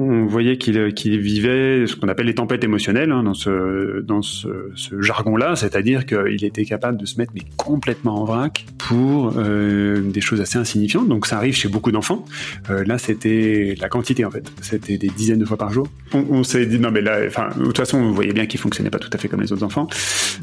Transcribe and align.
On 0.00 0.26
voyait 0.26 0.58
qu'il 0.58 0.94
qu'il 0.94 1.18
vivait 1.18 1.86
ce 1.86 1.96
qu'on 1.96 2.08
appelle 2.08 2.26
les 2.26 2.34
tempêtes 2.34 2.62
émotionnelles 2.62 3.10
hein, 3.10 3.22
dans 3.22 3.34
ce, 3.34 4.72
jargon-là, 5.00 5.56
c'est-à-dire 5.56 6.06
qu'il 6.06 6.44
était 6.44 6.64
capable 6.64 6.98
de 6.98 7.04
se 7.06 7.18
mettre 7.18 7.32
complètement 7.56 8.22
en 8.22 8.24
vrac 8.24 8.64
pour 8.78 9.34
euh, 9.36 10.00
des 10.00 10.20
choses 10.20 10.40
assez 10.40 10.58
insignifiantes. 10.58 11.08
Donc 11.08 11.26
ça 11.26 11.36
arrive 11.36 11.54
chez 11.54 11.68
beaucoup 11.68 11.90
d'enfants. 11.90 12.24
Euh, 12.70 12.84
là, 12.84 12.98
c'était 12.98 13.74
la 13.80 13.88
quantité 13.88 14.24
en 14.24 14.30
fait. 14.30 14.50
C'était 14.60 14.98
des 14.98 15.08
dizaines 15.08 15.40
de 15.40 15.44
fois 15.44 15.56
par 15.56 15.72
jour. 15.72 15.88
On, 16.12 16.44
s'est 16.44 16.66
dit 16.66 16.78
non 16.78 16.90
mais 16.90 17.00
là, 17.00 17.18
enfin 17.26 17.48
de 17.58 17.64
toute 17.64 17.76
façon, 17.76 17.98
on 17.98 18.12
voyait 18.12 18.32
bien 18.32 18.46
qu'il 18.46 18.60
fonctionnait 18.60 18.90
pas 18.90 18.98
tout 18.98 19.10
à 19.12 19.18
fait 19.18 19.28
comme 19.28 19.40
les 19.40 19.52
autres 19.52 19.64
enfants. 19.64 19.88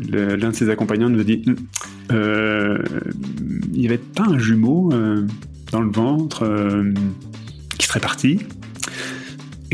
L'un 0.10 0.50
de 0.50 0.56
ses 0.56 0.70
accompagnants 0.70 1.10
nous 1.10 1.22
a 1.22 1.24
dit 1.24 1.44
euh, 2.12 2.78
il 3.74 3.82
y 3.82 3.86
avait 3.86 3.98
pas 3.98 4.24
un 4.24 4.38
jumeau 4.38 4.92
euh, 4.94 5.26
dans 5.72 5.82
le 5.82 5.92
ventre 5.92 6.44
euh, 6.44 6.94
qui 7.78 7.88
serait 7.88 8.00
parti. 8.00 8.40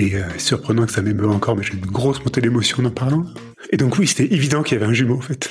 Et 0.01 0.15
euh, 0.15 0.23
surprenant 0.39 0.87
que 0.87 0.91
ça 0.91 1.03
m'émeut 1.03 1.27
encore, 1.27 1.55
mais 1.55 1.61
j'ai 1.61 1.73
une 1.73 1.85
grosse 1.85 2.25
montée 2.25 2.41
d'émotion 2.41 2.79
en 2.79 2.87
en 2.87 2.89
parlant. 2.89 3.23
Et 3.69 3.77
donc 3.77 3.99
oui, 3.99 4.07
c'était 4.07 4.33
évident 4.33 4.63
qu'il 4.63 4.79
y 4.79 4.81
avait 4.81 4.89
un 4.89 4.93
jumeau 4.93 5.17
en 5.17 5.21
fait. 5.21 5.47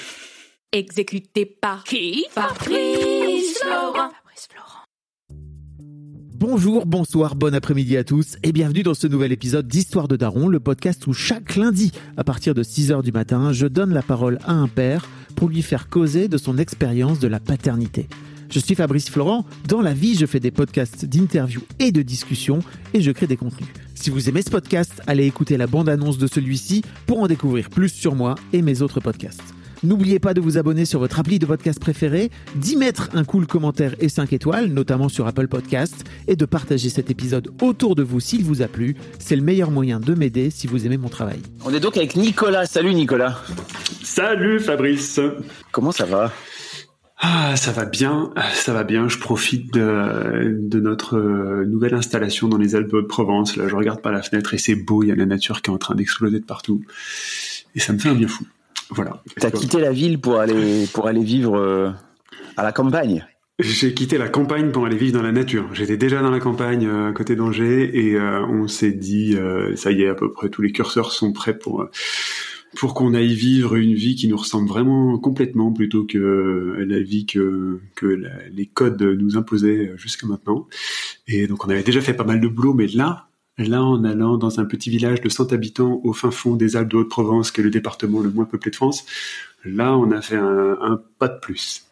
Exécuté 0.73 1.47
par 1.47 1.85
qui 1.85 2.27
Fabrice 2.33 3.59
Florent. 3.63 4.11
Bonjour, 6.35 6.85
bonsoir, 6.85 7.37
bon 7.37 7.55
après-midi 7.55 7.97
à 7.97 8.03
tous 8.03 8.39
et 8.43 8.51
bienvenue 8.51 8.83
dans 8.83 8.95
ce 8.95 9.07
nouvel 9.07 9.31
épisode 9.31 9.69
d'Histoire 9.69 10.09
de 10.09 10.17
Daron, 10.17 10.49
le 10.49 10.59
podcast 10.59 11.07
où 11.07 11.13
chaque 11.13 11.55
lundi, 11.55 11.93
à 12.17 12.25
partir 12.25 12.53
de 12.53 12.65
6h 12.65 13.05
du 13.05 13.13
matin, 13.13 13.53
je 13.53 13.69
donne 13.69 13.95
la 13.95 14.03
parole 14.03 14.41
à 14.45 14.53
un 14.53 14.67
père 14.67 15.09
pour 15.37 15.49
lui 15.49 15.63
faire 15.63 15.89
causer 15.89 16.27
de 16.27 16.39
son 16.39 16.59
expérience 16.59 17.21
de 17.21 17.29
la 17.29 17.39
paternité. 17.39 18.09
Je 18.51 18.59
suis 18.59 18.75
Fabrice 18.75 19.09
Florent, 19.09 19.47
dans 19.69 19.81
la 19.81 19.95
vie 19.95 20.17
je 20.17 20.27
fais 20.27 20.41
des 20.41 20.51
podcasts 20.51 21.05
d'interviews 21.05 21.63
et 21.79 21.93
de 21.93 22.03
discussions 22.03 22.59
et 22.95 23.01
je 23.01 23.13
crée 23.13 23.29
des 23.29 23.37
contenus. 23.37 23.69
Si 23.95 24.11
vous 24.11 24.29
aimez 24.29 24.43
ce 24.43 24.51
podcast, 24.51 25.01
allez 25.07 25.25
écouter 25.25 25.57
la 25.57 25.69
bande-annonce 25.69 26.19
de 26.19 26.27
celui-ci 26.27 26.83
pour 27.07 27.21
en 27.21 27.29
découvrir 27.29 27.71
plus 27.71 27.91
sur 27.91 28.17
moi 28.17 28.35
et 28.53 28.61
mes 28.63 28.83
autres 28.83 28.99
podcasts. 28.99 29.55
N'oubliez 29.85 30.19
pas 30.19 30.35
de 30.35 30.41
vous 30.41 30.59
abonner 30.59 30.85
sur 30.85 30.99
votre 30.99 31.21
appli 31.21 31.39
de 31.39 31.47
podcast 31.47 31.79
préféré, 31.79 32.31
d'y 32.57 32.77
mettre 32.77 33.09
un 33.15 33.23
cool 33.25 33.47
commentaire 33.47 33.95
et 34.01 34.09
5 34.09 34.33
étoiles, 34.33 34.67
notamment 34.67 35.09
sur 35.09 35.29
Apple 35.29 35.47
Podcasts, 35.47 36.05
et 36.27 36.35
de 36.35 36.45
partager 36.45 36.91
cet 36.91 37.09
épisode 37.09 37.51
autour 37.63 37.95
de 37.95 38.03
vous 38.03 38.19
s'il 38.19 38.45
vous 38.45 38.63
a 38.63 38.67
plu. 38.67 38.97
C'est 39.21 39.37
le 39.37 39.43
meilleur 39.43 39.71
moyen 39.71 40.01
de 40.01 40.13
m'aider 40.15 40.51
si 40.51 40.67
vous 40.67 40.85
aimez 40.87 40.99
mon 40.99 41.09
travail. 41.09 41.39
On 41.65 41.73
est 41.73 41.81
donc 41.81 41.97
avec 41.97 42.17
Nicolas. 42.17 42.67
Salut 42.67 42.95
Nicolas. 42.95 43.39
Salut 44.03 44.59
Fabrice 44.59 45.21
Comment 45.71 45.93
ça 45.93 46.05
va? 46.05 46.33
Ah, 47.23 47.55
ça 47.57 47.71
va 47.73 47.85
bien, 47.85 48.33
ça 48.55 48.73
va 48.73 48.83
bien. 48.83 49.09
Je 49.09 49.19
profite 49.19 49.75
de, 49.75 50.57
de 50.59 50.81
notre 50.81 51.19
euh, 51.19 51.67
nouvelle 51.67 51.95
installation 51.95 52.49
dans 52.49 52.57
les 52.57 52.75
Alpes 52.75 52.95
de 52.95 53.03
Provence. 53.03 53.57
Là, 53.57 53.69
je 53.69 53.75
regarde 53.75 54.01
par 54.01 54.11
la 54.11 54.23
fenêtre 54.23 54.55
et 54.55 54.59
c'est 54.59 54.75
beau. 54.75 55.03
Il 55.03 55.11
y 55.11 55.13
a 55.13 55.15
la 55.15 55.27
nature 55.27 55.61
qui 55.61 55.71
est 55.71 55.75
en 55.75 55.79
train 55.79 55.95
d'exploser 55.95 56.41
de 56.41 56.45
partout. 56.45 56.83
Et 57.75 57.81
ça 57.81 57.93
me 57.93 57.99
fait 57.99 58.09
un 58.09 58.15
bien 58.15 58.29
fou. 58.29 58.47
Voilà. 58.89 59.23
T'as 59.37 59.51
quitté 59.51 59.81
la 59.81 59.93
ville 59.93 60.19
pour 60.19 60.41
aller 60.41 60.87
pour 60.93 61.09
aller 61.09 61.23
vivre 61.23 61.59
euh, 61.59 61.91
à 62.57 62.63
la 62.63 62.73
campagne? 62.73 63.27
J'ai 63.59 63.93
quitté 63.93 64.17
la 64.17 64.31
campagne 64.31 64.73
pour 64.73 64.87
aller 64.87 64.97
vivre 64.97 65.19
dans 65.19 65.23
la 65.23 65.33
nature. 65.33 65.69
J'étais 65.75 65.99
déjà 65.99 66.23
dans 66.23 66.31
la 66.31 66.41
campagne 66.41 66.87
euh, 66.87 67.11
à 67.11 67.13
côté 67.13 67.37
d'Angers 67.37 67.91
et 67.93 68.15
euh, 68.15 68.41
on 68.47 68.67
s'est 68.67 68.93
dit, 68.93 69.37
euh, 69.37 69.77
ça 69.77 69.93
y 69.93 70.03
est, 70.03 70.09
à 70.09 70.15
peu 70.15 70.33
près 70.33 70.49
tous 70.49 70.63
les 70.63 70.73
curseurs 70.73 71.13
sont 71.13 71.33
prêts 71.33 71.59
pour 71.59 71.87
pour 72.77 72.95
qu'on 72.95 73.15
aille 73.15 73.35
vivre 73.35 73.75
une 73.77 73.95
vie 73.95 74.15
qui 74.15 74.29
nous 74.29 74.37
ressemble 74.37 74.69
vraiment 74.69 75.19
complètement 75.19 75.73
plutôt 75.73 76.05
que 76.05 76.77
la 76.87 77.01
vie 77.01 77.27
que 77.27 77.81
que 77.97 78.07
la- 78.07 78.49
les 78.53 78.67
codes 78.67 79.03
nous 79.03 79.37
imposaient 79.37 79.93
jusqu'à 79.97 80.27
maintenant. 80.27 80.69
Et 81.27 81.47
donc 81.47 81.65
on 81.67 81.71
avait 81.71 81.83
déjà 81.83 82.01
fait 82.01 82.15
pas 82.15 82.25
mal 82.25 82.41
de 82.41 82.49
boulot, 82.49 82.73
mais 82.75 82.87
là, 82.87 83.27
là 83.59 83.83
en 83.83 84.05
allant 84.05 84.37
dans 84.39 84.61
un 84.61 84.65
petit 84.65 84.89
village 84.91 85.21
de 85.21 85.29
100 85.29 85.53
habitants 85.53 86.01
au 86.05 86.13
fin 86.13 86.31
fond 86.31 86.55
des 86.57 86.77
Alpes 86.77 86.91
de 86.91 86.97
Haute-Provence, 86.99 87.51
qui 87.51 87.61
est 87.61 87.65
le 87.65 87.71
département 87.71 88.21
le 88.21 88.31
moins 88.31 88.45
peuplé 88.45 88.71
de 88.71 88.77
France, 88.77 89.05
là 89.65 89.97
on 89.97 90.11
a 90.13 90.21
fait 90.23 90.37
un, 90.37 90.79
un 90.81 91.01
pas 91.19 91.29
de 91.29 91.39
plus. 91.41 91.85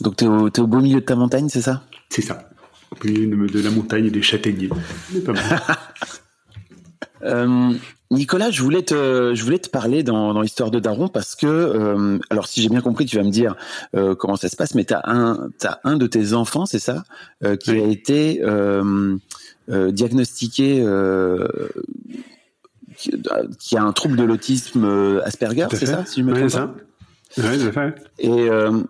Donc 0.00 0.16
t'es 0.16 0.26
au, 0.26 0.48
t'es 0.50 0.60
au 0.62 0.66
beau 0.66 0.80
milieu 0.80 1.00
de 1.00 1.04
ta 1.04 1.14
montagne, 1.14 1.48
c'est 1.48 1.62
ça? 1.62 1.84
C'est 2.08 2.22
ça. 2.22 2.48
Au 2.90 3.06
milieu 3.06 3.46
de 3.48 3.60
la 3.60 3.70
montagne 3.70 4.06
et 4.06 4.10
des 4.10 4.22
châtaigniers. 4.22 4.70
C'est 5.12 5.24
pas 5.24 5.32
mal. 5.34 5.62
Euh, 7.22 7.72
Nicolas, 8.14 8.50
je 8.50 8.62
voulais 8.62 8.82
te 8.82 9.32
je 9.34 9.44
voulais 9.44 9.58
te 9.58 9.68
parler 9.68 10.02
dans, 10.02 10.32
dans 10.32 10.40
l'histoire 10.40 10.70
de 10.70 10.78
Daron 10.78 11.08
parce 11.08 11.34
que 11.34 11.46
euh, 11.46 12.18
alors 12.30 12.46
si 12.46 12.62
j'ai 12.62 12.68
bien 12.68 12.80
compris, 12.80 13.04
tu 13.06 13.16
vas 13.16 13.22
me 13.22 13.30
dire 13.30 13.56
euh, 13.94 14.14
comment 14.14 14.36
ça 14.36 14.48
se 14.48 14.56
passe, 14.56 14.74
mais 14.74 14.84
t'as 14.84 15.00
un 15.04 15.50
t'as 15.58 15.78
un 15.84 15.96
de 15.96 16.06
tes 16.06 16.32
enfants, 16.32 16.66
c'est 16.66 16.78
ça, 16.78 17.04
euh, 17.44 17.56
qui 17.56 17.72
Oui. 17.72 17.82
a 17.82 17.86
été 17.86 18.42
diagnostiqué. 19.68 20.84
qui, 22.96 23.10
qui 23.58 23.76
a 23.76 23.82
un 23.82 23.92
trouble 23.92 24.16
de 24.16 24.24
l'autisme 24.24 25.20
Asperger, 25.24 25.66
c'est 25.72 25.86
ça, 25.86 26.04
si 26.06 26.20
je 26.20 26.26
me 26.26 26.32
trompe 26.34 26.48
c'est 26.50 26.58
pas 26.58 26.66
ça. 26.66 26.74
Tout 27.34 27.68
à 27.68 27.72
fait. 27.72 27.94
Et, 28.18 28.30
euh, 28.30 28.80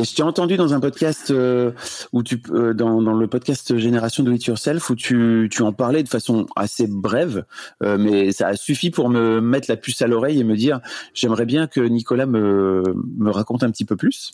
et 0.00 0.04
je 0.04 0.14
t'ai 0.14 0.22
entendu 0.22 0.56
dans 0.56 0.72
un 0.72 0.80
podcast 0.80 1.30
euh, 1.30 1.72
où 2.12 2.22
tu 2.22 2.42
euh, 2.52 2.72
dans, 2.72 3.02
dans 3.02 3.12
le 3.12 3.26
podcast 3.26 3.76
Génération 3.76 4.22
Do 4.24 4.32
It 4.32 4.44
Yourself 4.46 4.88
où 4.88 4.94
tu, 4.94 5.48
tu 5.50 5.62
en 5.62 5.72
parlais 5.72 6.02
de 6.02 6.08
façon 6.08 6.46
assez 6.56 6.86
brève, 6.86 7.44
euh, 7.82 7.98
mais 7.98 8.32
ça 8.32 8.48
a 8.48 8.56
suffi 8.56 8.90
pour 8.90 9.10
me 9.10 9.40
mettre 9.40 9.66
la 9.68 9.76
puce 9.76 10.00
à 10.00 10.06
l'oreille 10.06 10.40
et 10.40 10.44
me 10.44 10.56
dire 10.56 10.80
j'aimerais 11.12 11.44
bien 11.44 11.66
que 11.66 11.80
Nicolas 11.80 12.26
me, 12.26 12.82
me 13.18 13.30
raconte 13.30 13.62
un 13.62 13.70
petit 13.70 13.84
peu 13.84 13.96
plus 13.96 14.32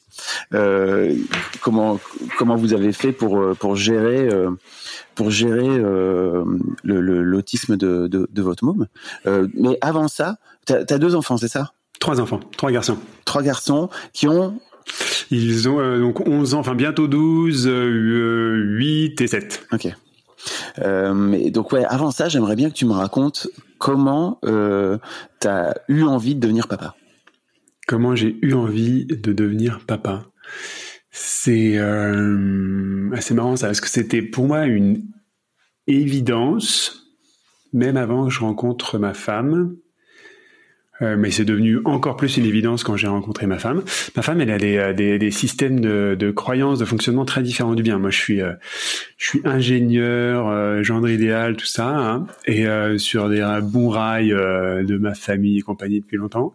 comment 1.60 1.98
comment 2.38 2.56
vous 2.56 2.72
avez 2.72 2.92
fait 2.92 3.12
pour 3.12 3.56
pour 3.58 3.74
gérer 3.76 4.28
pour 5.14 5.30
gérer 5.30 5.66
le- 5.66 6.44
le- 6.84 7.22
l'autisme 7.22 7.76
de, 7.76 8.06
de, 8.06 8.28
de 8.30 8.42
votre 8.42 8.64
môme. 8.64 8.86
Mais 9.54 9.78
avant 9.80 10.08
ça, 10.08 10.36
t'as 10.64 10.80
as 10.88 10.98
deux 10.98 11.14
enfants, 11.14 11.36
c'est 11.36 11.48
ça? 11.48 11.72
Trois 11.98 12.20
enfants, 12.20 12.40
trois 12.56 12.70
garçons. 12.70 12.98
Trois 13.24 13.42
garçons 13.42 13.88
qui 14.12 14.28
ont 14.28 14.60
Ils 15.30 15.68
ont 15.68 15.80
euh, 15.80 15.98
donc 15.98 16.26
11 16.26 16.54
ans, 16.54 16.60
enfin 16.60 16.74
bientôt 16.74 17.08
12, 17.08 17.66
euh, 17.66 18.54
8 18.78 19.20
et 19.20 19.26
7. 19.26 19.66
Ok. 19.72 19.88
Euh, 20.78 21.14
mais 21.14 21.50
donc 21.50 21.72
ouais, 21.72 21.84
avant 21.84 22.10
ça, 22.10 22.28
j'aimerais 22.28 22.56
bien 22.56 22.70
que 22.70 22.74
tu 22.74 22.86
me 22.86 22.92
racontes 22.92 23.48
comment 23.78 24.38
euh, 24.44 24.98
t'as 25.40 25.74
eu 25.88 26.02
envie 26.02 26.34
de 26.34 26.40
devenir 26.40 26.68
papa. 26.68 26.94
Comment 27.86 28.14
j'ai 28.14 28.36
eu 28.42 28.54
envie 28.54 29.06
de 29.06 29.32
devenir 29.32 29.80
papa 29.86 30.24
C'est 31.10 31.78
euh, 31.78 33.10
assez 33.12 33.34
marrant 33.34 33.56
ça, 33.56 33.66
parce 33.66 33.80
que 33.80 33.88
c'était 33.88 34.22
pour 34.22 34.46
moi 34.46 34.64
une 34.64 35.04
évidence, 35.86 37.06
même 37.72 37.96
avant 37.96 38.26
que 38.26 38.32
je 38.32 38.40
rencontre 38.40 38.98
ma 38.98 39.14
femme. 39.14 39.76
Euh, 41.02 41.16
mais 41.18 41.30
c'est 41.30 41.44
devenu 41.44 41.80
encore 41.84 42.16
plus 42.16 42.36
une 42.38 42.46
évidence 42.46 42.82
quand 42.82 42.96
j'ai 42.96 43.06
rencontré 43.06 43.46
ma 43.46 43.58
femme. 43.58 43.82
Ma 44.16 44.22
femme, 44.22 44.40
elle 44.40 44.50
a 44.50 44.58
des, 44.58 44.76
euh, 44.78 44.92
des, 44.92 45.18
des 45.18 45.30
systèmes 45.30 45.80
de, 45.80 46.16
de 46.18 46.30
croyances, 46.30 46.78
de 46.78 46.84
fonctionnement 46.84 47.24
très 47.24 47.42
différents 47.42 47.74
du 47.74 47.82
bien. 47.82 47.98
Moi, 47.98 48.10
je 48.10 48.18
suis, 48.18 48.40
euh, 48.40 48.52
je 49.18 49.28
suis 49.28 49.40
ingénieur, 49.44 50.48
euh, 50.48 50.82
gendre 50.82 51.08
idéal, 51.08 51.56
tout 51.56 51.66
ça, 51.66 51.88
hein, 51.88 52.26
et 52.46 52.66
euh, 52.66 52.96
sur 52.96 53.28
des 53.28 53.46
bons 53.62 53.90
rails 53.90 54.30
de 54.30 54.96
ma 54.96 55.14
famille 55.14 55.58
et 55.58 55.62
compagnie 55.62 56.00
depuis 56.00 56.16
longtemps. 56.16 56.54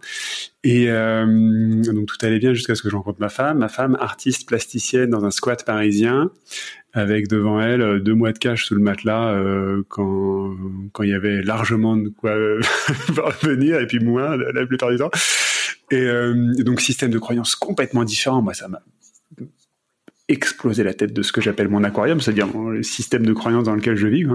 Et 0.64 0.88
donc 0.88 2.06
tout 2.06 2.18
allait 2.24 2.38
bien 2.38 2.54
jusqu'à 2.54 2.76
ce 2.76 2.84
que 2.84 2.90
je 2.90 2.96
rencontre 2.96 3.20
ma 3.20 3.30
femme. 3.30 3.58
Ma 3.58 3.68
femme, 3.68 3.98
artiste 4.00 4.48
plasticienne 4.48 5.10
dans 5.10 5.26
un 5.26 5.32
squat 5.32 5.66
parisien, 5.66 6.30
avec 6.94 7.28
devant 7.28 7.62
elle 7.62 7.82
euh, 7.82 8.00
deux 8.00 8.14
mois 8.14 8.32
de 8.32 8.38
cash 8.38 8.66
sous 8.66 8.76
le 8.76 8.82
matelas 8.82 9.34
euh, 9.34 9.84
quand 9.88 10.56
quand 10.92 11.04
il 11.04 11.10
y 11.10 11.14
avait 11.14 11.42
largement 11.42 11.96
de 11.96 12.10
quoi 12.10 12.32
euh, 12.32 12.62
parvenir 13.16 13.80
et 13.80 13.88
puis 13.88 14.00
moins 14.00 14.36
la, 14.36 14.66
plupart 14.66 14.92
du 14.92 14.98
temps. 14.98 15.12
Et 15.90 16.08
donc 16.64 16.80
système 16.80 17.12
de 17.12 17.20
croyances 17.20 17.56
complètement 17.56 18.06
différent. 18.06 18.42
Moi, 18.42 18.54
ça 18.54 18.70
m'a 18.70 18.82
explosé 20.30 20.86
la 20.86 20.94
tête 20.94 21.12
de 21.12 21.22
ce 21.22 21.34
que 21.34 21.42
j'appelle 21.42 21.68
mon 21.68 21.84
aquarium, 21.84 22.22
c'est-à-dire 22.22 22.48
le 22.48 22.82
système 22.82 23.26
de 23.26 23.34
croyances 23.34 23.66
dans 23.66 23.76
lequel 23.76 23.98
je 23.98 24.08
vis. 24.08 24.26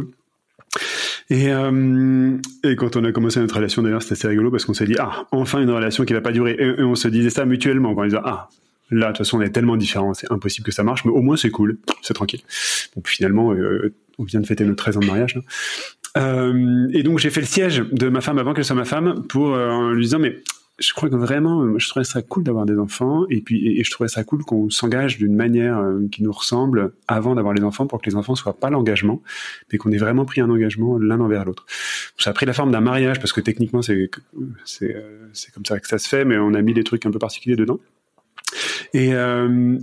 Et, 1.31 1.47
et 1.47 2.76
quand 2.76 2.97
on 2.97 3.05
a 3.05 3.12
commencé 3.12 3.41
notre 3.41 3.56
relation, 3.56 3.82
d'ailleurs, 3.82 4.03
c'était 4.03 4.12
assez 4.12 4.29
rigolo 4.29 4.50
parce 4.50 4.67
qu'on 4.67 4.75
s'est 4.75 4.85
dit, 4.85 4.97
ah, 4.99 5.26
enfin 5.31 5.62
une 5.62 5.70
relation 5.70 6.05
qui 6.05 6.12
va 6.12 6.20
pas 6.20 6.32
durer. 6.32 6.56
Et, 6.58 6.67
et 6.79 6.82
on 6.82 6.94
se 6.94 7.08
disait 7.08 7.31
ça 7.31 7.47
mutuellement, 7.47 7.93
en 7.93 8.05
disant, 8.05 8.20
ah, 8.23 8.50
là, 8.90 9.06
de 9.06 9.12
toute 9.12 9.18
façon, 9.18 9.38
on 9.38 9.40
est 9.42 9.50
tellement 9.50 9.76
différents, 9.76 10.14
c'est 10.14 10.30
impossible 10.30 10.66
que 10.66 10.72
ça 10.72 10.82
marche, 10.82 11.04
mais 11.04 11.10
au 11.10 11.22
moins 11.22 11.36
c'est 11.36 11.50
cool, 11.50 11.78
c'est 12.02 12.14
tranquille. 12.14 12.42
Finalement, 13.04 13.52
euh, 13.52 13.92
on 14.18 14.24
vient 14.24 14.40
de 14.40 14.46
fêter 14.46 14.64
notre 14.64 14.82
13 14.82 14.98
ans 14.98 15.00
de 15.00 15.06
mariage. 15.06 15.40
Euh, 16.16 16.88
et 16.92 17.02
donc 17.02 17.18
j'ai 17.18 17.30
fait 17.30 17.40
le 17.40 17.46
siège 17.46 17.84
de 17.92 18.08
ma 18.08 18.22
femme 18.22 18.38
avant 18.38 18.54
qu'elle 18.54 18.64
soit 18.64 18.76
ma 18.76 18.86
femme 18.86 19.24
pour 19.28 19.54
euh, 19.54 19.92
lui 19.92 20.04
disant 20.04 20.18
mais 20.18 20.42
je 20.78 20.92
crois 20.92 21.08
que 21.08 21.14
vraiment, 21.14 21.78
je 21.78 21.88
trouvais 21.88 22.04
ça 22.04 22.20
cool 22.20 22.44
d'avoir 22.44 22.66
des 22.66 22.78
enfants, 22.78 23.24
et 23.30 23.40
puis 23.40 23.78
et, 23.78 23.82
je 23.82 23.90
trouvais 23.90 24.08
ça 24.08 24.24
cool 24.24 24.44
qu'on 24.44 24.68
s'engage 24.68 25.16
d'une 25.16 25.34
manière 25.34 25.78
euh, 25.78 26.06
qui 26.12 26.22
nous 26.22 26.32
ressemble 26.32 26.92
avant 27.08 27.34
d'avoir 27.34 27.54
les 27.54 27.62
enfants, 27.62 27.86
pour 27.86 28.00
que 28.00 28.10
les 28.10 28.16
enfants 28.16 28.34
soient 28.34 28.58
pas 28.58 28.68
l'engagement, 28.68 29.22
mais 29.72 29.78
qu'on 29.78 29.90
ait 29.90 29.96
vraiment 29.96 30.26
pris 30.26 30.40
un 30.40 30.50
engagement 30.50 30.98
l'un 30.98 31.20
envers 31.20 31.44
l'autre. 31.44 31.64
Ça 32.18 32.30
a 32.30 32.32
pris 32.34 32.44
la 32.44 32.52
forme 32.52 32.72
d'un 32.72 32.80
mariage 32.80 33.20
parce 33.20 33.32
que 33.32 33.40
techniquement 33.40 33.80
c'est 33.80 34.10
euh, 34.82 35.28
c'est 35.32 35.52
comme 35.52 35.64
ça 35.64 35.80
que 35.80 35.88
ça 35.88 35.98
se 35.98 36.08
fait, 36.08 36.24
mais 36.24 36.36
on 36.36 36.52
a 36.52 36.60
mis 36.60 36.74
des 36.74 36.84
trucs 36.84 37.06
un 37.06 37.10
peu 37.10 37.18
particuliers 37.18 37.56
dedans. 37.56 37.80
Et 38.94 39.14
euh, 39.14 39.79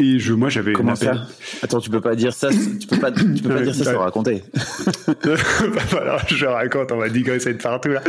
et 0.00 0.18
je, 0.18 0.32
moi, 0.32 0.48
j'avais. 0.48 0.72
Comment 0.72 0.96
ça 0.96 1.26
Attends, 1.62 1.78
tu 1.78 1.90
peux 1.90 2.00
pas 2.00 2.16
dire 2.16 2.32
ça. 2.32 2.48
Tu 2.48 2.86
peux 2.86 2.98
pas. 2.98 3.12
Tu 3.12 3.42
peux 3.42 3.50
pas 3.50 3.60
dire 3.60 3.74
ça 3.74 3.84
sans 3.84 3.98
raconter. 3.98 4.42
Alors, 5.92 6.22
je 6.26 6.46
raconte. 6.46 6.90
On 6.92 6.96
va 6.96 7.10
digresser 7.10 7.52
de 7.52 7.62
partout 7.62 7.90
là. 7.90 8.02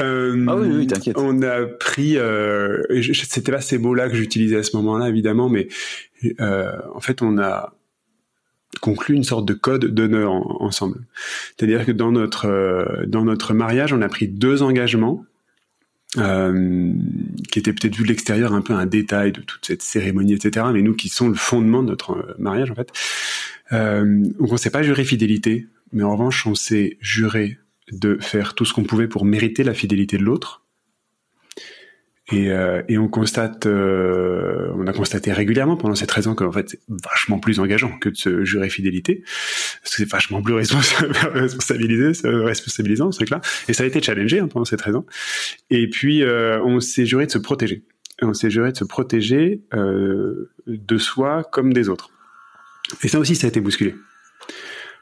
Euh, 0.00 0.46
ah 0.48 0.56
oui, 0.56 0.68
oui, 0.70 0.86
t'inquiète. 0.86 1.16
On 1.18 1.42
a 1.42 1.66
pris, 1.66 2.16
euh, 2.18 2.82
c'était 3.02 3.50
pas 3.50 3.60
ces 3.60 3.78
mots-là 3.78 4.08
que 4.08 4.14
j'utilisais 4.14 4.58
à 4.58 4.62
ce 4.62 4.76
moment-là, 4.76 5.08
évidemment, 5.08 5.48
mais 5.48 5.66
euh, 6.40 6.70
en 6.94 7.00
fait, 7.00 7.20
on 7.20 7.36
a 7.38 7.74
conclu 8.80 9.16
une 9.16 9.24
sorte 9.24 9.44
de 9.44 9.54
code 9.54 9.86
d'honneur 9.86 10.30
ensemble. 10.62 11.00
C'est-à-dire 11.56 11.84
que 11.84 11.90
dans 11.90 12.12
notre 12.12 13.06
dans 13.08 13.24
notre 13.24 13.54
mariage, 13.54 13.92
on 13.92 14.02
a 14.02 14.08
pris 14.08 14.28
deux 14.28 14.62
engagements 14.62 15.24
euh, 16.16 16.92
qui 17.50 17.58
étaient 17.58 17.72
peut-être 17.72 17.94
vu 17.94 18.04
de 18.04 18.08
l'extérieur 18.08 18.54
un 18.54 18.62
peu 18.62 18.72
un 18.72 18.86
détail 18.86 19.32
de 19.32 19.40
toute 19.42 19.66
cette 19.66 19.82
cérémonie, 19.82 20.34
etc. 20.34 20.66
Mais 20.72 20.82
nous, 20.82 20.94
qui 20.94 21.08
sont 21.08 21.28
le 21.28 21.34
fondement 21.34 21.82
de 21.82 21.88
notre 21.88 22.12
euh, 22.12 22.34
mariage, 22.38 22.70
en 22.70 22.74
fait. 22.74 22.92
donc, 23.70 24.52
on 24.52 24.56
s'est 24.56 24.70
pas 24.70 24.82
juré 24.82 25.04
fidélité, 25.04 25.66
mais 25.92 26.02
en 26.02 26.12
revanche, 26.12 26.46
on 26.46 26.54
s'est 26.54 26.96
juré 27.00 27.58
de 27.92 28.18
faire 28.20 28.54
tout 28.54 28.64
ce 28.64 28.72
qu'on 28.72 28.84
pouvait 28.84 29.08
pour 29.08 29.24
mériter 29.24 29.64
la 29.64 29.74
fidélité 29.74 30.18
de 30.18 30.24
l'autre. 30.24 30.62
Et, 32.30 32.50
euh, 32.50 32.82
et, 32.88 32.98
on 32.98 33.08
constate, 33.08 33.64
euh, 33.64 34.70
on 34.74 34.86
a 34.86 34.92
constaté 34.92 35.32
régulièrement 35.32 35.78
pendant 35.78 35.94
ces 35.94 36.06
13 36.06 36.26
ans 36.26 36.34
qu'en 36.34 36.52
fait 36.52 36.68
c'est 36.68 36.80
vachement 36.88 37.38
plus 37.38 37.58
engageant 37.58 37.98
que 37.98 38.10
de 38.10 38.16
se 38.16 38.44
jurer 38.44 38.68
fidélité, 38.68 39.22
parce 39.82 39.96
que 39.96 40.02
c'est 40.02 40.10
vachement 40.10 40.42
plus 40.42 40.52
responsabilisé, 41.32 42.28
responsabilisant 42.28 43.12
ce 43.12 43.18
truc-là. 43.18 43.40
Et 43.68 43.72
ça 43.72 43.84
a 43.84 43.86
été 43.86 44.02
challengé 44.02 44.40
hein, 44.40 44.48
pendant 44.48 44.66
ces 44.66 44.76
13 44.76 44.96
ans. 44.96 45.06
Et 45.70 45.88
puis 45.88 46.22
euh, 46.22 46.62
on 46.64 46.80
s'est 46.80 47.06
juré 47.06 47.24
de 47.24 47.30
se 47.30 47.38
protéger. 47.38 47.82
on 48.20 48.34
s'est 48.34 48.50
juré 48.50 48.72
de 48.72 48.76
se 48.76 48.84
protéger 48.84 49.62
euh, 49.72 50.50
de 50.66 50.98
soi 50.98 51.44
comme 51.44 51.72
des 51.72 51.88
autres. 51.88 52.10
Et 53.02 53.08
ça 53.08 53.18
aussi, 53.18 53.36
ça 53.36 53.46
a 53.46 53.48
été 53.48 53.60
bousculé 53.60 53.94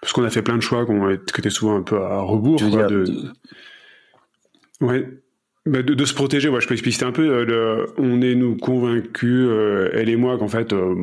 parce 0.00 0.12
qu'on 0.12 0.22
a 0.22 0.30
fait 0.30 0.42
plein 0.42 0.56
de 0.56 0.62
choix 0.62 0.86
qui 0.86 1.40
étaient 1.40 1.50
souvent 1.50 1.76
un 1.76 1.82
peu 1.82 2.00
à 2.00 2.18
rebours. 2.20 2.60
de... 2.60 3.04
Ouais. 4.80 5.08
Bah, 5.66 5.82
de, 5.82 6.04
se 6.04 6.14
protéger, 6.14 6.48
je 6.60 6.66
peux 6.66 6.74
expliquer 6.74 7.04
un 7.04 7.10
peu. 7.10 7.28
Euh, 7.28 7.86
on 7.98 8.22
est 8.22 8.36
nous 8.36 8.56
convaincus, 8.56 9.46
euh, 9.50 9.90
elle 9.92 10.08
et 10.08 10.14
moi, 10.14 10.38
qu'en 10.38 10.46
fait, 10.46 10.72
euh, 10.72 10.94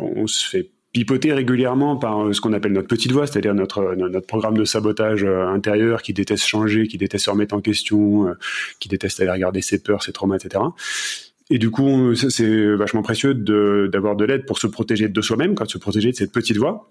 on 0.00 0.28
se 0.28 0.48
fait 0.48 0.70
pipoter 0.92 1.32
régulièrement 1.32 1.96
par 1.96 2.32
ce 2.32 2.40
qu'on 2.40 2.52
appelle 2.52 2.72
notre 2.72 2.86
petite 2.86 3.10
voix, 3.10 3.26
c'est-à-dire 3.26 3.54
notre 3.54 3.94
notre 3.96 4.26
programme 4.26 4.56
de 4.56 4.64
sabotage 4.64 5.24
intérieur 5.24 6.02
qui 6.02 6.12
déteste 6.12 6.44
changer, 6.44 6.86
qui 6.86 6.98
déteste 6.98 7.24
se 7.24 7.30
remettre 7.30 7.54
en 7.54 7.62
question, 7.62 8.26
qui 8.78 8.88
déteste 8.90 9.18
aller 9.20 9.30
regarder 9.30 9.62
ses 9.62 9.82
peurs, 9.82 10.02
ses 10.02 10.12
traumas, 10.12 10.36
etc. 10.36 10.62
Et 11.48 11.58
du 11.58 11.70
coup, 11.70 12.14
c'est 12.14 12.74
vachement 12.74 13.02
précieux 13.02 13.32
d'avoir 13.34 14.16
de, 14.16 14.26
de 14.26 14.30
l'aide 14.30 14.44
pour 14.44 14.58
se 14.58 14.66
protéger 14.66 15.08
de 15.08 15.20
soi-même, 15.22 15.54
quand 15.54 15.68
se 15.68 15.78
protéger 15.78 16.10
de 16.10 16.16
cette 16.16 16.32
petite 16.32 16.58
voix 16.58 16.90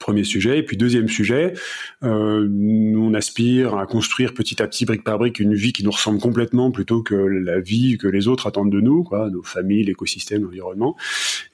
Premier 0.00 0.24
sujet. 0.24 0.58
Et 0.58 0.62
puis 0.62 0.76
deuxième 0.76 1.08
sujet, 1.08 1.54
euh, 2.02 2.46
nous 2.50 3.00
on 3.00 3.14
aspire 3.14 3.76
à 3.76 3.86
construire 3.86 4.34
petit 4.34 4.60
à 4.62 4.66
petit, 4.66 4.84
brique 4.84 5.04
par 5.04 5.18
brique, 5.18 5.38
une 5.38 5.54
vie 5.54 5.72
qui 5.72 5.84
nous 5.84 5.90
ressemble 5.90 6.18
complètement 6.18 6.70
plutôt 6.70 7.02
que 7.02 7.14
la 7.14 7.60
vie 7.60 7.96
que 7.98 8.08
les 8.08 8.26
autres 8.26 8.46
attendent 8.46 8.72
de 8.72 8.80
nous, 8.80 9.04
quoi, 9.04 9.30
nos 9.30 9.42
familles, 9.42 9.84
l'écosystème, 9.84 10.42
l'environnement. 10.42 10.96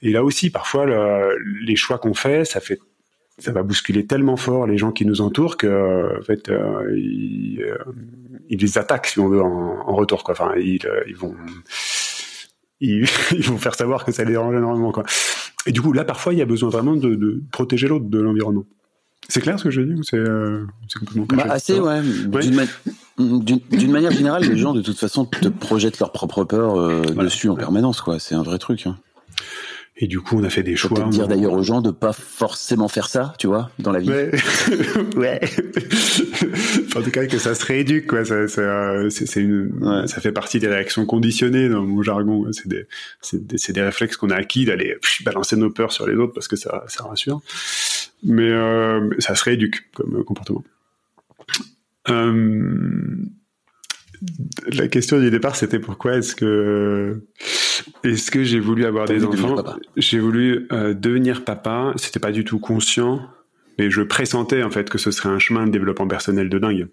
Et 0.01 0.11
là 0.11 0.23
aussi, 0.23 0.49
parfois, 0.49 0.87
les 1.61 1.75
choix 1.75 1.97
qu'on 1.97 2.13
fait, 2.13 2.45
ça 2.45 2.59
fait 2.59 2.79
ça 3.37 3.51
va 3.51 3.63
bousculer 3.63 4.05
tellement 4.05 4.37
fort 4.37 4.65
les 4.65 4.77
gens 4.77 4.91
qui 4.91 5.05
nous 5.05 5.21
entourent 5.21 5.57
que 5.57 6.19
en 6.19 6.23
fait 6.23 6.49
euh, 6.49 6.95
ils, 6.95 7.61
euh, 7.61 7.77
ils, 8.49 8.59
les 8.59 8.77
attaquent 8.77 9.07
si 9.07 9.19
on 9.19 9.27
veut 9.27 9.41
en, 9.41 9.93
retour 9.93 10.23
quoi 10.23 10.33
enfin 10.33 10.53
ils, 10.57 10.79
vont 11.15 11.35
ils, 12.79 13.05
vont 13.05 13.57
faire 13.57 13.75
savoir 13.75 14.05
que 14.05 14.11
ça 14.11 14.23
les 14.23 14.31
dérange 14.31 14.55
énormément 14.55 14.91
quoi 14.91 15.03
et 15.65 15.71
du 15.71 15.81
coup, 15.81 15.93
là, 15.93 16.03
parfois, 16.03 16.33
il 16.33 16.39
y 16.39 16.41
a 16.41 16.45
besoin 16.45 16.69
vraiment 16.69 16.95
de, 16.95 17.15
de 17.15 17.41
protéger 17.51 17.87
l'autre 17.87 18.05
de 18.05 18.19
l'environnement. 18.19 18.65
C'est 19.27 19.41
clair 19.41 19.57
ce 19.57 19.63
que 19.63 19.71
je 19.71 19.81
dis 19.81 19.93
ou 19.93 20.03
c'est 20.03 20.17
euh, 20.17 20.65
complètement 20.99 21.25
bah, 21.29 21.45
Assez, 21.49 21.79
ouais. 21.79 22.01
D'une 23.17 23.91
manière 23.91 24.11
générale, 24.11 24.43
les 24.43 24.57
gens, 24.57 24.73
de 24.73 24.81
toute 24.81 24.97
façon, 24.97 25.25
te 25.25 25.47
projettent 25.47 25.99
leur 25.99 26.11
propre 26.11 26.43
peur 26.43 26.79
euh, 26.79 27.01
dessus 27.01 27.49
en 27.49 27.55
permanence, 27.55 28.01
quoi. 28.01 28.19
C'est 28.19 28.35
un 28.35 28.43
vrai 28.43 28.59
truc. 28.59 28.85
Hein. 28.85 28.97
Et 29.97 30.07
du 30.07 30.19
coup, 30.19 30.37
on 30.37 30.43
a 30.43 30.49
fait 30.49 30.63
des 30.63 30.75
choix. 30.75 30.97
Peut-être 30.97 31.09
dire 31.09 31.27
d'ailleurs 31.27 31.53
aux 31.53 31.63
gens 31.63 31.79
de 31.81 31.89
pas 31.89 32.11
forcément 32.11 32.89
faire 32.89 33.07
ça, 33.07 33.33
tu 33.39 33.47
vois, 33.47 33.71
dans 33.79 33.93
la 33.93 33.99
vie. 33.99 34.09
Ouais. 34.09 34.31
ouais. 35.15 35.39
en 36.95 37.01
tout 37.01 37.11
cas, 37.11 37.25
que 37.27 37.37
ça 37.37 37.55
se 37.55 37.65
rééduque, 37.65 38.07
quoi. 38.07 38.25
Ça, 38.25 38.45
ça, 38.49 39.09
c'est 39.09 39.39
une, 39.39 39.71
ouais. 39.81 40.07
ça 40.07 40.19
fait 40.19 40.33
partie 40.33 40.59
des 40.59 40.67
réactions 40.67 41.05
conditionnées 41.05 41.69
dans 41.69 41.83
mon 41.83 42.01
jargon. 42.03 42.45
C'est 42.51 42.67
des, 42.67 42.87
c'est 43.21 43.47
des, 43.47 43.55
des, 43.71 43.81
réflexes 43.81 44.17
qu'on 44.17 44.31
a 44.31 44.35
acquis 44.35 44.65
d'aller 44.65 44.97
balancer 45.23 45.55
nos 45.55 45.69
peurs 45.69 45.93
sur 45.93 46.05
les 46.07 46.15
autres 46.15 46.33
parce 46.33 46.49
que 46.49 46.57
ça, 46.57 46.83
ça 46.87 47.05
rassure. 47.05 47.41
Mais 48.21 48.49
euh, 48.49 49.09
ça 49.19 49.35
se 49.35 49.45
rééduque 49.45 49.91
comme 49.93 50.25
comportement. 50.25 50.63
Euh, 52.09 53.15
la 54.67 54.87
question 54.89 55.19
du 55.19 55.31
départ, 55.31 55.55
c'était 55.55 55.79
pourquoi 55.79 56.17
est-ce 56.17 56.35
que 56.35 57.21
est-ce 58.03 58.31
que 58.31 58.43
j'ai 58.43 58.59
voulu 58.59 58.85
avoir 58.85 59.07
des 59.07 59.23
enfants 59.25 59.63
J'ai 59.97 60.19
voulu 60.19 60.67
euh, 60.71 60.93
devenir 60.93 61.43
papa. 61.43 61.93
C'était 61.97 62.19
pas 62.19 62.31
du 62.31 62.43
tout 62.43 62.59
conscient, 62.59 63.21
mais 63.77 63.89
je 63.89 64.01
pressentais 64.01 64.63
en 64.63 64.71
fait 64.71 64.89
que 64.89 64.97
ce 64.97 65.11
serait 65.11 65.29
un 65.29 65.39
chemin 65.39 65.65
de 65.65 65.71
développement 65.71 66.07
personnel 66.07 66.49
de 66.49 66.59
dingue. 66.59 66.87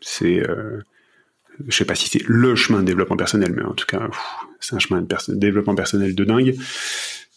C'est, 0.00 0.46
euh, 0.48 0.80
je 1.66 1.76
sais 1.76 1.84
pas 1.84 1.94
si 1.94 2.08
c'est 2.08 2.22
le 2.26 2.54
chemin 2.54 2.80
de 2.80 2.86
développement 2.86 3.16
personnel, 3.16 3.52
mais 3.54 3.62
en 3.62 3.74
tout 3.74 3.86
cas, 3.86 4.08
c'est 4.60 4.74
un 4.74 4.78
chemin 4.78 5.02
de 5.02 5.34
développement 5.34 5.74
personnel 5.74 6.14
de 6.14 6.24
dingue. 6.24 6.56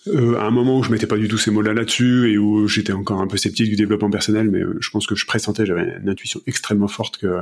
Euh, 0.08 0.38
à 0.38 0.46
un 0.46 0.52
moment 0.52 0.80
où 0.80 0.84
je 0.84 0.92
mettais 0.92 1.08
pas 1.08 1.18
du 1.18 1.28
tout 1.28 1.38
ces 1.38 1.52
mots-là 1.52 1.74
là-dessus 1.74 2.32
et 2.32 2.38
où 2.38 2.68
j'étais 2.68 2.94
encore 2.94 3.22
un 3.22 3.28
peu 3.28 3.38
sceptique 3.38 3.70
du 3.70 3.76
développement 3.76 4.10
personnel, 4.10 4.50
mais 4.50 4.62
je 4.80 4.90
pense 4.90 5.08
que 5.08 5.16
je 5.16 5.26
pressentais, 5.26 5.66
j'avais 5.66 5.98
une 6.02 6.10
intuition 6.10 6.42
extrêmement 6.48 6.88
forte 6.88 7.18
que 7.18 7.42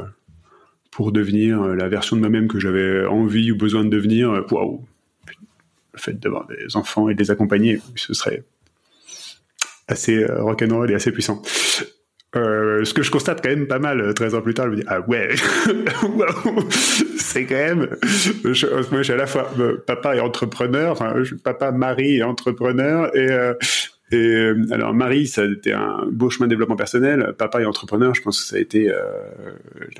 pour 0.92 1.12
devenir 1.12 1.62
la 1.62 1.88
version 1.88 2.16
de 2.16 2.22
moi-même 2.22 2.48
que 2.48 2.60
j'avais 2.60 3.06
envie 3.06 3.52
ou 3.52 3.58
besoin 3.58 3.84
de 3.84 3.90
devenir, 3.90 4.44
waouh, 4.50 4.84
le 5.98 6.02
fait 6.02 6.20
d'avoir 6.20 6.48
des 6.48 6.76
enfants 6.76 7.10
et 7.10 7.14
de 7.14 7.20
les 7.20 7.32
accompagner, 7.32 7.80
ce 7.96 8.14
serait 8.14 8.44
assez 9.88 10.24
euh, 10.24 10.44
rock'n'roll 10.44 10.92
et 10.92 10.96
assez 10.96 11.12
puissant. 11.12 11.42
Euh, 12.36 12.84
ce 12.84 12.94
que 12.94 13.04
je 13.04 13.10
constate 13.10 13.42
quand 13.42 13.50
même 13.50 13.68
pas 13.68 13.80
mal 13.80 14.14
13 14.14 14.36
ans 14.36 14.42
plus 14.42 14.54
tard, 14.54 14.66
je 14.66 14.72
me 14.72 14.76
dis 14.76 14.84
ah 14.88 15.00
ouais, 15.02 15.30
c'est 17.18 17.46
quand 17.46 17.56
même. 17.56 17.90
Moi, 18.92 19.02
j'ai 19.02 19.14
à 19.14 19.18
la 19.18 19.28
fois 19.28 19.50
papa 19.86 20.16
et 20.16 20.20
entrepreneur, 20.20 20.98
papa, 21.44 21.72
mari 21.72 22.18
et 22.18 22.24
entrepreneur, 22.24 23.16
et 23.16 23.32
euh, 23.32 23.54
euh, 24.14 24.66
alors 24.72 24.94
Marie, 24.94 25.28
ça 25.28 25.42
a 25.42 25.46
été 25.46 25.74
un 25.74 26.06
beau 26.10 26.30
chemin 26.30 26.48
de 26.48 26.52
développement 26.52 26.76
personnel. 26.76 27.34
Papa 27.38 27.62
et 27.62 27.66
entrepreneur, 27.66 28.14
je 28.16 28.22
pense 28.22 28.42
que 28.42 28.48
ça 28.48 28.56
a 28.56 28.60
été 28.60 28.90
euh, 28.90 29.02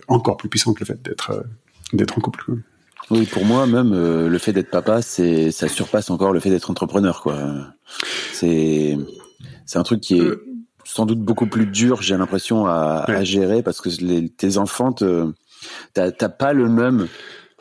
encore 0.08 0.38
plus 0.38 0.50
puissant 0.50 0.74
que 0.74 0.80
le 0.82 0.86
fait 0.86 1.02
d'être 1.02 1.32
euh, 1.32 1.42
d'être 1.94 2.18
en 2.18 2.22
couple. 2.22 2.44
Oui, 3.10 3.26
pour 3.26 3.46
moi 3.46 3.66
même 3.66 3.94
euh, 3.94 4.28
le 4.28 4.38
fait 4.38 4.54
d'être 4.54 4.70
papa, 4.70 5.02
c'est 5.02 5.52
ça 5.52 5.68
surpasse 5.68 6.10
encore 6.10 6.34
le 6.34 6.40
fait 6.40 6.50
d'être 6.50 6.70
entrepreneur 6.70 7.22
quoi. 7.22 7.38
C'est 8.34 8.98
c'est 9.66 9.80
un 9.80 9.84
truc 9.84 10.02
qui 10.02 10.18
est 10.18 10.22
euh. 10.22 10.46
sans 10.84 11.06
doute 11.06 11.20
beaucoup 11.20 11.48
plus 11.48 11.66
dur, 11.66 12.02
j'ai 12.02 12.18
l'impression 12.18 12.66
à, 12.66 13.06
ouais. 13.08 13.16
à, 13.16 13.24
gérer 13.24 13.64
parce 13.64 13.82
que 13.82 13.90
les, 14.02 14.30
tes 14.30 14.58
enfants 14.58 14.94
t'as 15.94 16.12
pas 16.12 16.54
le 16.54 16.68
même 16.68 17.08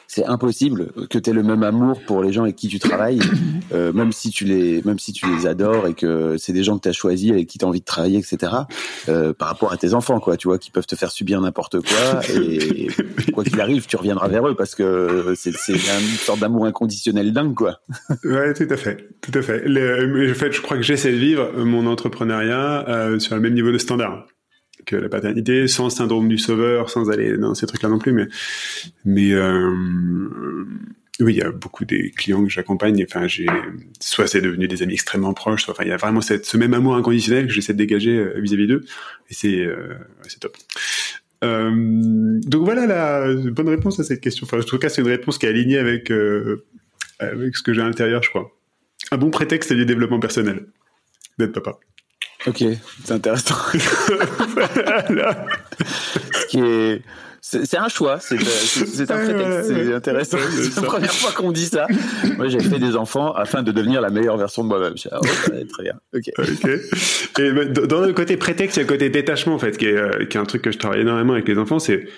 c'est 0.09 0.25
impossible 0.25 0.93
que 1.11 1.19
tu 1.19 1.31
aies 1.31 1.33
le 1.33 1.43
même 1.43 1.63
amour 1.63 2.01
pour 2.07 2.23
les 2.23 2.33
gens 2.33 2.45
avec 2.45 2.57
qui 2.57 2.69
tu 2.69 2.79
travailles, 2.79 3.21
euh, 3.73 3.93
même 3.93 4.13
si 4.13 4.31
tu 4.31 4.45
les, 4.45 4.83
même 4.85 4.99
si 4.99 5.13
tu 5.13 5.27
les 5.35 5.47
adores 5.47 5.87
et 5.87 5.95
que 5.95 6.37
c'est 6.39 6.53
des 6.53 6.63
gens 6.63 6.77
que 6.77 6.83
tu 6.83 6.89
as 6.89 6.93
choisis 6.93 7.33
avec 7.33 7.47
qui 7.47 7.59
tu 7.59 7.65
as 7.65 7.69
envie 7.69 7.81
de 7.81 7.85
travailler, 7.85 8.19
etc. 8.19 8.53
Euh, 9.09 9.33
par 9.33 9.49
rapport 9.49 9.73
à 9.73 9.77
tes 9.77 9.95
enfants, 9.95 10.21
quoi, 10.21 10.37
tu 10.37 10.49
vois, 10.49 10.59
qui 10.59 10.71
peuvent 10.71 10.87
te 10.87 10.97
faire 10.97 11.11
subir 11.11 11.41
n'importe 11.41 11.81
quoi 11.81 12.21
et 12.35 12.89
quoi 13.33 13.45
qu'il 13.45 13.61
arrive, 13.61 13.87
tu 13.87 13.97
reviendras 13.97 14.29
vers 14.29 14.47
eux 14.49 14.55
parce 14.55 14.75
que 14.75 15.35
c'est 15.37 15.51
une 15.51 16.19
sorte 16.19 16.41
d'amour 16.41 16.67
inconditionnel 16.67 17.33
dingue, 17.33 17.55
quoi. 17.55 17.81
ouais, 18.25 18.55
tout 18.55 18.67
à 18.71 18.77
fait, 18.77 19.09
tout 19.21 19.37
à 19.37 19.43
fait. 19.43 19.63
Le, 19.67 20.31
en 20.31 20.35
fait, 20.35 20.53
je 20.53 20.61
crois 20.61 20.77
que 20.77 20.83
j'essaie 20.83 21.13
de 21.13 21.17
vivre 21.17 21.53
mon 21.57 21.87
entrepreneuriat 21.87 22.89
euh, 22.89 23.19
sur 23.19 23.35
le 23.35 23.41
même 23.41 23.55
niveau 23.55 23.73
de 23.73 23.79
standard 23.79 24.27
que 24.85 24.97
la 24.97 25.09
paternité, 25.09 25.67
sans 25.69 25.91
syndrome 25.91 26.29
du 26.29 26.39
sauveur, 26.39 26.91
sans 26.91 27.11
aller 27.11 27.37
dans 27.37 27.55
ces 27.55 27.67
trucs-là 27.67 27.89
non 27.89 27.99
plus, 27.99 28.13
mais 28.13 28.27
mais 29.05 29.33
euh, 29.33 29.75
oui, 31.21 31.35
il 31.35 31.39
y 31.39 31.43
a 31.43 31.51
beaucoup 31.51 31.85
des 31.85 32.11
clients 32.11 32.43
que 32.45 32.51
j'accompagne. 32.51 33.05
Enfin, 33.09 33.27
j'ai 33.27 33.47
soit 34.01 34.27
c'est 34.27 34.41
devenu 34.41 34.69
des 34.69 34.83
amis 34.83 34.95
extrêmement 34.95 35.33
proches, 35.33 35.65
soit 35.65 35.73
enfin 35.73 35.85
il 35.85 35.89
y 35.89 35.93
a 35.93 35.97
vraiment 35.97 36.21
ce 36.21 36.57
même 36.57 36.75
amour 36.75 36.97
inconditionnel 36.97 37.47
que 37.47 37.53
j'essaie 37.53 37.73
de 37.73 37.79
dégager 37.79 38.17
euh, 38.19 38.39
vis-à-vis 38.41 38.67
d'eux, 38.67 38.85
et 39.31 39.35
c'est 39.35 39.65
euh, 39.65 39.95
c'est 40.29 40.41
top. 40.41 40.57
Euh, 41.45 41.71
donc 42.47 42.65
voilà 42.65 42.87
la 42.87 43.35
bonne 43.51 43.69
réponse 43.69 43.99
à 44.01 44.05
cette 44.05 44.21
question. 44.21 44.45
Enfin, 44.45 44.59
en 44.59 44.63
tout 44.63 44.79
cas, 44.79 44.89
c'est 44.89 45.01
une 45.01 45.09
réponse 45.09 45.39
qui 45.39 45.47
est 45.47 45.49
alignée 45.49 45.79
avec 45.79 46.13
avec 47.19 47.57
ce 47.57 47.63
que 47.63 47.73
j'ai 47.73 47.81
à 47.81 47.85
l'intérieur, 47.85 48.23
je 48.23 48.29
crois. 48.29 48.51
Un 49.11 49.19
bon 49.19 49.31
prétexte 49.31 49.73
du 49.73 49.87
développement 49.87 50.21
personnel 50.21 50.67
d'être 51.39 51.53
papa. 51.53 51.79
Ok, 52.47 52.65
c'est 53.05 53.13
intéressant. 53.13 53.57
voilà. 55.09 55.47
Ce 56.33 56.47
qui 56.47 56.61
est 56.61 57.03
c'est 57.49 57.77
un 57.77 57.89
choix, 57.89 58.19
c'est 58.19 58.35
un 58.35 59.25
prétexte, 59.25 59.69
c'est 59.69 59.95
intéressant. 59.95 60.39
C'est 60.51 60.81
la 60.81 60.83
première 60.83 61.13
fois 61.13 61.31
qu'on 61.31 61.53
dit 61.53 61.67
ça. 61.67 61.87
Moi, 62.37 62.49
j'ai 62.49 62.59
fait 62.59 62.81
des 62.81 62.97
enfants 62.97 63.33
afin 63.35 63.63
de 63.63 63.71
devenir 63.71 64.01
la 64.01 64.11
meilleure 64.11 64.37
version 64.37 64.65
de 64.65 64.69
moi-même. 64.69 64.95
Ah, 65.13 65.21
très 65.71 65.83
bien. 65.85 65.95
Ok. 66.13 66.27
Et 67.39 67.53
bah, 67.53 67.65
dans 67.67 68.01
le 68.01 68.13
côté 68.13 68.37
prétexte, 68.37 68.79
il 68.79 68.81
y 68.81 68.83
a 68.83 68.87
le 68.87 68.89
côté 68.89 69.11
détachement 69.11 69.55
en 69.55 69.59
fait, 69.61 69.79
qui 69.79 69.87
est, 69.87 69.97
euh, 69.97 70.25
qui 70.25 70.37
est 70.37 70.41
un 70.41 70.45
truc 70.45 70.63
que 70.63 70.73
je 70.73 70.79
travaille 70.79 71.03
énormément 71.03 71.35
avec 71.35 71.47
les 71.47 71.57
enfants. 71.57 71.79
C'est 71.79 72.09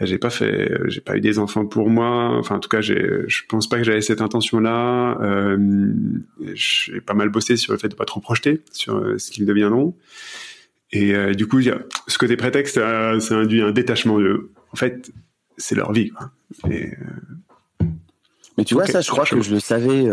j'ai 0.00 0.18
pas 0.18 0.30
fait, 0.30 0.72
j'ai 0.86 1.00
pas 1.00 1.16
eu 1.16 1.20
des 1.20 1.38
enfants 1.38 1.66
pour 1.66 1.90
moi. 1.90 2.36
Enfin, 2.38 2.56
en 2.56 2.58
tout 2.58 2.68
cas, 2.68 2.80
j'ai, 2.80 3.06
je 3.26 3.42
pense 3.48 3.68
pas 3.68 3.76
que 3.76 3.84
j'avais 3.84 4.00
cette 4.00 4.22
intention-là. 4.22 5.18
Euh, 5.20 5.58
j'ai 6.54 7.00
pas 7.00 7.14
mal 7.14 7.28
bossé 7.28 7.56
sur 7.56 7.72
le 7.72 7.78
fait 7.78 7.88
de 7.88 7.94
pas 7.94 8.06
trop 8.06 8.20
projeter 8.20 8.62
sur 8.72 8.96
euh, 8.96 9.18
ce 9.18 9.30
qu'ils 9.30 9.46
deviendront. 9.46 9.94
Et 10.92 11.14
euh, 11.14 11.34
du 11.34 11.46
coup, 11.46 11.60
ce 11.60 12.18
côté 12.18 12.36
prétexte, 12.36 12.76
ça, 12.76 13.20
ça 13.20 13.34
induit 13.34 13.62
un 13.62 13.72
détachement 13.72 14.18
de. 14.18 14.50
En 14.72 14.76
fait, 14.76 15.12
c'est 15.56 15.74
leur 15.74 15.92
vie. 15.92 16.10
Quoi. 16.10 16.30
Et, 16.70 16.86
euh, 16.86 17.86
Mais 18.56 18.64
tu 18.64 18.74
vois, 18.74 18.86
ça, 18.86 19.00
je 19.00 19.10
crois 19.10 19.26
que 19.26 19.40
je 19.42 19.52
le 19.52 19.60
savais. 19.60 20.08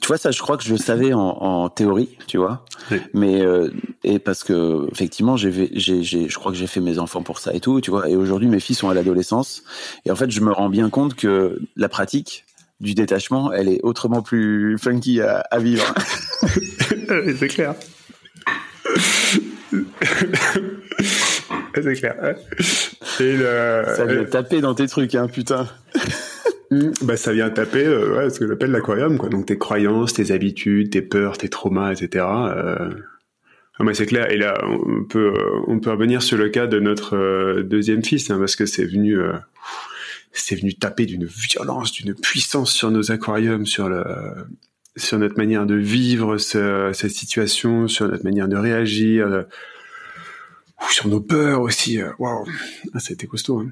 Euh... 0.00 0.02
Tu 0.02 0.08
vois, 0.08 0.18
ça, 0.18 0.30
je 0.30 0.40
crois 0.40 0.56
que 0.56 0.64
je 0.64 0.72
le 0.72 0.78
savais 0.78 1.12
en, 1.12 1.20
en 1.20 1.68
théorie, 1.68 2.16
tu 2.26 2.38
vois. 2.38 2.64
Mais 3.12 3.42
euh, 3.42 3.70
et 4.02 4.18
parce 4.18 4.44
que 4.44 4.88
effectivement, 4.90 5.36
j'ai, 5.36 5.70
j'ai, 5.74 6.02
j'ai, 6.02 6.28
je 6.28 6.38
crois 6.38 6.52
que 6.52 6.58
j'ai 6.58 6.66
fait 6.66 6.80
mes 6.80 6.98
enfants 6.98 7.22
pour 7.22 7.38
ça 7.38 7.52
et 7.54 7.60
tout, 7.60 7.80
tu 7.80 7.90
vois. 7.90 8.08
Et 8.08 8.16
aujourd'hui, 8.16 8.48
mes 8.48 8.60
filles 8.60 8.76
sont 8.76 8.88
à 8.88 8.94
l'adolescence. 8.94 9.62
Et 10.06 10.10
en 10.10 10.16
fait, 10.16 10.30
je 10.30 10.40
me 10.40 10.52
rends 10.52 10.70
bien 10.70 10.90
compte 10.90 11.14
que 11.14 11.60
la 11.76 11.88
pratique 11.88 12.44
du 12.80 12.94
détachement, 12.94 13.52
elle 13.52 13.68
est 13.68 13.80
autrement 13.82 14.22
plus 14.22 14.78
funky 14.78 15.20
à, 15.20 15.40
à 15.50 15.58
vivre. 15.58 15.94
c'est 17.38 17.48
clair. 17.48 17.74
c'est 21.74 21.94
clair. 21.94 22.36
Ça 23.96 24.04
vient 24.06 24.24
taper 24.24 24.60
dans 24.60 24.74
tes 24.74 24.88
trucs, 24.88 25.14
hein, 25.14 25.28
putain. 25.28 25.68
Hmm, 26.70 26.90
bah, 27.02 27.16
ça 27.16 27.32
vient 27.32 27.50
taper 27.50 27.84
euh, 27.84 28.16
ouais, 28.16 28.30
ce 28.30 28.38
que 28.38 28.46
j'appelle 28.46 28.70
l'aquarium, 28.70 29.18
quoi. 29.18 29.28
Donc 29.28 29.46
tes 29.46 29.58
croyances, 29.58 30.12
tes 30.12 30.30
habitudes, 30.30 30.90
tes 30.90 31.02
peurs, 31.02 31.38
tes 31.38 31.48
traumas, 31.48 31.92
etc. 31.92 32.24
Euh... 32.26 32.90
Ah, 33.78 33.94
c'est 33.94 34.06
clair. 34.06 34.30
Et 34.30 34.36
là, 34.36 34.62
on 34.62 35.04
peut, 35.04 35.32
on 35.66 35.80
peut 35.80 35.90
revenir 35.90 36.22
sur 36.22 36.36
le 36.36 36.50
cas 36.50 36.66
de 36.66 36.78
notre 36.78 37.16
euh, 37.16 37.62
deuxième 37.62 38.04
fils, 38.04 38.30
hein, 38.30 38.38
parce 38.38 38.54
que 38.54 38.66
c'est 38.66 38.84
venu, 38.84 39.18
euh, 39.18 39.32
c'est 40.32 40.54
venu 40.54 40.74
taper 40.74 41.06
d'une 41.06 41.24
violence, 41.24 41.92
d'une 41.92 42.14
puissance 42.14 42.72
sur 42.72 42.90
nos 42.90 43.10
aquariums, 43.10 43.64
sur 43.64 43.88
le, 43.88 44.04
sur 44.96 45.18
notre 45.18 45.36
manière 45.38 45.66
de 45.66 45.76
vivre 45.76 46.36
cette 46.36 47.10
situation, 47.10 47.88
sur 47.88 48.08
notre 48.08 48.24
manière 48.24 48.48
de 48.48 48.56
réagir, 48.56 49.26
euh, 49.26 49.42
sur 50.90 51.08
nos 51.08 51.20
peurs 51.20 51.62
aussi. 51.62 52.00
Euh, 52.00 52.10
waouh, 52.18 52.46
ah, 52.92 53.00
ça 53.00 53.12
a 53.12 53.14
été 53.14 53.26
costaud. 53.26 53.60
Hein. 53.60 53.70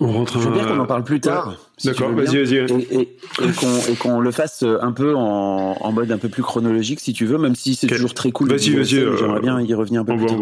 On 0.00 0.12
rentre. 0.12 0.40
Je 0.40 0.48
veux 0.48 0.54
bien 0.54 0.64
qu'on 0.64 0.78
en 0.78 0.86
parle 0.86 1.04
plus 1.04 1.20
tard. 1.20 1.56
D'accord, 1.84 2.12
vas-y, 2.12 2.44
vas-y. 2.44 2.56
Et, 2.56 3.16
et, 3.42 3.96
qu'on 3.96 4.20
le 4.20 4.30
fasse 4.30 4.62
un 4.62 4.92
peu 4.92 5.14
en, 5.14 5.76
en, 5.80 5.92
mode 5.92 6.12
un 6.12 6.18
peu 6.18 6.28
plus 6.28 6.42
chronologique, 6.42 7.00
si 7.00 7.12
tu 7.12 7.26
veux, 7.26 7.38
même 7.38 7.56
si 7.56 7.74
c'est 7.74 7.88
toujours 7.88 8.14
très 8.14 8.30
cool. 8.30 8.48
Vas-y, 8.48 8.70
vas-y. 8.70 8.98
Euh, 8.98 9.16
j'aimerais 9.16 9.40
bien 9.40 9.60
y 9.60 9.74
revenir 9.74 10.02
un 10.02 10.04
peu 10.04 10.16
plus 10.16 10.26
tard. 10.26 10.38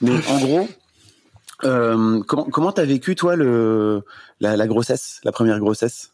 Mais 0.00 0.12
en 0.28 0.40
gros, 0.40 0.68
euh, 1.64 2.22
comment 2.26 2.44
comment 2.44 2.72
t'as 2.72 2.84
vécu 2.84 3.14
toi 3.14 3.36
le 3.36 4.02
la, 4.40 4.56
la 4.56 4.66
grossesse, 4.66 5.20
la 5.24 5.32
première 5.32 5.58
grossesse? 5.58 6.12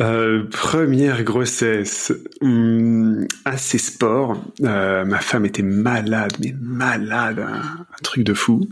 Euh, 0.00 0.44
première 0.50 1.22
grossesse, 1.22 2.12
hum, 2.40 3.26
assez 3.44 3.78
sport. 3.78 4.42
Euh, 4.62 5.04
ma 5.04 5.20
femme 5.20 5.44
était 5.44 5.62
malade, 5.62 6.32
mais 6.40 6.54
malade, 6.60 7.40
un, 7.40 7.86
truc 8.02 8.24
de 8.24 8.34
fou. 8.34 8.68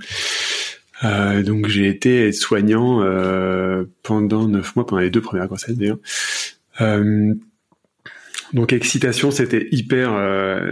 Euh, 1.04 1.42
donc 1.42 1.68
j'ai 1.68 1.88
été 1.88 2.32
soignant 2.32 3.02
euh, 3.02 3.84
pendant 4.02 4.46
neuf 4.48 4.76
mois, 4.76 4.86
pendant 4.86 5.00
les 5.00 5.10
deux 5.10 5.20
premières 5.20 5.46
grossesses 5.46 5.76
d'ailleurs. 5.76 5.98
Euh, 6.80 7.34
donc 8.52 8.72
excitation, 8.72 9.30
c'était 9.30 9.68
hyper, 9.70 10.10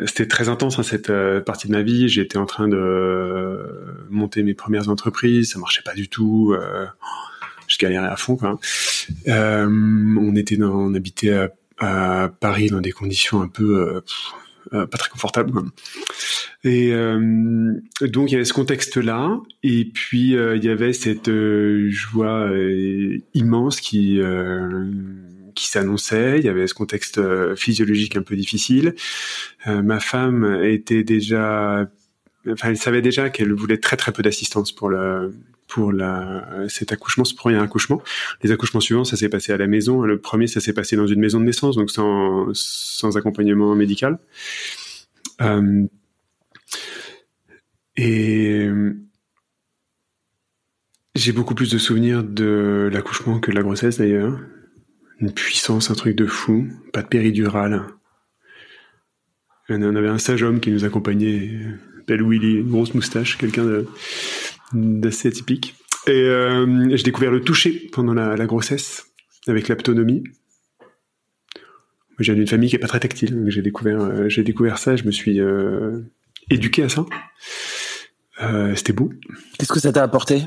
c'était 0.07 0.27
très 0.27 0.49
intense 0.49 0.81
hein, 0.81 0.83
cette 0.83 1.13
partie 1.45 1.69
de 1.69 1.73
ma 1.73 1.83
vie. 1.83 2.09
J'étais 2.09 2.37
en 2.37 2.47
train 2.47 2.67
de 2.67 4.07
monter 4.11 4.43
mes 4.43 4.55
premières 4.55 4.89
entreprises, 4.89 5.53
ça 5.53 5.61
marchait 5.61 5.83
pas 5.85 5.95
du 5.95 6.09
tout 6.09 6.57
je 7.69 7.77
galérais 7.79 8.09
à 8.09 8.17
fond. 8.17 8.37
Quoi. 8.37 8.59
Euh, 9.29 9.67
on 9.69 10.35
était 10.35 10.57
dans, 10.57 10.75
on 10.75 10.95
habitait 10.95 11.33
à, 11.33 11.51
à, 11.79 12.29
Paris 12.29 12.71
dans 12.71 12.81
des 12.81 12.93
conditions 12.93 13.41
un 13.41 13.49
peu 13.49 13.79
euh, 13.79 14.01
euh 14.01 14.01
pas 14.71 14.99
très 14.99 15.11
confortables. 15.11 15.53
Quoi. 15.53 15.65
Et 16.65 16.93
euh, 16.93 17.75
donc 18.01 18.31
il 18.31 18.33
y 18.33 18.35
avait 18.35 18.45
ce 18.45 18.53
contexte-là, 18.53 19.41
et 19.63 19.85
puis 19.85 20.37
euh, 20.37 20.57
il 20.57 20.65
y 20.65 20.69
avait 20.69 20.93
cette 20.93 21.31
joie 21.89 22.51
immense 23.35 23.81
qui 23.81 24.21
qui 25.55 25.67
s'annonçait. 25.69 26.39
Il 26.39 26.45
y 26.45 26.49
avait 26.49 26.67
ce 26.67 26.75
contexte 26.75 27.21
physiologique 27.57 28.17
un 28.17 28.23
peu 28.23 28.37
difficile. 28.37 28.95
ma 29.67 30.01
femme 30.01 30.63
était 30.65 31.05
déjà, 31.05 31.89
enfin 32.49 32.71
elle 32.71 32.77
savait 32.77 33.03
déjà 33.03 33.31
qu'elle 33.31 33.53
voulait 33.53 33.79
très 33.79 33.97
très 33.97 34.13
peu 34.13 34.23
d'assistance 34.23 34.73
pour 34.73 34.89
le 34.89 35.33
pour 35.69 35.93
cet 36.69 36.93
accouchement, 36.93 37.25
ce 37.25 37.35
premier 37.35 37.59
accouchement. 37.59 38.03
Les 38.43 38.51
accouchements 38.51 38.81
suivants, 38.81 39.05
ça 39.05 39.17
s'est 39.17 39.29
passé 39.29 39.53
à 39.53 39.59
la 39.59 39.67
maison. 39.67 40.03
Le 40.03 40.19
premier, 40.19 40.47
ça 40.47 40.61
s'est 40.61 40.73
passé 40.73 40.97
dans 40.97 41.07
une 41.07 41.21
maison 41.21 41.39
de 41.39 41.45
naissance, 41.45 41.77
donc 41.77 41.91
sans, 41.91 43.17
accompagnement 43.17 43.75
médical. 43.75 44.19
Euh, 45.43 45.87
et 47.97 48.69
j'ai 51.15 51.33
beaucoup 51.33 51.55
plus 51.55 51.71
de 51.71 51.79
souvenirs 51.79 52.25
de 52.25 52.89
l'accouchement 52.93 53.39
que 53.39 53.51
de 53.51 53.57
la 53.57 53.63
grossesse 53.63 53.99
d'ailleurs. 53.99 54.39
Une 55.21 55.33
puissance, 55.33 55.91
un 55.91 55.95
truc 55.95 56.17
de 56.17 56.27
fou. 56.27 56.69
Pas 56.93 57.03
de 57.03 57.09
péridurale. 57.09 57.85
On 59.69 59.97
avait 59.97 60.09
un 60.09 60.19
sage 60.19 60.43
homme 60.43 60.61
qui 60.61 60.71
nous 60.71 60.85
accompagnait, 60.85 61.61
belle 62.07 62.23
Willy, 62.23 62.55
une 62.61 62.71
grosse 62.71 62.95
moustache, 62.95 63.37
quelqu'un 63.37 63.65
de 63.65 63.87
d'assez 64.73 65.29
atypique. 65.29 65.77
Et 66.07 66.13
euh, 66.13 66.97
j'ai 66.97 67.03
découvert 67.03 67.31
le 67.31 67.41
toucher 67.41 67.89
pendant 67.93 68.15
la, 68.15 68.37
la 68.37 68.47
grossesse 68.47 69.07
avec 69.47 69.69
l'aptonomie. 69.69 70.25
J'ai 72.19 72.33
une 72.33 72.47
famille 72.47 72.69
qui 72.69 72.77
est 72.77 72.81
pas 72.81 72.89
très 72.89 73.01
tactile, 73.01 73.45
j'ai 73.47 73.63
découvert, 73.63 74.01
euh, 74.01 74.29
j'ai 74.29 74.43
découvert 74.43 74.79
ça, 74.79 74.97
je 74.97 75.05
me 75.05 75.13
suis 75.13 75.41
euh, 75.41 76.01
éduqué 76.51 76.83
à 76.83 76.89
ça. 76.89 77.07
Euh, 78.41 78.75
c'était 78.75 78.93
beau. 78.93 79.13
Qu'est-ce 79.59 79.73
que 79.73 79.81
ça 79.81 79.93
t'a 79.93 80.03
apporté? 80.03 80.43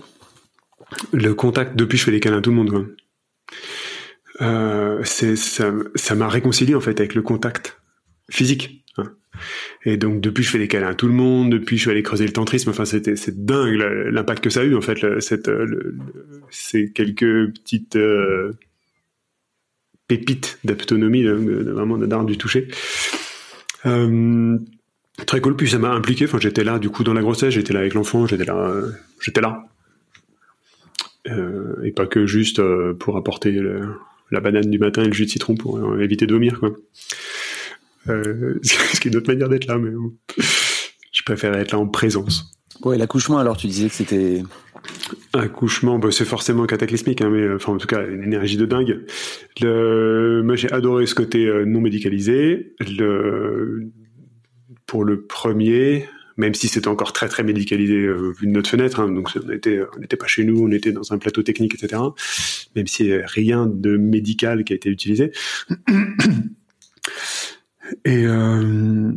Le 1.14 1.34
contact. 1.34 1.76
Depuis, 1.78 1.98
je 1.98 2.04
fais 2.04 2.12
des 2.12 2.20
câlins 2.20 2.40
à 2.40 2.42
tout 2.42 2.50
le 2.50 2.58
monde. 2.58 2.70
Quoi. 2.70 2.86
Euh, 4.42 5.02
c'est 5.04 5.36
ça, 5.36 5.72
ça 5.96 6.16
m'a 6.16 6.28
réconcilié 6.28 6.76
en 6.76 6.82
fait 6.82 7.00
avec 7.00 7.16
le 7.16 7.22
contact 7.22 7.80
physique. 8.30 8.81
Et 9.86 9.98
donc 9.98 10.22
depuis, 10.22 10.44
je 10.44 10.50
fais 10.50 10.58
des 10.58 10.68
câlins 10.68 10.90
à 10.90 10.94
tout 10.94 11.08
le 11.08 11.14
monde. 11.14 11.52
Depuis, 11.52 11.78
je 11.78 11.84
suis 11.84 11.92
allé 11.92 12.04
creuser 12.04 12.26
le 12.26 12.34
tantrisme. 12.34 12.70
Enfin, 12.70 12.86
c'était 12.86 13.16
c'est 13.16 13.46
dingue 13.46 13.76
l'impact 13.76 14.44
que 14.44 14.50
ça 14.50 14.62
a 14.62 14.64
eu 14.64 14.76
en 14.76 14.82
fait. 14.82 15.02
le, 15.02 15.98
ces 16.50 16.92
quelques 16.92 17.54
petites 17.54 17.96
euh, 17.96 18.52
pépites 20.08 20.60
d'autonomie, 20.64 21.24
vraiment 21.24 21.98
d'art 21.98 22.26
du 22.26 22.38
toucher. 22.38 22.68
Euh, 23.86 24.58
très 25.26 25.42
cool. 25.42 25.56
Puis 25.56 25.70
ça 25.70 25.80
m'a 25.80 25.92
impliqué. 25.92 26.26
Enfin, 26.26 26.40
j'étais 26.40 26.64
là 26.64 26.78
du 26.80 26.90
coup 26.90 27.04
dans 27.04 27.14
la 27.14 27.22
grossesse. 27.22 27.54
J'étais 27.54 27.74
là 27.74 27.80
avec 27.80 27.94
l'enfant. 27.94 28.28
J'étais 28.28 28.46
là. 28.46 28.74
j'étais 29.22 29.42
là. 29.42 29.66
Euh, 31.28 31.84
et 31.84 31.92
pas 31.92 32.08
que 32.08 32.26
juste 32.26 32.60
euh, 32.60 32.94
pour 32.94 33.16
apporter 33.16 33.60
la 34.32 34.40
banane 34.40 34.70
du 34.70 34.80
matin 34.80 35.04
et 35.04 35.08
le 35.08 35.14
jus 35.14 35.26
de 35.26 35.30
citron 35.30 35.56
pour 35.56 35.78
euh, 35.78 36.02
éviter 36.02 36.26
de 36.26 36.34
vomir 36.34 36.60
quoi. 36.60 36.72
Euh, 38.10 38.60
ce 38.64 39.00
qui 39.00 39.08
est 39.08 39.12
une 39.12 39.18
autre 39.18 39.32
manière 39.32 39.50
d'être 39.50 39.68
là, 39.68 39.78
mais 39.78 39.92
je 41.12 41.24
préfère 41.24 41.54
être 41.56 41.72
là 41.72 41.80
en 41.80 41.88
présence. 41.88 42.52
Ouais, 42.84 42.98
l'accouchement, 42.98 43.38
alors 43.38 43.58
tu 43.58 43.68
disais 43.68 43.88
que 43.90 43.94
c'était. 43.94 44.44
Accouchement, 45.34 46.00
bah, 46.00 46.10
c'est 46.12 46.26
forcément 46.26 46.66
cataclysmique, 46.66 47.22
hein, 47.22 47.30
mais 47.30 47.42
euh, 47.42 47.56
enfin 47.58 47.74
en 47.74 47.78
tout 47.78 47.88
cas 47.88 48.06
une 48.08 48.24
énergie 48.24 48.58
de 48.58 48.66
dingue. 48.66 49.06
Le... 49.62 50.42
Moi 50.44 50.56
j'ai 50.56 50.72
adoré 50.72 51.06
ce 51.06 51.14
côté 51.14 51.46
euh, 51.46 51.66
non 51.66 51.82
médicalisé. 51.82 52.74
Le... 52.80 53.92
Pour 54.88 55.04
le 55.06 55.22
premier, 55.26 56.10
même 56.38 56.54
si 56.54 56.68
c'était 56.68 56.88
encore 56.88 57.14
très 57.14 57.30
très 57.30 57.44
médicalisé 57.44 57.96
euh, 57.96 58.34
vu 58.40 58.48
de 58.48 58.52
notre 58.52 58.70
fenêtre. 58.70 59.00
Hein, 59.00 59.12
donc 59.12 59.30
on 59.36 59.48
n'était 59.48 60.18
pas 60.18 60.28
chez 60.28 60.44
nous, 60.44 60.66
on 60.66 60.72
était 60.72 60.92
dans 60.92 61.14
un 61.14 61.18
plateau 61.18 61.44
technique, 61.44 61.76
etc. 61.76 62.02
Même 62.76 62.88
si 62.88 63.14
rien 63.14 63.68
de 63.68 63.98
médical 63.98 64.64
qui 64.64 64.74
a 64.74 64.76
été 64.76 64.90
utilisé. 64.90 65.32
Et 68.06 68.26
euh, 68.26 69.12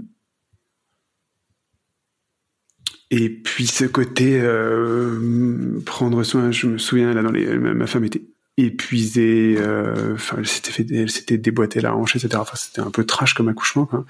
et 3.11 3.28
puis 3.28 3.66
ce 3.66 3.85
côté 3.85 4.40
euh, 4.40 5.81
prendre 5.87 6.23
soin, 6.25 6.50
je 6.50 6.66
me 6.66 6.78
souviens 6.78 7.12
là 7.12 7.23
dans 7.23 7.31
les, 7.31 7.47
ma 7.59 7.87
femme 7.87 8.04
était 8.04 8.25
épuisée, 8.57 9.57
euh, 9.59 10.14
enfin 10.14 10.37
elle 10.38 10.47
s'était 10.47 10.71
fait, 10.71 10.87
elle 10.90 11.11
s'était 11.11 11.38
déboîtée 11.38 11.81
la 11.81 11.95
hanche, 11.95 12.16
etc. 12.16 12.37
Enfin 12.40 12.57
c'était 12.57 12.81
un 12.81 12.90
peu 12.90 13.04
trash 13.04 13.35
comme 13.35 13.49
accouchement. 13.49 13.87
Quoi. 13.87 14.04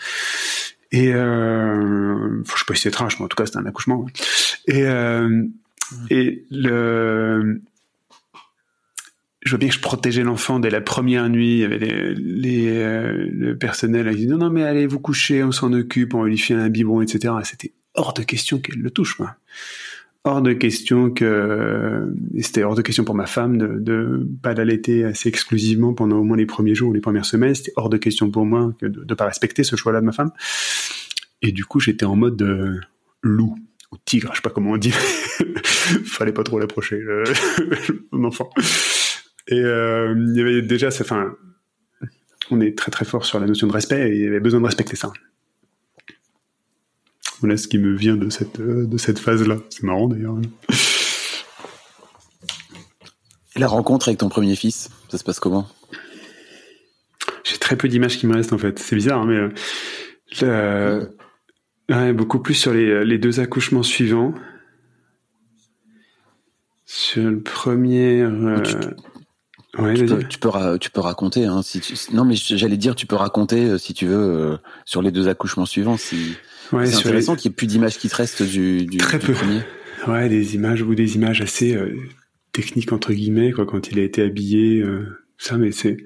Et 0.92 1.12
euh, 1.12 2.42
je 2.44 2.50
sais 2.50 2.64
pas 2.66 2.74
si 2.74 2.82
c'est 2.82 2.90
trash, 2.90 3.18
mais 3.18 3.24
en 3.24 3.28
tout 3.28 3.36
cas 3.36 3.46
c'était 3.46 3.58
un 3.58 3.66
accouchement. 3.66 4.06
Et 4.66 4.84
et 6.10 6.46
le 6.50 7.60
je 9.44 9.50
vois 9.50 9.58
bien 9.58 9.68
que 9.68 9.74
je 9.74 9.80
protégeais 9.80 10.22
l'enfant 10.22 10.58
dès 10.58 10.70
la 10.70 10.80
première 10.80 11.28
nuit. 11.28 11.56
Il 11.56 11.58
y 11.58 11.64
avait 11.64 11.78
les, 11.78 12.14
les 12.14 12.68
euh, 12.68 13.28
le 13.30 13.56
personnel 13.56 14.08
qui 14.10 14.16
disait 14.16 14.28
non, 14.28 14.38
non, 14.38 14.50
mais 14.50 14.62
allez 14.62 14.86
vous 14.86 15.00
coucher, 15.00 15.44
on 15.44 15.52
s'en 15.52 15.72
occupe, 15.72 16.14
on 16.14 16.24
lui 16.24 16.38
fait 16.38 16.54
un 16.54 16.70
biberon, 16.70 17.02
etc. 17.02 17.34
C'était 17.44 17.72
hors 17.94 18.14
de 18.14 18.22
question 18.22 18.58
qu'elle 18.58 18.78
le 18.78 18.90
touche, 18.90 19.18
moi. 19.18 19.36
Hors 20.26 20.40
de 20.40 20.54
question 20.54 21.10
que 21.10 22.10
c'était 22.40 22.62
hors 22.62 22.74
de 22.74 22.80
question 22.80 23.04
pour 23.04 23.14
ma 23.14 23.26
femme 23.26 23.58
de, 23.58 23.78
de 23.78 24.26
pas 24.42 24.54
l'allaiter 24.54 25.04
assez 25.04 25.28
exclusivement 25.28 25.92
pendant 25.92 26.16
au 26.16 26.24
moins 26.24 26.38
les 26.38 26.46
premiers 26.46 26.74
jours 26.74 26.88
ou 26.88 26.92
les 26.94 27.02
premières 27.02 27.26
semaines. 27.26 27.54
C'était 27.54 27.74
hors 27.76 27.90
de 27.90 27.98
question 27.98 28.30
pour 28.30 28.46
moi 28.46 28.72
que 28.80 28.86
de, 28.86 29.04
de 29.04 29.14
pas 29.14 29.26
respecter 29.26 29.64
ce 29.64 29.76
choix-là 29.76 30.00
de 30.00 30.06
ma 30.06 30.12
femme. 30.12 30.30
Et 31.42 31.52
du 31.52 31.66
coup, 31.66 31.78
j'étais 31.78 32.06
en 32.06 32.16
mode 32.16 32.40
euh, 32.40 32.80
loup 33.20 33.54
ou 33.92 33.98
tigre, 34.02 34.30
je 34.32 34.36
sais 34.36 34.42
pas 34.42 34.48
comment 34.48 34.70
on 34.70 34.76
dit. 34.78 34.92
Fallait 36.06 36.32
pas 36.32 36.42
trop 36.42 36.58
l'approcher, 36.58 37.02
mon 38.12 38.24
enfant. 38.24 38.48
Et 39.48 39.60
euh, 39.60 40.14
il 40.16 40.36
y 40.36 40.40
avait 40.40 40.62
déjà, 40.62 40.88
enfin, 40.88 41.34
on 42.50 42.60
est 42.60 42.76
très 42.76 42.90
très 42.90 43.04
fort 43.04 43.24
sur 43.24 43.38
la 43.38 43.46
notion 43.46 43.66
de 43.66 43.72
respect 43.72 44.08
et 44.08 44.14
il 44.14 44.22
y 44.22 44.26
avait 44.26 44.40
besoin 44.40 44.60
de 44.60 44.66
respecter 44.66 44.96
ça. 44.96 45.12
Voilà 47.40 47.56
ce 47.56 47.68
qui 47.68 47.78
me 47.78 47.94
vient 47.94 48.16
de 48.16 48.30
cette, 48.30 48.60
euh, 48.60 48.86
de 48.86 48.96
cette 48.96 49.18
phase-là. 49.18 49.58
C'est 49.68 49.82
marrant 49.82 50.08
d'ailleurs. 50.08 50.36
Et 53.56 53.60
la 53.60 53.68
rencontre 53.68 54.08
avec 54.08 54.18
ton 54.18 54.28
premier 54.28 54.56
fils, 54.56 54.88
ça 55.10 55.18
se 55.18 55.24
passe 55.24 55.40
comment? 55.40 55.68
J'ai 57.44 57.58
très 57.58 57.76
peu 57.76 57.88
d'images 57.88 58.18
qui 58.18 58.26
me 58.26 58.34
restent 58.34 58.54
en 58.54 58.58
fait. 58.58 58.78
C'est 58.78 58.96
bizarre, 58.96 59.20
hein, 59.20 59.26
mais 59.26 60.42
euh, 60.42 61.06
ouais, 61.90 62.12
beaucoup 62.14 62.40
plus 62.40 62.54
sur 62.54 62.72
les, 62.72 63.04
les 63.04 63.18
deux 63.18 63.40
accouchements 63.40 63.82
suivants. 63.82 64.34
Sur 66.86 67.30
le 67.30 67.40
premier. 67.40 68.22
Euh, 68.22 68.62
Ouais, 69.78 69.94
tu, 69.94 70.06
peux, 70.06 70.18
tu, 70.24 70.38
peux, 70.38 70.78
tu, 70.78 70.90
peux, 70.90 71.00
raconter. 71.00 71.46
Hein, 71.46 71.62
si 71.62 71.80
tu, 71.80 71.94
non, 72.12 72.24
mais 72.24 72.36
j'allais 72.36 72.76
dire, 72.76 72.94
tu 72.94 73.06
peux 73.06 73.16
raconter 73.16 73.64
euh, 73.64 73.78
si 73.78 73.92
tu 73.92 74.06
veux 74.06 74.16
euh, 74.16 74.56
sur 74.84 75.02
les 75.02 75.10
deux 75.10 75.28
accouchements 75.28 75.66
suivants. 75.66 75.96
Si, 75.96 76.36
ouais, 76.72 76.86
c'est 76.86 76.96
intéressant 76.96 77.32
les... 77.32 77.40
qu'il 77.40 77.50
n'y 77.50 77.54
ait 77.54 77.56
plus 77.56 77.66
d'images 77.66 77.98
qui 77.98 78.08
te 78.08 78.16
restent 78.16 78.42
du, 78.42 78.86
du, 78.86 78.98
Très 78.98 79.18
du 79.18 79.26
peu. 79.26 79.32
premier. 79.32 79.60
Ouais, 80.06 80.28
des 80.28 80.54
images 80.54 80.82
ou 80.82 80.94
des 80.94 81.16
images 81.16 81.40
assez 81.40 81.74
euh, 81.74 81.96
techniques 82.52 82.92
entre 82.92 83.12
guillemets, 83.12 83.52
quoi, 83.52 83.66
quand 83.66 83.90
il 83.90 83.98
a 83.98 84.02
été 84.02 84.22
habillé. 84.22 84.80
Euh, 84.80 85.06
ça, 85.38 85.56
mais 85.56 85.72
c'est 85.72 85.96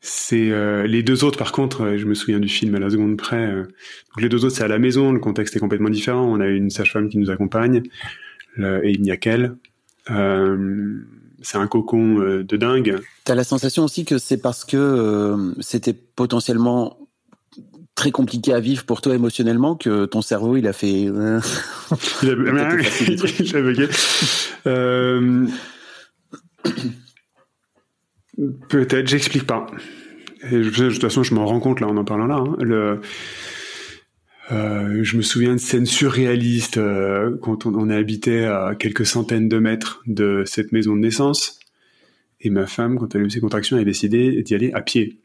c'est 0.00 0.50
euh, 0.50 0.86
les 0.86 1.02
deux 1.02 1.24
autres 1.24 1.38
par 1.38 1.50
contre 1.50 1.96
je 1.96 2.04
me 2.04 2.14
souviens 2.14 2.38
du 2.38 2.48
film 2.48 2.76
à 2.76 2.78
la 2.78 2.90
seconde 2.90 3.16
près 3.16 3.50
donc 3.50 4.20
les 4.20 4.28
deux 4.28 4.44
autres 4.44 4.54
c'est 4.54 4.62
à 4.62 4.68
la 4.68 4.78
maison 4.78 5.10
le 5.10 5.18
contexte 5.18 5.56
est 5.56 5.58
complètement 5.58 5.88
différent 5.88 6.22
on 6.22 6.38
a 6.38 6.46
une 6.46 6.70
sage-femme 6.70 7.08
qui 7.08 7.18
nous 7.18 7.28
accompagne 7.28 7.82
le, 8.56 8.86
et 8.86 8.92
il 8.92 9.02
n'y 9.02 9.10
a 9.10 9.16
qu'elle 9.16 9.56
euh, 10.10 11.00
c'est 11.46 11.58
un 11.58 11.68
cocon 11.68 12.18
euh, 12.18 12.42
de 12.42 12.56
dingue. 12.56 12.98
T'as 13.24 13.36
la 13.36 13.44
sensation 13.44 13.84
aussi 13.84 14.04
que 14.04 14.18
c'est 14.18 14.36
parce 14.36 14.64
que 14.64 14.76
euh, 14.76 15.54
c'était 15.60 15.92
potentiellement 15.92 16.98
très 17.94 18.10
compliqué 18.10 18.52
à 18.52 18.58
vivre 18.58 18.84
pour 18.84 19.00
toi 19.00 19.14
émotionnellement 19.14 19.76
que 19.76 20.06
ton 20.06 20.22
cerveau 20.22 20.56
il 20.56 20.66
a 20.66 20.72
fait. 20.72 21.06
Euh... 21.06 21.40
il 22.24 22.30
a, 22.30 22.32
il 23.38 23.56
a 23.56 23.62
bugué. 23.62 23.88
Euh... 24.66 25.46
Peut-être, 28.68 29.06
j'explique 29.06 29.46
pas. 29.46 29.68
Et 30.50 30.64
je, 30.64 30.84
de 30.86 30.90
toute 30.90 31.00
façon, 31.00 31.22
je 31.22 31.32
m'en 31.34 31.46
rends 31.46 31.60
compte 31.60 31.78
là 31.78 31.86
en 31.86 31.96
en 31.96 32.04
parlant 32.04 32.26
là. 32.26 32.38
Hein. 32.38 32.56
Le, 32.58 33.00
euh, 34.52 35.02
je 35.02 35.16
me 35.16 35.22
souviens 35.22 35.54
de 35.54 35.60
scènes 35.60 35.86
surréalistes 35.86 36.78
euh, 36.78 37.36
quand 37.42 37.66
on, 37.66 37.74
on 37.74 37.90
habitait 37.90 38.44
à 38.44 38.74
quelques 38.78 39.06
centaines 39.06 39.48
de 39.48 39.58
mètres 39.58 40.02
de 40.06 40.44
cette 40.46 40.72
maison 40.72 40.94
de 40.94 41.00
naissance. 41.00 41.58
Et 42.40 42.50
ma 42.50 42.66
femme, 42.66 42.98
quand 42.98 43.14
elle 43.14 43.22
a 43.22 43.24
eu 43.24 43.30
ses 43.30 43.40
contractions, 43.40 43.76
a 43.76 43.84
décidé 43.84 44.42
d'y 44.42 44.54
aller 44.54 44.72
à 44.72 44.82
pied. 44.82 45.20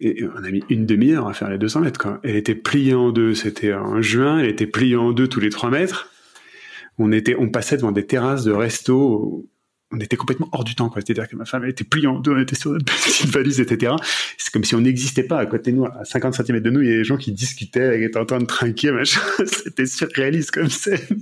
Et 0.00 0.24
on 0.24 0.42
a 0.42 0.50
mis 0.50 0.64
une 0.70 0.86
demi-heure 0.86 1.28
à 1.28 1.34
faire 1.34 1.50
les 1.50 1.58
200 1.58 1.80
mètres. 1.80 2.20
Elle 2.24 2.36
était 2.36 2.54
pliée 2.54 2.94
en 2.94 3.12
deux, 3.12 3.34
c'était 3.34 3.74
en 3.74 4.00
juin, 4.00 4.38
elle 4.38 4.48
était 4.48 4.66
pliée 4.66 4.96
en 4.96 5.12
deux 5.12 5.28
tous 5.28 5.40
les 5.40 5.50
trois 5.50 5.70
mètres. 5.70 6.10
On, 6.98 7.12
était, 7.12 7.36
on 7.38 7.50
passait 7.50 7.76
devant 7.76 7.92
des 7.92 8.06
terrasses 8.06 8.44
de 8.44 8.52
resto 8.52 9.46
on 9.92 9.98
était 9.98 10.16
complètement 10.16 10.48
hors 10.52 10.62
du 10.62 10.74
temps, 10.74 10.88
quoi. 10.88 11.02
C'est-à-dire 11.04 11.28
que 11.28 11.34
ma 11.34 11.44
femme, 11.44 11.64
elle 11.64 11.70
était 11.70 11.84
pliée 11.84 12.06
en 12.06 12.20
deux, 12.20 12.32
on 12.32 12.40
était 12.40 12.54
sur 12.54 12.70
notre 12.70 12.84
petite 13.04 13.26
valise, 13.26 13.60
etc. 13.60 13.94
C'est 14.38 14.52
comme 14.52 14.62
si 14.62 14.74
on 14.74 14.80
n'existait 14.80 15.24
pas 15.24 15.38
à 15.38 15.46
côté 15.46 15.72
de 15.72 15.78
nous, 15.78 15.84
à 15.84 16.04
50 16.04 16.34
cm 16.34 16.60
de 16.60 16.70
nous, 16.70 16.80
il 16.82 16.88
y 16.88 16.92
a 16.92 16.96
des 16.96 17.04
gens 17.04 17.16
qui 17.16 17.32
discutaient, 17.32 17.98
qui 17.98 18.04
étaient 18.04 18.18
en 18.18 18.24
train 18.24 18.38
de 18.38 18.46
trinquer, 18.46 18.90
machin. 18.92 19.20
C'était 19.44 19.86
surréaliste 19.86 20.52
comme 20.52 20.70
scène. 20.70 21.20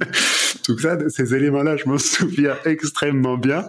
Tout 0.65 0.79
ça, 0.79 0.99
ces 1.09 1.35
éléments-là, 1.35 1.77
je 1.77 1.89
m'en 1.89 1.99
souviens 1.99 2.57
extrêmement 2.67 3.39
bien. 3.39 3.69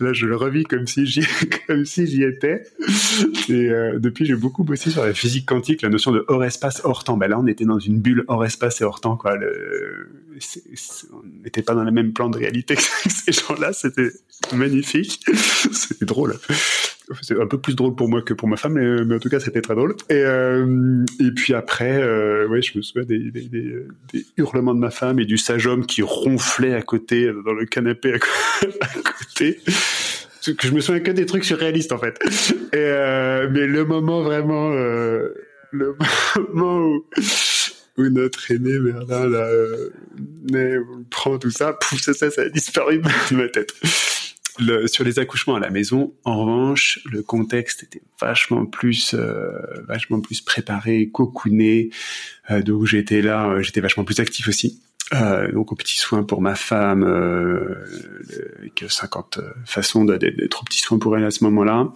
Là, 0.00 0.12
je 0.12 0.26
le 0.26 0.36
revis 0.36 0.64
comme 0.64 0.86
si 0.86 1.04
j'y, 1.06 1.26
comme 1.66 1.84
si 1.84 2.06
j'y 2.06 2.22
étais. 2.22 2.62
Et 3.48 3.70
euh, 3.70 3.98
depuis, 3.98 4.24
j'ai 4.24 4.36
beaucoup 4.36 4.64
bossé 4.64 4.90
sur 4.90 5.04
la 5.04 5.12
physique 5.12 5.46
quantique, 5.46 5.82
la 5.82 5.90
notion 5.90 6.12
de 6.12 6.24
hors 6.28 6.44
espace, 6.44 6.80
hors 6.84 7.04
temps. 7.04 7.18
Ben 7.18 7.28
là, 7.28 7.38
on 7.38 7.46
était 7.46 7.66
dans 7.66 7.78
une 7.78 7.98
bulle 7.98 8.24
hors 8.28 8.44
espace 8.46 8.80
et 8.80 8.84
hors 8.84 9.00
temps, 9.00 9.16
quoi. 9.16 9.36
On 11.12 11.22
n'était 11.44 11.62
pas 11.62 11.74
dans 11.74 11.84
le 11.84 11.90
même 11.90 12.12
plan 12.12 12.30
de 12.30 12.38
réalité 12.38 12.76
que 12.76 12.82
ces 12.82 13.32
gens-là. 13.32 13.72
C'était 13.72 14.10
magnifique. 14.54 15.20
C'était 15.72 16.04
drôle. 16.04 16.38
C'est 17.22 17.40
un 17.40 17.46
peu 17.46 17.58
plus 17.58 17.74
drôle 17.74 17.94
pour 17.94 18.08
moi 18.08 18.20
que 18.22 18.34
pour 18.34 18.48
ma 18.48 18.56
femme, 18.56 18.74
mais, 18.74 19.04
mais 19.04 19.14
en 19.14 19.18
tout 19.18 19.30
cas, 19.30 19.40
c'était 19.40 19.62
très 19.62 19.74
drôle. 19.74 19.96
Et, 20.10 20.14
euh, 20.14 21.04
puis 21.34 21.54
après, 21.54 22.02
euh, 22.02 22.46
ouais, 22.48 22.60
je 22.60 22.76
me 22.76 22.82
souviens 22.82 23.04
des, 23.04 23.32
hurlements 24.36 24.74
de 24.74 24.80
ma 24.80 24.90
femme 24.90 25.18
et 25.18 25.24
du 25.24 25.38
sage 25.38 25.66
homme 25.66 25.86
qui 25.86 26.02
ronflait 26.02 26.74
à 26.74 26.82
côté, 26.82 27.32
dans 27.46 27.54
le 27.54 27.64
canapé 27.64 28.12
à, 28.12 28.18
côté. 29.24 29.58
Que 30.44 30.66
je 30.66 30.72
me 30.72 30.80
souviens 30.80 31.00
que 31.00 31.10
des 31.10 31.26
trucs 31.26 31.44
surréalistes, 31.44 31.92
en 31.92 31.98
fait. 31.98 32.18
Euh, 32.74 33.48
mais 33.50 33.66
le 33.66 33.84
moment 33.84 34.22
vraiment, 34.22 34.70
euh, 34.72 35.28
le 35.72 35.96
moment 36.52 36.78
où, 36.78 37.04
où 37.98 38.08
notre 38.08 38.50
aîné 38.50 38.78
Merlin 38.78 39.28
là, 39.28 39.48
euh, 39.48 40.80
prend 41.10 41.38
tout 41.38 41.50
ça, 41.50 41.72
pouf, 41.72 42.00
ça, 42.00 42.14
ça, 42.14 42.30
ça 42.30 42.42
a 42.42 42.48
disparu 42.48 42.98
de 42.98 43.36
ma 43.36 43.48
tête. 43.48 43.74
Sur 44.86 45.04
les 45.04 45.18
accouchements 45.18 45.54
à 45.54 45.60
la 45.60 45.70
maison, 45.70 46.12
en 46.24 46.44
revanche, 46.44 47.00
le 47.10 47.22
contexte 47.22 47.84
était 47.84 48.02
vachement 48.20 48.66
plus, 48.66 49.14
euh, 49.14 49.52
vachement 49.86 50.20
plus 50.20 50.40
préparé, 50.40 51.08
cocooné. 51.10 51.90
Euh, 52.50 52.62
donc 52.62 52.86
j'étais 52.86 53.22
là, 53.22 53.48
euh, 53.48 53.62
j'étais 53.62 53.80
vachement 53.80 54.04
plus 54.04 54.18
actif 54.20 54.48
aussi. 54.48 54.82
Donc 55.54 55.72
aux 55.72 55.74
petits 55.74 55.96
soins 55.96 56.22
pour 56.22 56.42
ma 56.42 56.54
femme, 56.54 57.02
avec 58.58 58.84
50 58.86 59.40
façons 59.64 60.04
d'être 60.04 60.60
aux 60.60 60.64
petits 60.64 60.80
soins 60.80 60.98
pour 60.98 61.16
elle 61.16 61.24
à 61.24 61.30
ce 61.30 61.44
moment-là. 61.44 61.90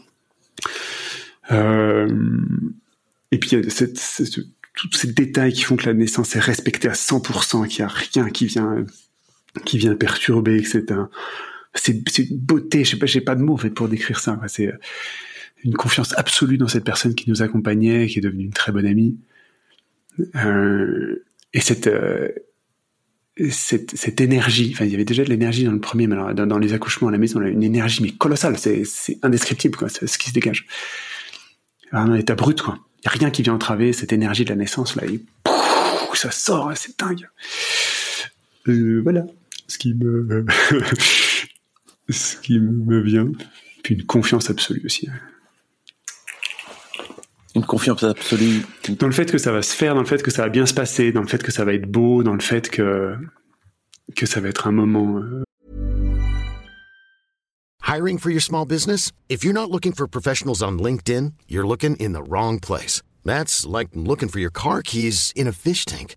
et 1.50 3.38
puis 3.38 3.50
cette, 3.68 3.98
cette, 3.98 4.38
tous 4.74 4.92
ces 4.94 5.12
détails 5.12 5.52
qui 5.52 5.60
font 5.60 5.76
que 5.76 5.84
la 5.84 5.92
naissance 5.92 6.34
est 6.36 6.40
respectée 6.40 6.88
à 6.88 6.92
100%, 6.92 7.68
qu'il 7.68 7.84
n'y 7.84 7.90
a 7.90 7.92
rien 7.92 8.30
qui 8.30 8.46
vient 8.46 8.86
qui 9.64 9.78
vient 9.78 9.94
perturber, 9.94 10.62
que 10.62 10.68
c'est 11.74 11.96
un 11.96 12.00
c'est 12.06 12.24
une 12.24 12.38
beauté, 12.38 12.84
je 12.84 12.90
sais 12.90 12.96
pas, 12.98 13.06
j'ai 13.06 13.20
pas 13.20 13.34
de 13.34 13.42
mots 13.42 13.54
en 13.54 13.58
fait 13.58 13.70
pour 13.70 13.88
décrire 13.88 14.20
ça. 14.20 14.38
C'est 14.48 14.72
une 15.64 15.74
confiance 15.74 16.12
absolue 16.16 16.58
dans 16.58 16.68
cette 16.68 16.84
personne 16.84 17.14
qui 17.14 17.30
nous 17.30 17.42
accompagnait, 17.42 18.06
qui 18.06 18.18
est 18.18 18.22
devenue 18.22 18.44
une 18.44 18.52
très 18.52 18.72
bonne 18.72 18.86
amie. 18.86 19.16
Euh, 20.36 21.24
et 21.54 21.60
cette, 21.60 21.86
euh, 21.86 22.28
cette, 23.50 23.96
cette 23.96 24.20
énergie, 24.20 24.70
enfin 24.74 24.84
il 24.84 24.90
y 24.90 24.94
avait 24.94 25.04
déjà 25.04 25.24
de 25.24 25.30
l'énergie 25.30 25.64
dans 25.64 25.72
le 25.72 25.80
premier, 25.80 26.06
mais 26.06 26.14
alors 26.14 26.34
dans, 26.34 26.58
les 26.58 26.74
accouchements 26.74 27.08
à 27.08 27.12
la 27.12 27.18
maison, 27.18 27.40
on 27.40 27.44
a 27.44 27.48
une 27.48 27.62
énergie 27.62 28.02
mais 28.02 28.10
colossale, 28.10 28.58
c'est 28.58 29.18
indescriptible 29.22 29.76
quoi, 29.76 29.88
ce 29.88 30.18
qui 30.18 30.28
se 30.28 30.34
dégage. 30.34 30.66
Un 31.92 32.14
état 32.14 32.34
brut 32.34 32.60
quoi. 32.60 32.78
Il 33.04 33.08
a 33.08 33.10
rien 33.10 33.30
qui 33.30 33.42
vient 33.42 33.54
entraver 33.54 33.92
cette 33.92 34.12
énergie 34.12 34.44
de 34.44 34.50
la 34.50 34.56
naissance 34.56 34.96
là, 34.96 35.02
ça 36.14 36.30
sort, 36.30 36.70
c'est 36.76 36.96
dingue. 36.98 37.28
Euh, 38.68 39.00
voilà 39.02 39.24
ce 39.66 39.78
qui 39.78 39.94
me 39.94 40.44
ce 42.08 42.36
qui 42.36 42.58
me 42.58 43.00
vient. 43.00 43.30
Puis 43.82 43.94
une 43.94 44.04
confiance 44.04 44.50
absolue 44.50 44.82
aussi. 44.84 45.08
Une 47.54 47.64
confiance 47.64 48.02
absolue. 48.02 48.62
Dans 48.98 49.06
le 49.06 49.12
fait 49.12 49.30
que 49.30 49.38
ça 49.38 49.52
va 49.52 49.62
se 49.62 49.74
faire, 49.74 49.94
dans 49.94 50.00
le 50.00 50.06
fait 50.06 50.22
que 50.22 50.30
ça 50.30 50.42
va 50.42 50.48
bien 50.48 50.64
se 50.64 50.72
passer, 50.72 51.12
dans 51.12 51.20
le 51.20 51.26
fait 51.26 51.42
que 51.42 51.52
ça 51.52 51.64
va 51.64 51.74
être 51.74 51.90
beau, 51.90 52.22
dans 52.22 52.34
le 52.34 52.40
fait 52.40 52.70
que 52.70 53.16
que 54.16 54.26
ça 54.26 54.40
va 54.40 54.48
être 54.48 54.66
un 54.66 54.72
moment. 54.72 55.18
Euh... 55.18 55.42
Hiring 57.86 58.18
for 58.18 58.30
your 58.30 58.40
small 58.40 58.64
business? 58.64 59.12
If 59.28 59.44
you're 59.44 59.54
not 59.54 59.70
looking 59.70 59.92
for 59.92 60.06
professionals 60.06 60.62
on 60.62 60.78
LinkedIn, 60.78 61.32
you're 61.48 61.66
looking 61.66 61.96
in 61.96 62.12
the 62.12 62.22
wrong 62.22 62.58
place. 62.58 63.02
That's 63.24 63.66
like 63.66 63.88
looking 63.94 64.28
for 64.28 64.40
your 64.40 64.50
car 64.50 64.82
keys 64.82 65.32
in 65.36 65.46
a 65.46 65.52
fish 65.52 65.84
tank. 65.84 66.16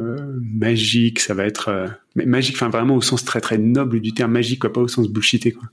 Magique, 0.00 1.20
ça 1.20 1.34
va 1.34 1.44
être... 1.44 1.68
Euh, 1.68 1.88
magique, 2.14 2.56
enfin 2.56 2.68
vraiment 2.68 2.96
au 2.96 3.02
sens 3.02 3.24
très 3.24 3.40
très 3.40 3.58
noble 3.58 4.00
du 4.00 4.12
terme 4.12 4.32
magique, 4.32 4.60
quoi, 4.60 4.72
pas 4.72 4.80
au 4.80 4.88
sens 4.88 5.08
bullshité. 5.08 5.52
Quoi. 5.52 5.68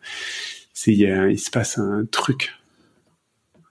C'est, 0.74 0.94
il, 0.94 1.40
se 1.40 1.50
passe 1.50 1.78
un 1.78 2.06
truc. 2.12 2.54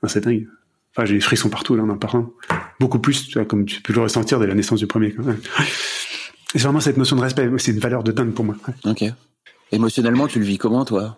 Enfin, 0.02 0.08
c'est 0.08 0.24
dingue. 0.24 0.48
Enfin, 0.92 1.04
j'ai 1.04 1.14
des 1.14 1.20
frissons 1.20 1.50
partout 1.50 1.76
là 1.76 1.82
en 1.82 1.88
en 1.90 1.98
parlant. 1.98 2.32
Beaucoup 2.80 2.98
plus, 2.98 3.36
comme 3.48 3.66
tu 3.66 3.82
peux 3.82 3.92
le 3.92 4.00
ressentir 4.00 4.40
dès 4.40 4.46
la 4.46 4.54
naissance 4.54 4.80
du 4.80 4.86
premier. 4.86 5.14
C'est 6.52 6.62
vraiment 6.62 6.80
cette 6.80 6.96
notion 6.96 7.16
de 7.16 7.20
respect, 7.20 7.50
c'est 7.58 7.72
une 7.72 7.80
valeur 7.80 8.02
de 8.02 8.12
dingue 8.12 8.32
pour 8.32 8.44
moi. 8.44 8.54
Ok. 8.84 9.04
Émotionnellement, 9.72 10.26
tu 10.26 10.38
le 10.38 10.44
vis 10.44 10.56
comment, 10.58 10.84
toi? 10.84 11.16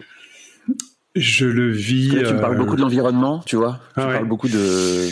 Je 1.15 1.47
le 1.47 1.71
vis. 1.71 2.09
Tu 2.09 2.17
me 2.17 2.41
parles 2.41 2.55
euh, 2.55 2.59
beaucoup 2.59 2.77
de 2.77 2.81
l'environnement, 2.81 3.43
tu 3.47 3.57
vois. 3.57 3.81
Ah 3.95 4.01
tu 4.01 4.07
ouais. 4.07 4.13
parles 4.15 4.29
beaucoup 4.29 4.49
de. 4.49 5.09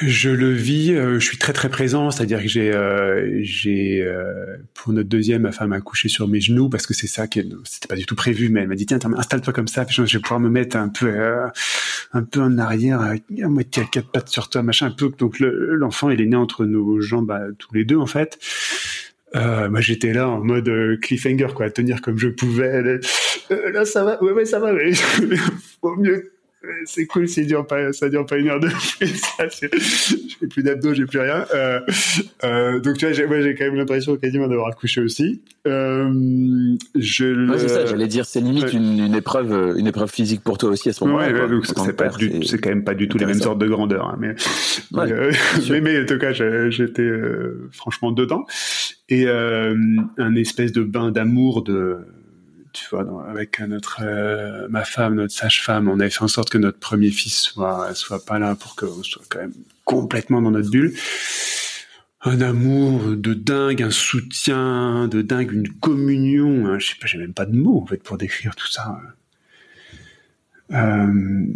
Je 0.00 0.30
le 0.30 0.50
vis, 0.52 0.92
euh, 0.94 1.18
je 1.20 1.24
suis 1.24 1.36
très 1.38 1.52
très 1.52 1.68
présent, 1.68 2.10
c'est-à-dire 2.10 2.40
que 2.40 2.48
j'ai, 2.48 2.72
euh, 2.72 3.38
j'ai 3.42 4.02
euh, 4.02 4.56
pour 4.74 4.92
notre 4.92 5.08
deuxième, 5.08 5.42
ma 5.42 5.52
femme 5.52 5.72
a 5.72 5.80
couché 5.80 6.08
sur 6.08 6.26
mes 6.28 6.40
genoux 6.40 6.68
parce 6.70 6.86
que 6.86 6.94
c'est 6.94 7.06
ça 7.06 7.26
qui, 7.26 7.46
c'était 7.64 7.88
pas 7.88 7.96
du 7.96 8.06
tout 8.06 8.14
prévu, 8.16 8.48
mais 8.48 8.62
elle 8.62 8.68
m'a 8.68 8.74
dit 8.74 8.86
tiens, 8.86 8.98
installe-toi 9.16 9.52
comme 9.52 9.68
ça, 9.68 9.84
puis 9.84 9.94
je 9.94 10.02
vais 10.02 10.22
pouvoir 10.22 10.40
me 10.40 10.48
mettre 10.48 10.76
un 10.76 10.88
peu, 10.88 11.06
euh, 11.08 11.46
un 12.14 12.22
peu 12.22 12.40
en 12.40 12.56
arrière, 12.58 13.00
à 13.02 13.14
moitié 13.48 13.82
à 13.82 13.86
quatre 13.86 14.10
pattes 14.10 14.28
sur 14.30 14.48
toi, 14.48 14.62
machin, 14.62 14.86
un 14.86 14.90
peu. 14.92 15.10
Donc 15.18 15.38
le- 15.40 15.74
l'enfant, 15.76 16.08
il 16.10 16.20
est 16.22 16.26
né 16.26 16.36
entre 16.36 16.64
nos 16.64 17.00
jambes, 17.02 17.26
bah, 17.26 17.42
tous 17.58 17.74
les 17.74 17.84
deux 17.84 17.96
en 17.98 18.06
fait. 18.06 18.38
Euh, 19.34 19.70
moi 19.70 19.80
j'étais 19.80 20.12
là 20.12 20.28
en 20.28 20.44
mode 20.44 20.68
euh, 20.68 20.98
cliffhanger 21.00 21.48
quoi, 21.54 21.66
à 21.66 21.70
tenir 21.70 22.00
comme 22.02 22.18
je 22.18 22.28
pouvais. 22.28 22.82
Là, 22.82 22.98
euh, 23.50 23.70
là, 23.72 23.84
ça 23.84 24.04
va, 24.04 24.22
ouais 24.22 24.32
ouais 24.32 24.44
ça 24.46 24.58
va, 24.58 24.72
mais 24.72 24.92
faut 25.80 25.96
mieux. 25.96 26.32
Euh, 26.64 26.68
C'est 26.84 27.06
cool, 27.06 27.28
c'est 27.28 27.44
dure 27.44 27.66
pas, 27.66 27.92
ça 27.92 28.08
dure 28.08 28.24
pas 28.26 28.36
une 28.38 28.48
heure 28.48 28.60
de 28.60 28.68
plus. 28.68 29.06
Ça, 29.38 29.46
j'ai 29.50 30.46
plus 30.46 30.62
d'abdos, 30.62 30.94
j'ai 30.94 31.06
plus 31.06 31.18
rien. 31.20 31.44
Euh, 31.54 31.80
euh, 32.44 32.78
donc 32.80 32.98
tu 32.98 33.04
vois, 33.04 33.12
j'ai, 33.12 33.26
moi 33.26 33.40
j'ai 33.40 33.54
quand 33.54 33.64
même 33.64 33.74
l'impression 33.74 34.16
quasiment 34.16 34.46
d'avoir 34.48 34.68
accouché 34.68 35.00
aussi. 35.00 35.42
Euh, 35.66 36.08
je 36.98 37.24
le... 37.24 37.50
Ouais, 37.50 37.58
c'est 37.58 37.68
ça, 37.68 37.86
j'allais 37.86 38.06
dire, 38.06 38.26
c'est 38.26 38.40
limite 38.40 38.72
une, 38.72 38.98
une 38.98 39.14
épreuve, 39.14 39.76
une 39.76 39.86
épreuve 39.86 40.10
physique 40.10 40.42
pour 40.42 40.58
toi 40.58 40.70
aussi 40.70 40.88
à 40.88 40.92
ce 40.92 41.04
moment-là. 41.04 41.32
Ouais, 41.32 41.48
donc 41.48 41.66
c'est 41.66 41.74
que 41.74 41.90
pas 41.92 42.04
père, 42.04 42.16
du, 42.16 42.30
c'est- 42.30 42.44
c'est 42.52 42.58
quand 42.58 42.70
même 42.70 42.84
pas 42.84 42.94
du 42.94 43.08
tout 43.08 43.18
les 43.18 43.26
mêmes 43.26 43.40
sortes 43.40 43.58
de 43.58 43.66
grandeur, 43.68 44.08
hein, 44.08 44.16
mais, 44.20 44.34
en 46.02 46.06
tout 46.06 46.18
cas, 46.18 46.32
j'étais 46.70 47.10
franchement 47.72 48.12
dedans 48.12 48.44
et 49.08 49.28
un 49.28 50.34
espèce 50.36 50.72
de 50.72 50.82
bain 50.82 51.10
d'amour 51.10 51.62
de, 51.64 51.98
tu 52.72 52.86
vois, 52.90 53.26
avec 53.28 53.60
euh, 53.60 54.66
ma 54.68 54.84
femme, 54.84 55.14
notre 55.14 55.34
sage-femme, 55.34 55.88
on 55.88 56.00
avait 56.00 56.10
fait 56.10 56.22
en 56.22 56.28
sorte 56.28 56.50
que 56.50 56.58
notre 56.58 56.78
premier 56.78 57.10
fils 57.10 57.40
soit 57.40 57.94
soit 57.94 58.24
pas 58.24 58.38
là 58.38 58.54
pour 58.54 58.76
qu'on 58.76 59.02
soit 59.02 59.22
quand 59.28 59.40
même 59.40 59.54
complètement 59.84 60.42
dans 60.42 60.50
notre 60.50 60.70
bulle. 60.70 60.94
Un 62.24 62.40
amour 62.40 63.16
de 63.16 63.34
dingue, 63.34 63.82
un 63.82 63.90
soutien 63.90 65.08
de 65.08 65.22
dingue, 65.22 65.52
une 65.52 65.68
communion. 65.68 66.66
hein, 66.66 66.78
je 66.78 66.88
sais 66.88 66.96
pas, 67.00 67.06
j'ai 67.06 67.18
même 67.18 67.34
pas 67.34 67.46
de 67.46 67.56
mots 67.56 67.80
en 67.82 67.86
fait 67.86 68.02
pour 68.02 68.16
décrire 68.16 68.54
tout 68.54 68.70
ça. 68.70 69.00
Euh, 70.72 71.46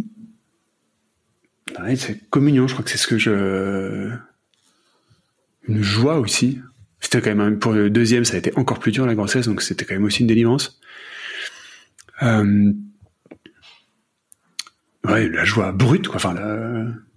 c'est 1.95 2.29
communion, 2.29 2.67
je 2.67 2.73
crois 2.73 2.83
que 2.83 2.91
c'est 2.91 2.97
ce 2.97 3.07
que 3.07 3.17
je. 3.17 4.11
Une 5.67 5.81
joie 5.81 6.19
aussi. 6.19 6.61
C'était 6.99 7.21
quand 7.21 7.35
même 7.35 7.59
pour 7.59 7.73
le 7.73 7.89
deuxième, 7.89 8.25
ça 8.25 8.35
a 8.35 8.37
été 8.39 8.51
encore 8.57 8.79
plus 8.79 8.91
dur 8.91 9.05
la 9.05 9.15
grossesse, 9.15 9.47
donc 9.47 9.61
c'était 9.61 9.85
quand 9.85 9.93
même 9.93 10.03
aussi 10.03 10.21
une 10.21 10.27
délivrance. 10.27 10.79
Euh... 12.23 12.73
Ouais, 15.05 15.29
la 15.29 15.45
joie 15.45 15.71
brute, 15.71 16.07
quoi. 16.07 16.17
Enfin, 16.17 16.35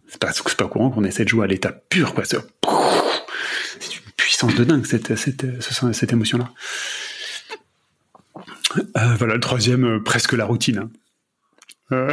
c'est 0.06 0.20
pas, 0.20 0.32
pas 0.56 0.68
courant 0.68 0.90
qu'on 0.90 1.04
ait 1.04 1.10
cette 1.10 1.28
joie 1.28 1.44
à 1.44 1.46
l'état 1.48 1.72
pur, 1.72 2.14
quoi. 2.14 2.24
C'est 2.24 2.36
une 2.36 4.12
puissance 4.16 4.54
de 4.54 4.64
dingue 4.64 4.84
cette 4.86 5.16
cette 5.16 5.60
ce- 5.62 5.92
cette 5.92 6.12
émotion-là. 6.12 6.50
Euh, 8.96 9.14
voilà, 9.18 9.34
le 9.34 9.40
troisième, 9.40 9.84
euh, 9.84 10.00
presque 10.00 10.32
la 10.32 10.44
routine. 10.44 10.78
hein. 10.78 10.90
Euh, 11.92 12.12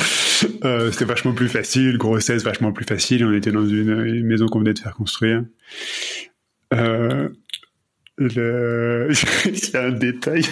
euh, 0.64 0.92
c'était 0.92 1.04
vachement 1.06 1.32
plus 1.32 1.48
facile, 1.48 1.98
grossesse 1.98 2.44
vachement 2.44 2.70
plus 2.72 2.84
facile. 2.84 3.24
On 3.24 3.32
était 3.34 3.50
dans 3.50 3.66
une, 3.66 3.90
une 4.06 4.26
maison 4.26 4.46
qu'on 4.46 4.60
venait 4.60 4.74
de 4.74 4.78
faire 4.78 4.94
construire. 4.94 5.42
Euh, 6.72 7.28
le... 8.18 9.08
Il 9.46 9.70
y 9.70 9.76
a 9.76 9.82
un 9.86 9.90
détail. 9.90 10.42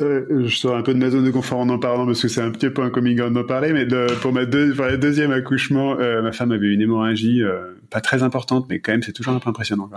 Euh, 0.00 0.48
je 0.48 0.56
sors 0.56 0.76
un 0.76 0.82
peu 0.82 0.92
de 0.92 0.98
ma 0.98 1.08
zone 1.08 1.24
de 1.24 1.30
confort 1.30 1.60
en 1.60 1.68
en 1.68 1.78
parlant 1.78 2.04
parce 2.04 2.20
que 2.20 2.26
c'est 2.26 2.40
un 2.40 2.50
petit 2.50 2.68
peu 2.68 2.82
un 2.82 2.90
coming 2.90 3.20
out 3.20 3.32
d'en 3.32 3.44
parler, 3.44 3.72
mais 3.72 3.86
pour 4.20 4.32
ma 4.32 4.42
le 4.42 4.96
deuxième 4.96 5.30
accouchement, 5.30 5.96
euh, 6.00 6.20
ma 6.20 6.32
femme 6.32 6.50
avait 6.50 6.66
une 6.66 6.80
hémorragie 6.80 7.44
euh, 7.44 7.74
pas 7.90 8.00
très 8.00 8.24
importante, 8.24 8.66
mais 8.68 8.80
quand 8.80 8.90
même 8.90 9.04
c'est 9.04 9.12
toujours 9.12 9.34
un 9.34 9.38
peu 9.38 9.50
impressionnant. 9.50 9.88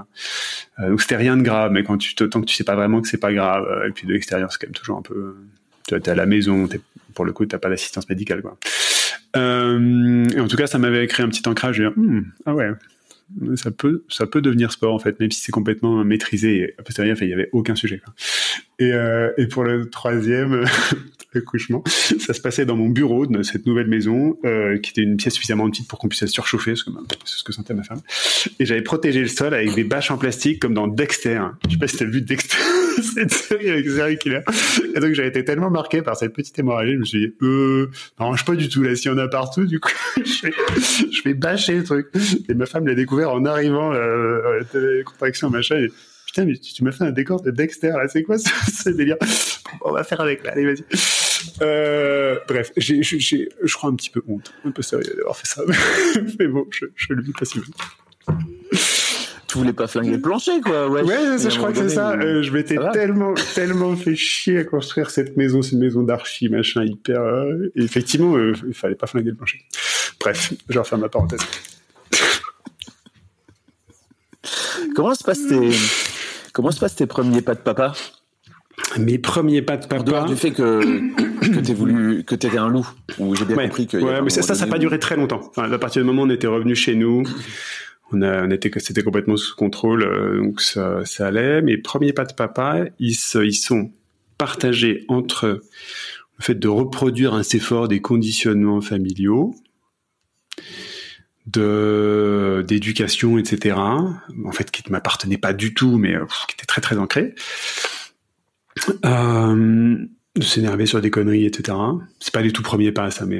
Euh, 0.79 0.89
donc 0.89 1.01
c'était 1.01 1.15
rien 1.15 1.36
de 1.36 1.41
grave, 1.41 1.71
mais 1.71 1.83
tant 1.83 1.97
que 1.97 2.45
tu 2.45 2.55
sais 2.55 2.63
pas 2.63 2.75
vraiment 2.75 3.01
que 3.01 3.07
c'est 3.07 3.17
pas 3.17 3.33
grave, 3.33 3.65
euh, 3.67 3.88
et 3.88 3.91
puis 3.91 4.05
de 4.05 4.13
l'extérieur 4.13 4.51
c'est 4.51 4.60
quand 4.60 4.67
même 4.67 4.75
toujours 4.75 4.99
un 4.99 5.01
peu, 5.01 5.36
tu 5.88 5.99
t'es 5.99 6.12
à 6.12 6.15
la 6.15 6.27
maison, 6.27 6.69
pour 7.15 7.25
le 7.25 7.31
coup 7.31 7.47
t'as 7.47 7.57
pas 7.57 7.69
d'assistance 7.69 8.07
médicale. 8.07 8.43
Euh, 9.36 10.27
en 10.39 10.47
tout 10.47 10.57
cas 10.57 10.67
ça 10.67 10.77
m'avait 10.77 11.07
créé 11.07 11.25
un 11.25 11.29
petit 11.29 11.47
ancrage. 11.49 11.77
Je 11.77 11.89
dis, 11.89 12.25
ah 12.45 12.53
ouais, 12.53 12.69
ça 13.56 13.72
peut, 13.72 14.04
ça 14.10 14.26
peut 14.26 14.42
devenir 14.42 14.72
sport 14.72 14.94
en 14.94 15.00
fait, 15.00 15.20
même 15.20 15.32
si 15.32 15.42
c'est 15.42 15.52
complètement 15.52 16.04
maîtrisé. 16.04 16.74
A 16.78 16.84
posteriori, 16.84 17.26
il 17.26 17.30
y 17.30 17.34
avait 17.34 17.50
aucun 17.52 17.76
sujet. 17.76 18.02
Euh, 18.82 19.32
et 19.38 19.48
pour 19.48 19.63
le 19.63 19.90
troisième 19.90 20.66
accouchement, 21.36 21.84
ça 21.86 22.34
se 22.34 22.42
passait 22.42 22.66
dans 22.66 22.76
mon 22.76 22.90
bureau 22.90 23.26
de 23.26 23.44
cette 23.44 23.66
nouvelle 23.66 23.88
maison, 23.88 24.38
euh, 24.46 24.78
qui 24.78 24.92
était 24.92 25.02
une 25.02 25.18
pièce 25.18 25.34
suffisamment 25.34 25.70
petite 25.70 25.88
pour 25.88 26.00
qu'on 26.00 26.08
puisse 26.08 26.22
se 26.22 26.28
surchauffer, 26.28 26.74
bah, 26.88 27.02
c'est 27.26 27.38
ce 27.38 27.44
que 27.44 27.54
sentait 27.54 27.74
ma 27.74 27.84
femme. 27.84 28.02
Et 28.60 28.66
j'avais 28.66 28.82
protégé 28.82 29.22
le 29.22 29.28
sol 29.28 29.54
avec 29.54 29.74
des 29.76 29.84
bâches 29.84 30.10
en 30.10 30.18
plastique, 30.18 30.60
comme 30.60 30.74
dans 30.74 30.88
Dexter. 30.88 31.42
Je 31.68 31.74
sais 31.74 31.80
pas 31.80 31.88
si 31.88 31.98
t'as 31.98 32.06
vu 32.06 32.22
Dexter, 32.22 32.58
cette 33.01 33.31
série 33.31 33.69
avec 33.69 33.86
Serial 33.86 34.17
Killer. 34.17 34.41
Et 34.95 34.99
donc 34.99 35.13
j'avais 35.13 35.29
été 35.29 35.43
tellement 35.43 35.69
marqué 35.69 36.01
par 36.01 36.17
cette 36.17 36.33
petite 36.33 36.57
hémorragie, 36.60 36.93
je 36.93 36.97
me 36.97 37.05
suis 37.05 37.19
dit, 37.19 37.33
euh, 37.41 37.89
ça 38.17 38.25
marche 38.25 38.45
pas 38.45 38.55
du 38.55 38.69
tout 38.69 38.83
là, 38.83 38.95
s'il 38.95 39.12
y 39.12 39.13
en 39.13 39.17
a 39.17 39.27
partout, 39.27 39.65
du 39.65 39.79
coup, 39.79 39.91
je 40.17 40.47
vais, 40.47 40.53
je 41.12 41.23
vais 41.23 41.33
bâcher 41.33 41.75
le 41.75 41.83
truc. 41.83 42.07
Et 42.49 42.53
ma 42.53 42.65
femme 42.65 42.88
l'a 42.88 42.95
découvert 42.95 43.31
en 43.31 43.45
arrivant, 43.45 43.93
euh, 43.93 44.62
à 44.73 44.77
la 44.77 45.03
contraction, 45.03 45.49
machin, 45.49 45.77
et 45.77 45.91
putain, 46.25 46.45
mais 46.45 46.57
tu, 46.57 46.73
tu 46.73 46.83
m'as 46.83 46.91
fait 46.91 47.03
un 47.03 47.12
décor 47.12 47.41
de 47.41 47.51
Dexter, 47.51 47.89
là, 47.89 48.07
c'est 48.07 48.23
quoi 48.23 48.38
ce, 48.38 48.49
ce 48.83 48.89
délire? 48.89 49.17
On 49.81 49.91
va 49.91 50.03
faire 50.03 50.21
avec, 50.21 50.43
là, 50.43 50.51
allez, 50.53 50.65
vas-y. 50.65 50.83
Euh, 51.62 52.36
bref, 52.47 52.71
j'ai, 52.77 53.01
je 53.03 53.73
crois 53.73 53.89
un 53.89 53.95
petit 53.95 54.10
peu 54.10 54.21
honte, 54.27 54.53
un 54.65 54.71
peu 54.71 54.81
sérieux 54.81 55.13
d'avoir 55.15 55.38
fait 55.38 55.47
ça. 55.47 55.62
Mais 56.39 56.47
bon, 56.47 56.65
je, 56.71 56.86
je 56.95 57.13
le 57.13 57.21
vis 57.21 57.33
mal. 57.55 57.65
Tu 59.58 59.62
voulais 59.63 59.74
pas 59.74 59.88
flinguer 59.88 60.12
le 60.12 60.22
plancher, 60.22 60.62
quoi. 60.62 60.88
Ouais, 60.89 61.02
je 61.04 61.58
crois 61.58 61.72
que 61.72 61.78
c'est 61.80 61.89
ça. 61.89 62.12
Euh, 62.13 62.41
je 62.43 62.52
m'étais 62.52 62.78
tellement, 62.93 63.34
tellement 63.56 63.96
fait 63.96 64.15
chier 64.15 64.60
à 64.60 64.63
construire 64.63 65.10
cette 65.10 65.36
maison. 65.36 65.62
C'est 65.62 65.72
une 65.72 65.80
maison 65.80 66.04
d'archi, 66.04 66.48
machin, 66.50 66.84
hyper. 66.86 67.20
euh, 67.22 67.72
et 67.76 67.84
effectivement, 67.84 68.36
euh, 68.36 68.54
il 68.67 68.74
fallait 68.74 68.96
pas 68.96 69.08
flinguer 69.08 69.32
le 69.32 69.36
plancher. 69.36 69.60
Bref, 70.20 70.54
je 70.70 70.80
referme 70.80 71.02
ma 71.02 71.10
parenthèse. 71.10 71.39
Comment 74.96 75.13
se 75.15 75.24
passent 75.24 75.48
tes 75.48 75.70
Comment 76.54 76.72
se 76.72 76.80
passent 76.80 76.96
tes 76.96 77.06
premiers 77.06 77.41
pas 77.41 77.56
de 77.56 77.60
papa? 77.60 77.93
Mes 78.98 79.17
premiers 79.17 79.62
pas 79.62 79.78
de 79.78 79.86
En 79.93 80.04
dehors 80.04 80.22
papa. 80.22 80.28
du 80.28 80.36
fait 80.36 80.52
que 80.52 80.82
que 81.41 81.60
t'aies 81.60 81.74
voulu 81.74 82.24
que 82.24 82.36
t'étais 82.36 82.58
un 82.58 82.70
loup, 82.70 82.88
ou 83.20 83.36
j'ai 83.36 83.46
bien 83.46 83.56
Ouais, 83.58 83.63
compris 83.67 83.88
que. 83.88 83.98
ouais, 83.98 84.22
mais 84.22 84.30
ça, 84.30 84.41
ça, 84.41 84.56
ça 84.56 84.65
n'a 84.65 84.72
pas 84.72 84.78
duré 84.80 85.00
très 85.00 85.15
longtemps. 85.15 85.41
Enfin, 85.50 85.72
à 85.72 85.78
partir 85.78 86.02
du 86.02 86.06
moment 86.08 86.24
où 86.24 86.26
on 86.26 86.30
était 86.30 86.48
revenu 86.48 86.76
chez 86.76 86.96
nous, 86.96 87.24
on 88.12 88.22
a, 88.22 88.43
on 88.46 88.52
était, 88.52 88.72
c'était 88.80 89.04
complètement 89.04 89.38
sous 89.38 89.56
contrôle, 89.56 90.04
euh, 90.04 90.41
donc 90.41 90.62
ça, 90.62 91.04
ça 91.06 91.28
allait. 91.28 91.62
Mes 91.62 91.78
premiers 91.78 92.13
pas 92.13 92.26
de 92.26 92.34
papa, 92.34 92.86
ils, 93.00 93.15
se- 93.15 93.43
ils 93.43 93.54
sont 93.54 93.91
partagés 94.38 95.04
entre 95.08 95.48
le 96.39 96.43
fait 96.43 96.56
de 96.56 96.67
reproduire 96.67 97.34
assez 97.34 97.60
fort 97.60 97.88
des 97.88 98.00
conditionnements 98.02 98.82
familiaux, 98.82 99.56
de 101.48 102.63
d'éducation, 102.67 103.38
etc. 103.38 103.76
En 103.78 104.52
fait, 104.52 104.70
qui 104.72 104.84
ne 104.86 104.91
m'appartenaient 104.91 105.38
pas 105.38 105.54
du 105.54 105.74
tout, 105.74 105.98
mais 105.98 106.15
euh, 106.15 106.26
qui 106.48 106.54
étaient 106.56 106.65
très 106.65 106.82
très 106.82 106.98
ancrés. 106.98 107.36
Euh, 109.06 109.98
de 110.36 110.43
s'énerver 110.43 110.86
sur 110.86 111.02
des 111.02 111.10
conneries, 111.10 111.46
etc. 111.46 111.78
C'est 112.20 112.34
pas 112.34 112.43
du 112.43 112.54
tout 112.54 112.62
premier 112.62 112.91
pas, 112.91 113.10
ça, 113.10 113.26
mais 113.26 113.39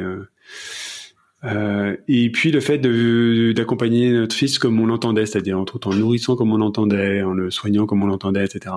euh, 1.44 1.96
et 2.08 2.32
puis 2.32 2.52
le 2.52 2.60
fait 2.60 2.78
de- 2.80 3.54
d'accompagner 3.56 4.12
notre 4.12 4.36
fils 4.36 4.58
comme 4.60 4.80
on 4.80 4.86
l'entendait, 4.88 5.26
c'est-à-dire 5.26 5.60
entre 5.60 5.76
autres 5.76 5.90
en 5.90 5.94
le 5.94 6.00
nourrissant 6.00 6.36
comme 6.36 6.52
on 6.52 6.58
l'entendait, 6.58 7.22
en 7.22 7.34
le 7.34 7.52
soignant 7.52 7.86
comme 7.86 8.04
on 8.04 8.08
l'entendait, 8.08 8.44
etc. 8.46 8.74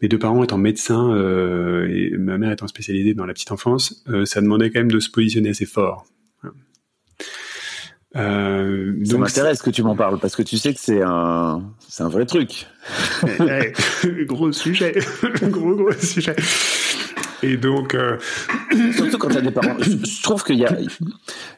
Mes 0.00 0.08
deux 0.08 0.18
parents 0.18 0.42
étant 0.42 0.58
médecins 0.58 1.12
euh, 1.14 1.86
et 1.90 2.16
ma 2.16 2.38
mère 2.38 2.50
étant 2.52 2.66
spécialisée 2.66 3.14
dans 3.14 3.26
la 3.26 3.34
petite 3.34 3.52
enfance, 3.52 4.02
euh, 4.08 4.24
ça 4.24 4.40
demandait 4.40 4.70
quand 4.70 4.80
même 4.80 4.90
de 4.90 5.00
se 5.00 5.10
positionner 5.10 5.50
assez 5.50 5.66
fort. 5.66 6.06
Euh, 8.16 8.92
Ça 9.04 9.18
m'intéresse 9.18 9.62
que 9.62 9.70
tu 9.70 9.84
m'en 9.84 9.94
parles 9.94 10.18
parce 10.18 10.34
que 10.34 10.42
tu 10.42 10.58
sais 10.58 10.74
que 10.74 10.80
c'est 10.80 11.00
un 11.02 11.62
c'est 11.88 12.02
un 12.02 12.08
vrai 12.08 12.26
truc. 12.26 12.66
Ouais, 13.38 13.72
gros 14.24 14.50
sujet, 14.50 14.94
gros 15.42 15.76
gros 15.76 15.92
sujet. 15.92 16.34
Et 17.42 17.56
donc, 17.56 17.94
euh, 17.94 18.18
Surtout 18.96 19.18
quand 19.18 19.28
t'as 19.28 19.40
des 19.40 19.50
parents. 19.50 19.76
Je, 19.80 19.90
je 19.90 20.22
trouve 20.22 20.44
qu'il 20.44 20.58
y 20.58 20.66
a, 20.66 20.76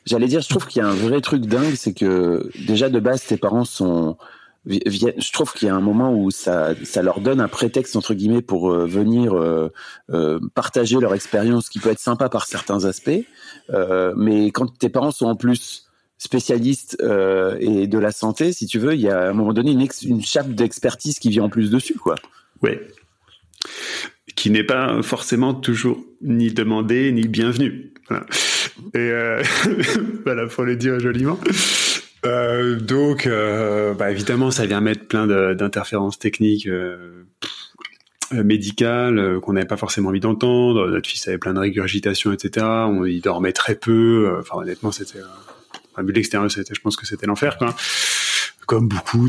j'allais 0.06 0.28
dire, 0.28 0.40
je 0.40 0.48
trouve 0.48 0.66
qu'il 0.66 0.80
y 0.80 0.84
a 0.84 0.88
un 0.88 0.94
vrai 0.94 1.20
truc 1.20 1.46
dingue, 1.46 1.74
c'est 1.74 1.92
que 1.92 2.50
déjà 2.66 2.88
de 2.88 3.00
base 3.00 3.24
tes 3.24 3.36
parents 3.36 3.64
sont. 3.64 4.16
Je 4.64 5.32
trouve 5.32 5.52
qu'il 5.52 5.66
y 5.66 5.70
a 5.70 5.74
un 5.74 5.80
moment 5.80 6.14
où 6.14 6.30
ça 6.30 6.74
ça 6.84 7.02
leur 7.02 7.20
donne 7.20 7.40
un 7.40 7.48
prétexte 7.48 7.96
entre 7.96 8.14
guillemets 8.14 8.42
pour 8.42 8.70
euh, 8.70 8.86
venir 8.86 9.34
euh, 9.36 9.72
euh, 10.10 10.38
partager 10.54 11.00
leur 11.00 11.14
expérience, 11.14 11.68
qui 11.68 11.80
peut 11.80 11.90
être 11.90 11.98
sympa 11.98 12.28
par 12.28 12.46
certains 12.46 12.84
aspects. 12.84 13.26
Mais 14.16 14.46
quand 14.52 14.78
tes 14.78 14.88
parents 14.88 15.10
sont 15.10 15.26
en 15.26 15.36
plus 15.36 15.88
spécialistes 16.18 16.96
et 17.58 17.86
de 17.88 17.98
la 17.98 18.12
santé, 18.12 18.52
si 18.52 18.66
tu 18.66 18.78
veux, 18.78 18.94
il 18.94 19.00
y 19.00 19.08
a 19.08 19.18
à 19.18 19.30
un 19.30 19.32
moment 19.32 19.52
donné 19.52 19.72
une 20.04 20.22
chape 20.22 20.50
d'expertise 20.50 21.18
qui 21.18 21.30
vient 21.30 21.44
en 21.44 21.48
plus 21.48 21.70
dessus, 21.70 21.94
quoi. 21.94 22.14
ouais, 22.62 22.86
qui 24.34 24.50
n'est 24.50 24.64
pas 24.64 25.02
forcément 25.02 25.54
toujours 25.54 26.04
ni 26.22 26.52
demandé 26.52 27.12
ni 27.12 27.28
bienvenu. 27.28 27.92
Voilà. 28.08 28.26
Et 28.94 28.98
euh, 28.98 29.42
voilà, 30.24 30.46
pour 30.46 30.64
le 30.64 30.76
dire 30.76 30.98
joliment. 31.00 31.38
Euh, 32.24 32.78
donc, 32.78 33.26
euh, 33.26 33.94
bah, 33.94 34.10
évidemment, 34.10 34.50
ça 34.50 34.66
vient 34.66 34.80
mettre 34.80 35.06
plein 35.06 35.26
d'interférences 35.26 36.18
techniques 36.18 36.68
euh, 36.68 37.24
médicales 38.32 39.40
qu'on 39.40 39.54
n'avait 39.54 39.66
pas 39.66 39.76
forcément 39.76 40.10
envie 40.10 40.20
d'entendre. 40.20 40.88
Notre 40.88 41.08
fils 41.08 41.26
avait 41.28 41.38
plein 41.38 41.54
de 41.54 41.58
régurgitations, 41.58 42.32
etc. 42.32 42.66
On, 42.66 43.04
il 43.04 43.20
dormait 43.20 43.52
très 43.52 43.74
peu. 43.74 44.36
Enfin, 44.40 44.56
honnêtement, 44.58 44.92
c'était, 44.92 45.18
enfin, 45.92 46.02
vu 46.02 46.12
de 46.12 46.16
l'extérieur, 46.16 46.48
je 46.48 46.80
pense 46.80 46.96
que 46.96 47.06
c'était 47.06 47.26
l'enfer, 47.26 47.58
quoi. 47.58 47.74
Comme 48.66 48.88
beaucoup 48.88 49.27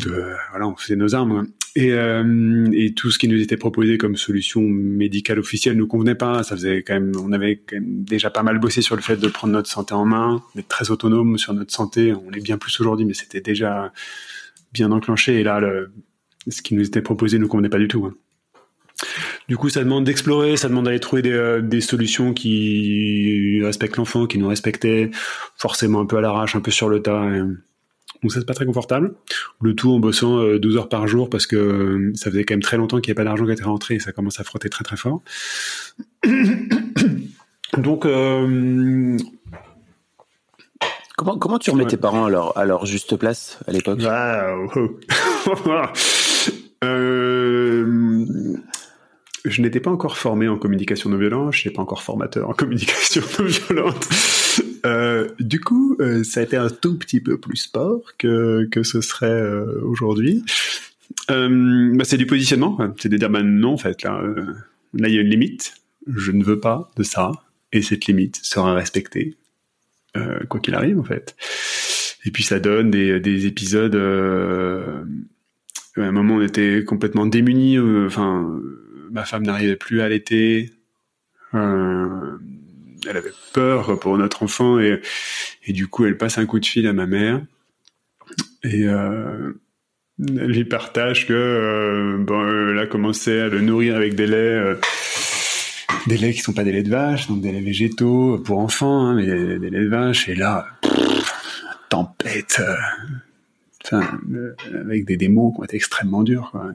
voilà, 0.52 0.67
on 0.67 0.76
faisait 0.76 0.96
nos 0.96 1.15
armes. 1.15 1.48
Et, 1.76 1.91
euh, 1.91 2.69
et 2.72 2.93
tout 2.93 3.10
ce 3.10 3.17
qui 3.17 3.28
nous 3.28 3.41
était 3.41 3.58
proposé 3.58 3.98
comme 3.98 4.15
solution 4.15 4.62
médicale 4.62 5.39
officielle 5.39 5.76
nous 5.76 5.88
convenait 5.88 6.15
pas. 6.15 6.43
Ça 6.43 6.56
faisait 6.56 6.84
quand 6.84 6.93
même, 6.93 7.13
on 7.19 7.32
avait 7.32 7.63
déjà 7.82 8.30
pas 8.30 8.43
mal 8.43 8.60
bossé 8.60 8.82
sur 8.84 8.96
le 8.96 9.02
fait 9.02 9.17
de 9.17 9.28
prendre 9.28 9.54
notre 9.54 9.69
santé 9.69 9.96
en 9.96 10.06
main, 10.06 10.43
d'être 10.56 10.67
très 10.67 10.91
autonome 10.91 11.38
sur 11.39 11.54
notre 11.54 11.74
santé. 11.74 12.13
On 12.13 12.32
est 12.32 12.43
bien 12.43 12.58
plus 12.60 12.80
aujourd'hui, 12.80 13.06
mais 13.06 13.15
c'était 13.15 13.41
déjà 13.41 13.91
bien 14.72 14.91
enclenché. 14.91 15.39
Et 15.39 15.43
là, 15.43 15.62
ce 16.48 16.62
qui 16.62 16.76
nous 16.76 16.86
était 16.86 17.02
proposé 17.02 17.39
nous 17.39 17.48
convenait 17.48 17.69
pas 17.69 17.80
du 17.80 17.88
tout. 17.88 18.06
hein. 18.06 18.13
Du 19.50 19.58
coup, 19.58 19.69
ça 19.69 19.84
demande 19.84 20.06
d'explorer, 20.06 20.56
ça 20.56 20.69
demande 20.69 20.86
d'aller 20.86 21.00
trouver 21.00 21.22
des, 21.24 21.32
euh, 21.32 21.62
des 21.62 21.82
solutions 21.82 22.34
qui 22.34 23.60
respectent 23.63 23.98
l'enfant, 23.98 24.28
qui 24.28 24.38
nous 24.38 24.48
respectaient, 24.48 25.10
forcément 25.58 26.02
un 26.02 26.06
peu 26.06 26.17
à 26.17 26.22
l'arrache, 26.22 26.56
un 26.56 26.62
peu 26.62 26.72
sur 26.72 26.88
le 26.88 27.02
tas. 27.02 27.30
Donc 28.23 28.31
ça, 28.31 28.39
c'est 28.39 28.45
pas 28.45 28.53
très 28.53 28.65
confortable. 28.65 29.13
Le 29.62 29.75
tout 29.75 29.91
en 29.91 29.99
bossant 29.99 30.39
euh, 30.39 30.57
12 30.59 30.77
heures 30.77 30.89
par 30.89 31.07
jour 31.07 31.29
parce 31.29 31.45
que 31.45 31.55
euh, 31.57 32.12
ça 32.15 32.31
faisait 32.31 32.43
quand 32.45 32.53
même 32.53 32.62
très 32.63 32.77
longtemps 32.77 32.99
qu'il 33.01 33.12
n'y 33.13 33.17
avait 33.17 33.25
pas 33.25 33.29
d'argent 33.29 33.45
qui 33.45 33.51
était 33.51 33.63
rentré 33.63 33.95
et 33.95 33.99
ça 33.99 34.12
commence 34.13 34.39
à 34.39 34.43
frotter 34.43 34.69
très 34.69 34.83
très 34.83 34.97
fort. 34.97 35.21
Donc, 37.77 38.05
euh, 38.05 39.17
Comment 41.15 41.38
comment 41.38 41.59
tu 41.59 41.69
remets 41.69 41.83
Ouais. 41.83 41.89
tes 41.91 41.97
parents 41.97 42.25
à 42.25 42.29
leur 42.29 42.57
à 42.57 42.65
leur 42.65 42.86
juste 42.88 43.15
place 43.17 43.59
à 43.67 43.71
l'époque? 43.71 43.99
Euh, 46.83 48.25
je 49.45 49.62
n'étais 49.62 49.79
pas 49.79 49.89
encore 49.89 50.17
formé 50.17 50.49
en 50.49 50.57
communication 50.57 51.09
non 51.09 51.17
violente, 51.17 51.53
je 51.53 51.59
n'étais 51.59 51.73
pas 51.73 51.81
encore 51.81 52.01
formateur 52.03 52.49
en 52.49 52.53
communication 52.53 53.21
non 53.39 53.45
violente. 53.45 54.09
Euh, 54.86 55.30
du 55.39 55.60
coup, 55.60 55.96
euh, 56.00 56.24
ça 56.24 56.41
a 56.41 56.43
été 56.43 56.58
un 56.58 56.69
tout 56.69 56.98
petit 56.98 57.22
peu 57.22 57.39
plus 57.39 57.58
sport 57.58 58.02
que, 58.17 58.67
que 58.72 58.84
ce 58.84 59.02
serait 59.02 59.28
euh, 59.28 59.82
aujourd'hui. 59.84 60.43
Bah, 61.30 62.04
c'est 62.04 62.17
du 62.17 62.26
positionnement, 62.26 62.78
c'est 62.98 63.10
de 63.10 63.17
dire 63.17 63.30
bah, 63.30 63.43
non 63.43 63.74
en 63.74 63.78
fait 63.78 64.04
là, 64.04 64.22
il 64.93 65.13
y 65.13 65.17
a 65.17 65.22
une 65.22 65.30
limite, 65.30 65.76
je 66.08 66.32
ne 66.32 66.43
veux 66.43 66.60
pas 66.60 66.91
de 66.98 67.04
ça, 67.04 67.32
et 67.72 67.82
cette 67.82 68.08
limite 68.08 68.39
sera 68.43 68.74
respectée 68.74 69.38
quoi 70.50 70.60
qu'il 70.60 70.76
arrive 70.76 71.00
en 71.00 71.04
fait. 71.04 71.36
Et 72.26 72.32
puis 72.32 72.43
ça 72.43 72.60
donne 72.60 72.91
des, 72.91 73.19
des 73.19 73.46
épisodes. 73.46 73.96
à 73.96 76.02
un 76.02 76.12
moment, 76.12 76.36
on 76.36 76.41
était 76.41 76.84
complètement 76.84 77.26
démunis. 77.26 77.80
Enfin, 77.80 78.60
ma 79.12 79.24
femme 79.24 79.43
n'arrivait 79.43 79.78
plus 79.78 80.02
à. 80.02 80.10
Euh, 81.56 82.38
elle 83.09 83.17
avait 83.17 83.33
peur 83.53 83.99
pour 83.99 84.17
notre 84.17 84.43
enfant 84.43 84.79
et, 84.79 85.01
du 85.67 85.87
coup, 85.87 86.05
elle 86.05 86.17
passe 86.17 86.37
un 86.37 86.45
coup 86.45 86.59
de 86.59 86.65
fil 86.65 86.87
à 86.87 86.93
ma 86.93 87.05
mère 87.05 87.41
et 88.63 88.85
euh, 88.85 89.51
elle 90.19 90.51
lui 90.51 90.65
partage 90.65 91.27
que 91.27 91.33
euh, 91.33 92.17
bon, 92.17 92.71
elle 92.71 92.79
a 92.79 92.87
commencé 92.87 93.39
à 93.39 93.49
le 93.49 93.61
nourrir 93.61 93.95
avec 93.95 94.15
des 94.15 94.27
laits. 94.27 94.37
euh, 94.37 94.75
des 96.07 96.17
laits 96.17 96.35
qui 96.35 96.41
sont 96.41 96.53
pas 96.53 96.63
des 96.63 96.73
laits 96.73 96.85
de 96.85 96.89
vache, 96.89 97.27
donc 97.27 97.41
des 97.41 97.51
laits 97.51 97.63
végétaux 97.63 98.37
pour 98.39 98.59
enfants, 98.59 99.05
hein, 99.05 99.15
mais 99.15 99.25
des, 99.25 99.69
laits 99.69 99.83
de 99.83 99.87
vache. 99.87 100.27
Et 100.27 100.35
là, 100.35 100.67
tempête, 101.87 102.61
avec 103.91 105.05
des, 105.05 105.27
mots 105.29 105.53
qui 105.53 105.61
ont 105.61 105.63
été 105.63 105.77
extrêmement 105.77 106.23
durs, 106.23 106.49
quoi. 106.51 106.71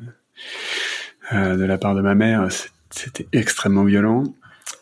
De 1.32 1.64
la 1.64 1.76
part 1.76 1.94
de 1.94 2.00
ma 2.00 2.14
mère, 2.14 2.48
c'était 2.90 3.26
extrêmement 3.32 3.84
violent. 3.84 4.24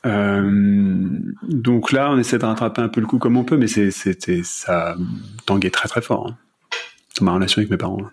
Euh, 0.04 1.08
donc 1.42 1.92
là, 1.92 2.10
on 2.10 2.18
essaie 2.18 2.38
de 2.38 2.44
rattraper 2.44 2.82
un 2.82 2.88
peu 2.88 3.00
le 3.00 3.06
coup 3.06 3.18
comme 3.18 3.36
on 3.36 3.44
peut, 3.44 3.56
mais 3.56 3.66
c'était 3.66 4.42
ça 4.44 4.96
tanguait 5.46 5.70
très 5.70 5.88
très 5.88 6.02
fort 6.02 6.32
dans 7.18 7.24
ma 7.24 7.32
relation 7.32 7.60
avec 7.60 7.70
mes 7.70 7.76
parents. 7.76 7.98
hein. 8.02 8.10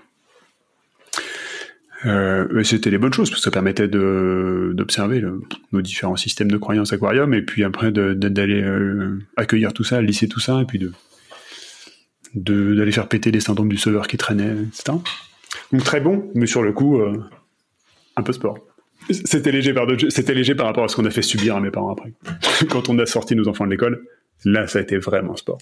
Euh, 2.05 2.63
c'était 2.63 2.89
les 2.89 2.97
bonnes 2.97 3.13
choses 3.13 3.29
parce 3.29 3.39
que 3.39 3.45
ça 3.45 3.51
permettait 3.51 3.87
d'observer 3.87 5.23
nos 5.71 5.81
différents 5.81 6.17
systèmes 6.17 6.51
de 6.51 6.57
croyances 6.57 6.91
aquarium 6.91 7.33
et 7.33 7.41
puis 7.41 7.63
après 7.63 7.93
d'aller 7.93 8.61
euh, 8.61 9.19
accueillir 9.37 9.71
tout 9.71 9.85
ça, 9.85 10.01
lisser 10.01 10.27
tout 10.27 10.41
ça 10.41 10.61
et 10.61 10.65
puis 10.65 10.85
d'aller 12.35 12.91
faire 12.91 13.07
péter 13.07 13.31
les 13.31 13.39
syndromes 13.39 13.69
du 13.69 13.77
sauveur 13.77 14.07
qui 14.07 14.17
traînaient, 14.17 14.51
etc. 14.51 14.97
Donc 15.71 15.83
très 15.85 16.01
bon, 16.01 16.29
mais 16.35 16.45
sur 16.45 16.61
le 16.61 16.73
coup, 16.73 17.01
un 18.17 18.21
peu 18.21 18.33
sport. 18.33 18.57
C'était 19.09 19.51
léger, 19.51 19.73
par 19.73 20.65
rapport 20.65 20.83
à 20.83 20.87
ce 20.87 20.95
qu'on 20.95 21.05
a 21.05 21.09
fait 21.09 21.21
subir 21.21 21.55
à 21.55 21.59
mes 21.59 21.71
parents 21.71 21.91
après. 21.91 22.13
Quand 22.69 22.89
on 22.89 22.97
a 22.99 23.05
sorti 23.05 23.35
nos 23.35 23.47
enfants 23.47 23.65
de 23.65 23.71
l'école, 23.71 24.03
là, 24.45 24.67
ça 24.67 24.79
a 24.79 24.81
été 24.81 24.97
vraiment 24.97 25.35
sport. 25.35 25.59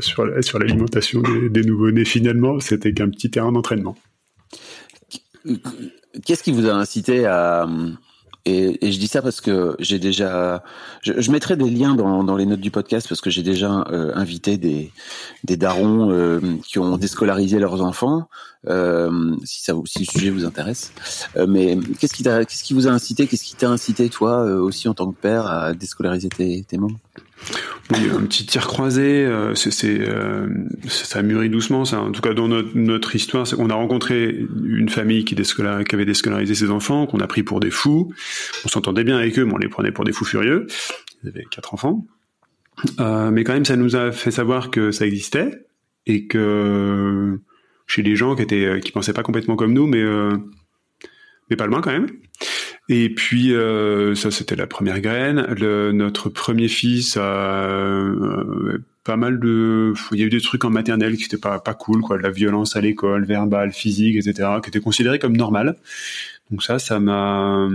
Sur 0.00 0.58
l'alimentation 0.58 1.22
des, 1.22 1.48
des 1.48 1.62
nouveau-nés, 1.62 2.04
finalement, 2.04 2.60
c'était 2.60 2.92
qu'un 2.92 3.08
petit 3.08 3.30
terrain 3.30 3.52
d'entraînement. 3.52 3.96
Qu'est-ce 6.24 6.42
qui 6.42 6.52
vous 6.52 6.68
a 6.68 6.72
incité 6.72 7.24
à 7.26 7.66
et, 8.44 8.86
et 8.86 8.92
je 8.92 8.98
dis 8.98 9.08
ça 9.08 9.20
parce 9.22 9.40
que 9.40 9.76
j'ai 9.78 9.98
déjà, 9.98 10.62
je, 11.02 11.20
je 11.20 11.30
mettrai 11.30 11.56
des 11.56 11.68
liens 11.70 11.94
dans, 11.94 12.24
dans 12.24 12.36
les 12.36 12.46
notes 12.46 12.60
du 12.60 12.70
podcast 12.70 13.08
parce 13.08 13.20
que 13.20 13.30
j'ai 13.30 13.42
déjà 13.42 13.84
euh, 13.90 14.12
invité 14.14 14.56
des 14.56 14.92
des 15.44 15.56
darons 15.56 16.10
euh, 16.10 16.40
qui 16.64 16.78
ont 16.78 16.96
déscolarisé 16.96 17.58
leurs 17.58 17.82
enfants. 17.82 18.28
Euh, 18.66 19.36
si 19.44 19.62
ça, 19.62 19.72
si 19.86 20.00
le 20.00 20.04
sujet 20.04 20.30
vous 20.30 20.44
intéresse. 20.44 20.92
Euh, 21.36 21.46
mais 21.46 21.78
qu'est-ce 22.00 22.12
qui 22.12 22.24
t'a, 22.24 22.44
qu'est-ce 22.44 22.64
qui 22.64 22.74
vous 22.74 22.88
a 22.88 22.90
incité, 22.90 23.28
qu'est-ce 23.28 23.44
qui 23.44 23.54
t'a 23.54 23.70
incité 23.70 24.08
toi 24.08 24.44
euh, 24.44 24.58
aussi 24.60 24.88
en 24.88 24.94
tant 24.94 25.10
que 25.12 25.16
père 25.16 25.46
à 25.46 25.74
déscolariser 25.74 26.28
tes 26.28 26.64
tes 26.64 26.76
mômes 26.76 26.96
Oui, 27.90 28.10
un 28.14 28.22
petit 28.24 28.44
tir 28.44 28.66
croisé, 28.66 29.24
euh, 29.24 29.54
c'est, 29.54 30.00
euh, 30.00 30.46
ça 30.88 31.22
mûrit 31.22 31.48
doucement. 31.48 31.82
En 31.82 32.12
tout 32.12 32.20
cas, 32.20 32.34
dans 32.34 32.48
notre, 32.48 33.16
histoire, 33.16 33.46
c'est 33.46 33.56
qu'on 33.56 33.70
a 33.70 33.74
rencontré 33.74 34.44
une 34.62 34.90
famille 34.90 35.24
qui, 35.24 35.34
qui 35.34 35.94
avait 35.94 36.04
déscolarisé 36.04 36.54
ses 36.54 36.70
enfants, 36.70 37.06
qu'on 37.06 37.20
a 37.20 37.26
pris 37.26 37.42
pour 37.42 37.60
des 37.60 37.70
fous. 37.70 38.12
On 38.64 38.68
s'entendait 38.68 39.04
bien 39.04 39.16
avec 39.16 39.38
eux, 39.38 39.44
mais 39.46 39.54
on 39.54 39.58
les 39.58 39.68
prenait 39.68 39.92
pour 39.92 40.04
des 40.04 40.12
fous 40.12 40.26
furieux. 40.26 40.66
Ils 41.22 41.30
avaient 41.30 41.46
quatre 41.50 41.72
enfants. 41.72 42.06
Euh, 43.00 43.30
mais 43.30 43.44
quand 43.44 43.54
même, 43.54 43.64
ça 43.64 43.76
nous 43.76 43.96
a 43.96 44.12
fait 44.12 44.30
savoir 44.30 44.70
que 44.70 44.90
ça 44.90 45.06
existait 45.06 45.66
et 46.06 46.26
que 46.26 47.38
chez 47.86 48.02
des 48.02 48.16
gens 48.16 48.36
qui 48.36 48.42
étaient 48.42 48.80
qui 48.80 48.92
pensaient 48.92 49.12
pas 49.12 49.22
complètement 49.22 49.56
comme 49.56 49.72
nous, 49.72 49.90
euh, 49.94 50.36
mais 51.50 51.56
pas 51.56 51.66
loin 51.66 51.80
quand 51.80 51.92
même. 51.92 52.06
Et 52.88 53.10
puis 53.10 53.54
euh, 53.54 54.14
ça 54.14 54.30
c'était 54.30 54.56
la 54.56 54.66
première 54.66 55.00
graine. 55.00 55.46
Le, 55.58 55.92
notre 55.92 56.28
premier 56.30 56.68
fils 56.68 57.16
a 57.16 57.20
euh, 57.20 58.78
pas 59.04 59.16
mal 59.16 59.38
de, 59.40 59.92
il 60.12 60.18
y 60.18 60.22
a 60.22 60.26
eu 60.26 60.30
des 60.30 60.40
trucs 60.40 60.64
en 60.64 60.70
maternelle 60.70 61.16
qui 61.16 61.24
étaient 61.24 61.36
pas 61.36 61.58
pas 61.58 61.74
cool 61.74 62.00
quoi, 62.00 62.16
de 62.16 62.22
la 62.22 62.30
violence 62.30 62.76
à 62.76 62.80
l'école, 62.80 63.24
verbale, 63.24 63.72
physique, 63.72 64.16
etc., 64.16 64.48
qui 64.62 64.70
étaient 64.70 64.80
considérés 64.80 65.18
comme 65.18 65.36
normal. 65.36 65.76
Donc 66.50 66.62
ça, 66.62 66.78
ça 66.78 66.98
m'a 66.98 67.68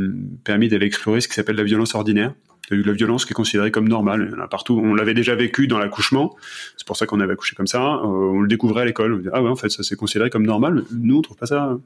permis 0.44 0.68
d'aller 0.68 0.88
explorer 0.88 1.22
ce 1.22 1.28
qui 1.28 1.36
s'appelle 1.36 1.58
la 1.58 1.64
violence 1.64 1.94
ordinaire. 1.94 2.34
Il 2.70 2.74
y 2.74 2.78
a 2.78 2.80
eu 2.80 2.84
de 2.84 2.88
la 2.88 2.94
violence 2.94 3.26
qui 3.26 3.34
est 3.34 3.36
considérée 3.36 3.72
comme 3.72 3.88
normale. 3.88 4.30
Il 4.30 4.36
y 4.36 4.40
en 4.40 4.44
a 4.44 4.48
partout. 4.48 4.80
On 4.84 4.96
l'avait 4.96 5.14
déjà 5.14 5.36
vécu 5.36 5.68
dans 5.68 5.80
l'accouchement. 5.80 6.36
C'est 6.78 6.88
pour 6.88 6.96
ça 6.96 7.06
qu'on 7.06 7.20
avait 7.20 7.34
accouché 7.34 7.56
comme 7.56 7.68
ça. 7.68 7.82
Euh, 7.82 8.06
on 8.06 8.40
le 8.40 8.48
découvrait 8.48 8.84
à 8.84 8.86
l'école. 8.86 9.30
Ah 9.34 9.44
ouais, 9.44 9.50
en 9.50 9.56
fait, 9.56 9.70
ça 9.70 9.84
c'est 9.84 9.98
considéré 9.98 10.30
comme 10.30 10.46
normal. 10.46 10.84
Nous, 10.92 11.18
on 11.18 11.22
trouve 11.22 11.38
pas 11.38 11.46
ça 11.46 11.78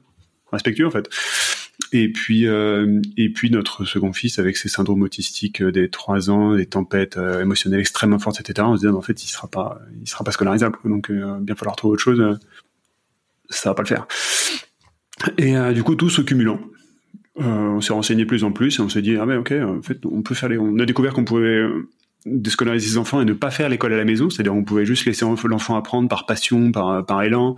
respectueux, 0.52 0.86
en 0.86 0.90
fait. 0.90 1.10
Et 1.92 2.10
puis, 2.12 2.46
euh, 2.46 3.00
et 3.16 3.30
puis 3.30 3.50
notre 3.50 3.84
second 3.84 4.12
fils 4.12 4.38
avec 4.38 4.56
ses 4.56 4.68
syndromes 4.68 5.02
autistiques 5.02 5.62
euh, 5.62 5.72
des 5.72 5.88
trois 5.88 6.28
ans, 6.28 6.54
des 6.54 6.66
tempêtes 6.66 7.16
euh, 7.16 7.40
émotionnelles 7.40 7.80
extrêmement 7.80 8.18
fortes, 8.18 8.40
etc. 8.40 8.66
On 8.68 8.76
se 8.76 8.86
dit 8.86 8.88
en 8.88 9.00
fait 9.00 9.22
il 9.24 9.28
sera 9.28 9.48
pas, 9.48 9.80
il 10.00 10.08
sera 10.08 10.24
pas 10.24 10.32
scolarisable. 10.32 10.76
Donc 10.84 11.10
bien 11.10 11.54
falloir 11.54 11.76
trouver 11.76 11.94
autre 11.94 12.02
chose. 12.02 12.38
ça 13.48 13.70
va 13.70 13.74
pas 13.74 13.82
le 13.82 13.88
faire. 13.88 14.06
Et 15.38 15.54
du 15.72 15.82
coup 15.82 15.94
tout 15.94 16.10
se 16.10 16.20
cumulant, 16.20 16.60
on 17.36 17.80
s'est 17.80 17.92
renseigné 17.92 18.26
plus 18.26 18.44
en 18.44 18.52
plus 18.52 18.78
et 18.78 18.82
on 18.82 18.88
s'est 18.88 19.02
dit 19.02 19.16
ah 19.16 19.26
mais 19.26 19.36
ok 19.36 19.52
en 19.52 19.82
fait 19.82 20.04
on 20.04 20.22
peut 20.22 20.34
faire 20.34 20.48
les, 20.48 20.58
on 20.58 20.78
a 20.78 20.84
découvert 20.84 21.12
qu'on 21.12 21.24
pouvait 21.24 21.64
déscolariser 22.26 22.90
ses 22.90 22.98
enfants 22.98 23.20
et 23.20 23.24
ne 23.24 23.32
pas 23.32 23.50
faire 23.50 23.68
l'école 23.68 23.92
à 23.94 23.96
la 23.96 24.04
maison, 24.04 24.28
c'est-à-dire 24.30 24.54
on 24.54 24.62
pouvait 24.62 24.84
juste 24.84 25.06
laisser 25.06 25.24
l'enfant 25.44 25.76
apprendre 25.76 26.08
par 26.08 26.26
passion, 26.26 26.70
par, 26.70 27.04
par 27.06 27.22
élan. 27.22 27.56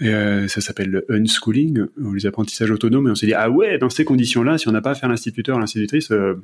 Et 0.00 0.08
euh, 0.08 0.46
ça 0.48 0.60
s'appelle 0.60 0.90
le 0.90 1.06
unschooling, 1.10 1.86
les 2.14 2.26
apprentissages 2.26 2.70
autonomes. 2.70 3.08
Et 3.08 3.10
on 3.10 3.14
s'est 3.14 3.26
dit, 3.26 3.34
ah 3.34 3.50
ouais, 3.50 3.78
dans 3.78 3.90
ces 3.90 4.04
conditions-là, 4.04 4.58
si 4.58 4.68
on 4.68 4.72
n'a 4.72 4.80
pas 4.80 4.92
à 4.92 4.94
faire 4.94 5.08
l'instituteur, 5.08 5.58
l'institutrice, 5.58 6.10
euh, 6.12 6.40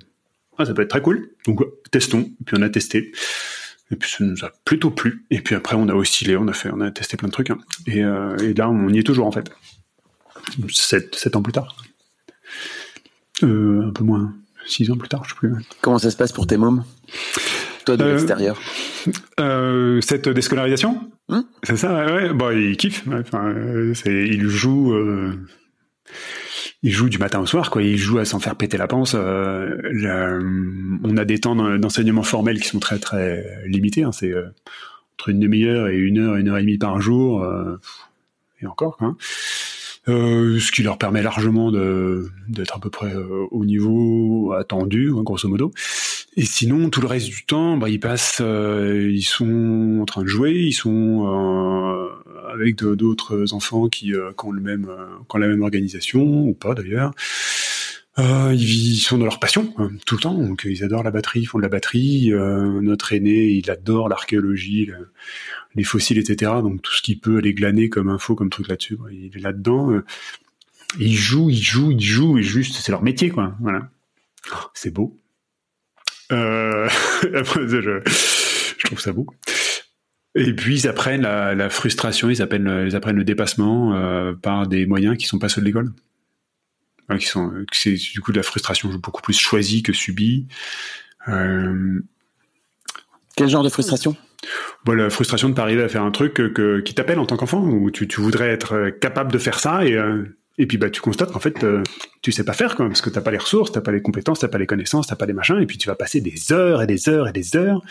ah, 0.58 0.64
ça 0.64 0.74
peut 0.74 0.82
être 0.82 0.90
très 0.90 1.02
cool. 1.02 1.30
Donc, 1.46 1.60
testons. 1.90 2.30
Et 2.40 2.44
puis, 2.44 2.56
on 2.58 2.62
a 2.62 2.68
testé. 2.68 3.12
Et 3.90 3.96
puis, 3.96 4.10
ça 4.10 4.24
nous 4.24 4.44
a 4.44 4.50
plutôt 4.64 4.90
plu. 4.90 5.24
Et 5.30 5.40
puis 5.40 5.54
après, 5.54 5.76
on 5.76 5.88
a 5.88 5.94
oscillé, 5.94 6.36
on 6.36 6.48
a 6.48 6.52
fait, 6.52 6.70
on 6.72 6.80
a 6.80 6.90
testé 6.90 7.16
plein 7.16 7.28
de 7.28 7.32
trucs. 7.32 7.50
Hein. 7.50 7.58
Et, 7.86 8.02
euh, 8.02 8.36
et, 8.38 8.54
là, 8.54 8.68
on 8.68 8.88
y 8.88 8.98
est 8.98 9.04
toujours, 9.04 9.26
en 9.26 9.32
fait. 9.32 9.50
Sept, 10.68 11.36
ans 11.36 11.42
plus 11.42 11.52
tard. 11.52 11.76
un 13.42 13.90
peu 13.90 14.04
moins. 14.04 14.34
Six 14.66 14.90
ans 14.90 14.96
plus 14.96 15.08
tard, 15.08 15.24
je 15.24 15.30
sais 15.30 15.36
plus. 15.36 15.52
Comment 15.80 15.98
ça 15.98 16.10
se 16.10 16.16
passe 16.16 16.32
pour 16.32 16.46
tes 16.46 16.56
mômes? 16.56 16.84
Toi, 17.84 17.96
de 17.96 18.04
l'extérieur 18.04 18.60
Cette 20.02 20.28
déscolarisation 20.28 21.10
Hein 21.28 21.46
c'est 21.62 21.76
ça, 21.76 22.04
ouais. 22.06 22.32
Bon, 22.32 22.50
il 22.50 22.76
kiffe. 22.76 23.04
Enfin, 23.08 23.46
euh, 23.46 23.94
il 24.06 24.46
joue, 24.46 24.92
euh, 24.92 25.32
il 26.82 26.92
joue 26.92 27.08
du 27.08 27.18
matin 27.18 27.40
au 27.40 27.46
soir, 27.46 27.70
quoi. 27.70 27.82
Il 27.82 27.96
joue 27.96 28.18
à 28.18 28.24
s'en 28.24 28.40
faire 28.40 28.56
péter 28.56 28.76
la 28.76 28.86
panse. 28.86 29.14
Euh, 29.18 30.40
on 31.02 31.16
a 31.16 31.24
des 31.24 31.40
temps 31.40 31.56
d'enseignement 31.78 32.22
formel 32.22 32.60
qui 32.60 32.68
sont 32.68 32.78
très 32.78 32.98
très 32.98 33.44
limités. 33.66 34.02
Hein. 34.02 34.12
C'est 34.12 34.34
entre 35.14 35.30
une 35.30 35.40
demi-heure 35.40 35.88
et 35.88 35.96
une 35.96 36.18
heure, 36.18 36.36
une 36.36 36.48
heure 36.48 36.58
et 36.58 36.62
demie 36.62 36.78
par 36.78 37.00
jour, 37.00 37.46
et 38.60 38.66
encore. 38.66 38.98
Hein. 39.00 39.16
ce 40.06 40.72
qui 40.72 40.82
leur 40.82 40.98
permet 40.98 41.22
largement 41.22 41.70
de 41.70 42.28
d'être 42.48 42.76
à 42.76 42.80
peu 42.80 42.90
près 42.90 43.14
au 43.50 43.64
niveau 43.64 44.52
attendu, 44.52 45.10
grosso 45.10 45.48
modo. 45.48 45.72
Et 46.36 46.44
sinon, 46.44 46.90
tout 46.90 47.00
le 47.00 47.06
reste 47.06 47.28
du 47.28 47.44
temps, 47.46 47.76
bah, 47.76 47.88
ils 47.88 48.00
passent, 48.00 48.38
euh, 48.40 49.08
ils 49.12 49.22
sont 49.22 49.98
en 50.00 50.04
train 50.04 50.22
de 50.22 50.26
jouer, 50.26 50.52
ils 50.52 50.72
sont 50.72 51.26
euh, 51.28 52.08
avec 52.52 52.76
d'autres 52.76 53.54
enfants 53.54 53.88
qui, 53.88 54.14
euh, 54.14 54.32
qui, 54.36 54.44
ont 54.44 54.50
le 54.50 54.60
même, 54.60 54.90
qui 55.28 55.36
ont 55.36 55.38
la 55.38 55.46
même 55.46 55.62
organisation 55.62 56.22
ou 56.22 56.52
pas 56.54 56.74
d'ailleurs. 56.74 57.12
ils 58.18 58.98
sont 58.98 59.18
dans 59.18 59.24
leur 59.24 59.38
passion 59.38 59.72
hein, 59.78 59.90
tout 60.06 60.16
le 60.16 60.22
temps, 60.22 60.34
donc 60.34 60.64
ils 60.64 60.82
adorent 60.82 61.04
la 61.04 61.12
batterie, 61.12 61.40
ils 61.40 61.46
font 61.46 61.58
de 61.58 61.62
la 61.62 61.68
batterie. 61.68 62.32
notre 62.32 63.12
aîné, 63.12 63.46
il 63.46 63.70
adore 63.70 64.08
l'archéologie, 64.08 64.90
les 65.76 65.84
fossiles, 65.84 66.18
etc. 66.18 66.52
Donc 66.62 66.82
tout 66.82 66.92
ce 66.92 67.02
qu'il 67.02 67.20
peut 67.20 67.38
aller 67.38 67.54
glaner 67.54 67.88
comme 67.88 68.08
info, 68.08 68.34
comme 68.34 68.50
truc 68.50 68.68
là-dessus, 68.68 68.98
il 69.12 69.36
est 69.36 69.40
là-dedans. 69.40 70.00
ils 70.98 71.14
jouent, 71.14 71.50
ils 71.50 71.62
jouent, 71.62 71.92
ils 71.92 72.02
jouent, 72.02 72.38
et 72.38 72.42
juste, 72.42 72.74
c'est 72.76 72.90
leur 72.90 73.02
métier, 73.04 73.30
quoi. 73.30 73.54
Voilà. 73.60 73.88
Oh, 74.52 74.66
c'est 74.74 74.92
beau. 74.92 75.16
Euh, 76.32 76.88
je, 77.22 78.00
je, 78.06 78.84
trouve 78.86 79.00
ça 79.00 79.12
beau. 79.12 79.26
Et 80.34 80.52
puis 80.52 80.80
ils 80.80 80.88
apprennent 80.88 81.22
la, 81.22 81.54
la 81.54 81.70
frustration, 81.70 82.28
ils 82.30 82.42
apprennent, 82.42 82.86
ils 82.86 82.96
apprennent 82.96 83.16
le 83.16 83.24
dépassement 83.24 83.94
euh, 83.94 84.32
par 84.34 84.66
des 84.66 84.86
moyens 84.86 85.16
qui 85.16 85.26
sont 85.26 85.38
pas 85.38 85.48
ceux 85.48 85.60
de 85.60 85.66
l'école. 85.66 85.92
qui 87.18 87.26
sont, 87.26 87.52
c'est 87.72 87.94
du 87.94 88.20
coup 88.20 88.32
de 88.32 88.38
la 88.38 88.42
frustration 88.42 88.88
beaucoup 88.94 89.22
plus 89.22 89.38
choisie 89.38 89.82
que 89.82 89.92
subie. 89.92 90.46
Euh, 91.28 92.00
Quel 93.36 93.48
genre 93.48 93.62
de 93.62 93.68
frustration? 93.68 94.16
Bon, 94.84 94.92
La 94.92 95.08
frustration 95.08 95.48
de 95.48 95.52
ne 95.52 95.56
pas 95.56 95.62
arriver 95.62 95.82
à 95.82 95.88
faire 95.88 96.02
un 96.02 96.10
truc 96.10 96.34
que, 96.34 96.80
qui 96.80 96.94
t'appelle 96.94 97.18
en 97.18 97.26
tant 97.26 97.36
qu'enfant, 97.36 97.62
où 97.62 97.90
tu, 97.90 98.08
tu, 98.08 98.20
voudrais 98.20 98.48
être 98.48 98.90
capable 99.00 99.32
de 99.32 99.38
faire 99.38 99.58
ça 99.58 99.86
et 99.86 99.94
euh, 99.94 100.24
et 100.58 100.66
puis 100.66 100.78
bah 100.78 100.90
tu 100.90 101.00
constates 101.00 101.32
qu'en 101.32 101.40
fait 101.40 101.64
euh, 101.64 101.82
tu 102.22 102.32
sais 102.32 102.44
pas 102.44 102.52
faire 102.52 102.76
quoi 102.76 102.86
parce 102.86 103.00
que 103.00 103.10
t'as 103.10 103.20
pas 103.20 103.30
les 103.30 103.38
ressources, 103.38 103.72
t'as 103.72 103.80
pas 103.80 103.92
les 103.92 104.02
compétences, 104.02 104.40
t'as 104.40 104.48
pas 104.48 104.58
les 104.58 104.66
connaissances, 104.66 105.06
t'as 105.06 105.16
pas 105.16 105.26
les 105.26 105.32
machins 105.32 105.60
et 105.60 105.66
puis 105.66 105.78
tu 105.78 105.88
vas 105.88 105.94
passer 105.94 106.20
des 106.20 106.52
heures 106.52 106.82
et 106.82 106.86
des 106.86 107.08
heures 107.08 107.28
et 107.28 107.32
des 107.32 107.56
heures 107.56 107.82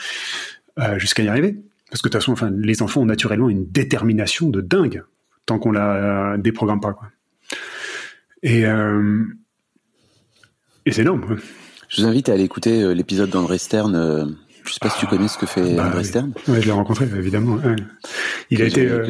euh, 0.80 0.98
jusqu'à 0.98 1.24
y 1.24 1.28
arriver. 1.28 1.58
Parce 1.90 2.02
que 2.02 2.08
de 2.08 2.14
toute 2.14 2.22
façon, 2.22 2.32
enfin 2.32 2.52
les 2.56 2.82
enfants 2.82 3.02
ont 3.02 3.06
naturellement 3.06 3.50
une 3.50 3.70
détermination 3.70 4.50
de 4.50 4.62
dingue 4.62 5.04
tant 5.46 5.60
qu'on 5.60 5.72
la 5.72 6.38
déprogramme 6.38 6.80
pas 6.80 6.94
quoi. 6.94 7.10
Et 8.42 8.66
euh, 8.66 9.24
et 10.86 10.92
c'est 10.92 11.02
énorme. 11.02 11.38
Je 11.90 12.02
vous 12.02 12.08
invite 12.08 12.30
à 12.30 12.34
aller 12.34 12.44
écouter 12.44 12.94
l'épisode 12.96 13.30
d'André 13.30 13.58
Stern 13.58 14.36
je 14.66 14.74
sais 14.74 14.80
pas 14.82 14.90
si 14.90 15.00
tu 15.00 15.08
connais 15.08 15.28
ce 15.28 15.38
que 15.38 15.46
fait 15.46 15.76
bah, 15.76 15.88
André 15.88 16.04
Stern. 16.04 16.32
Oui, 16.48 16.62
je 16.62 16.66
l'ai 16.66 16.72
rencontré, 16.72 17.06
évidemment. 17.06 17.60
Il 18.50 18.62
a 18.62 18.66
été 18.66 18.88
euh, 18.88 19.06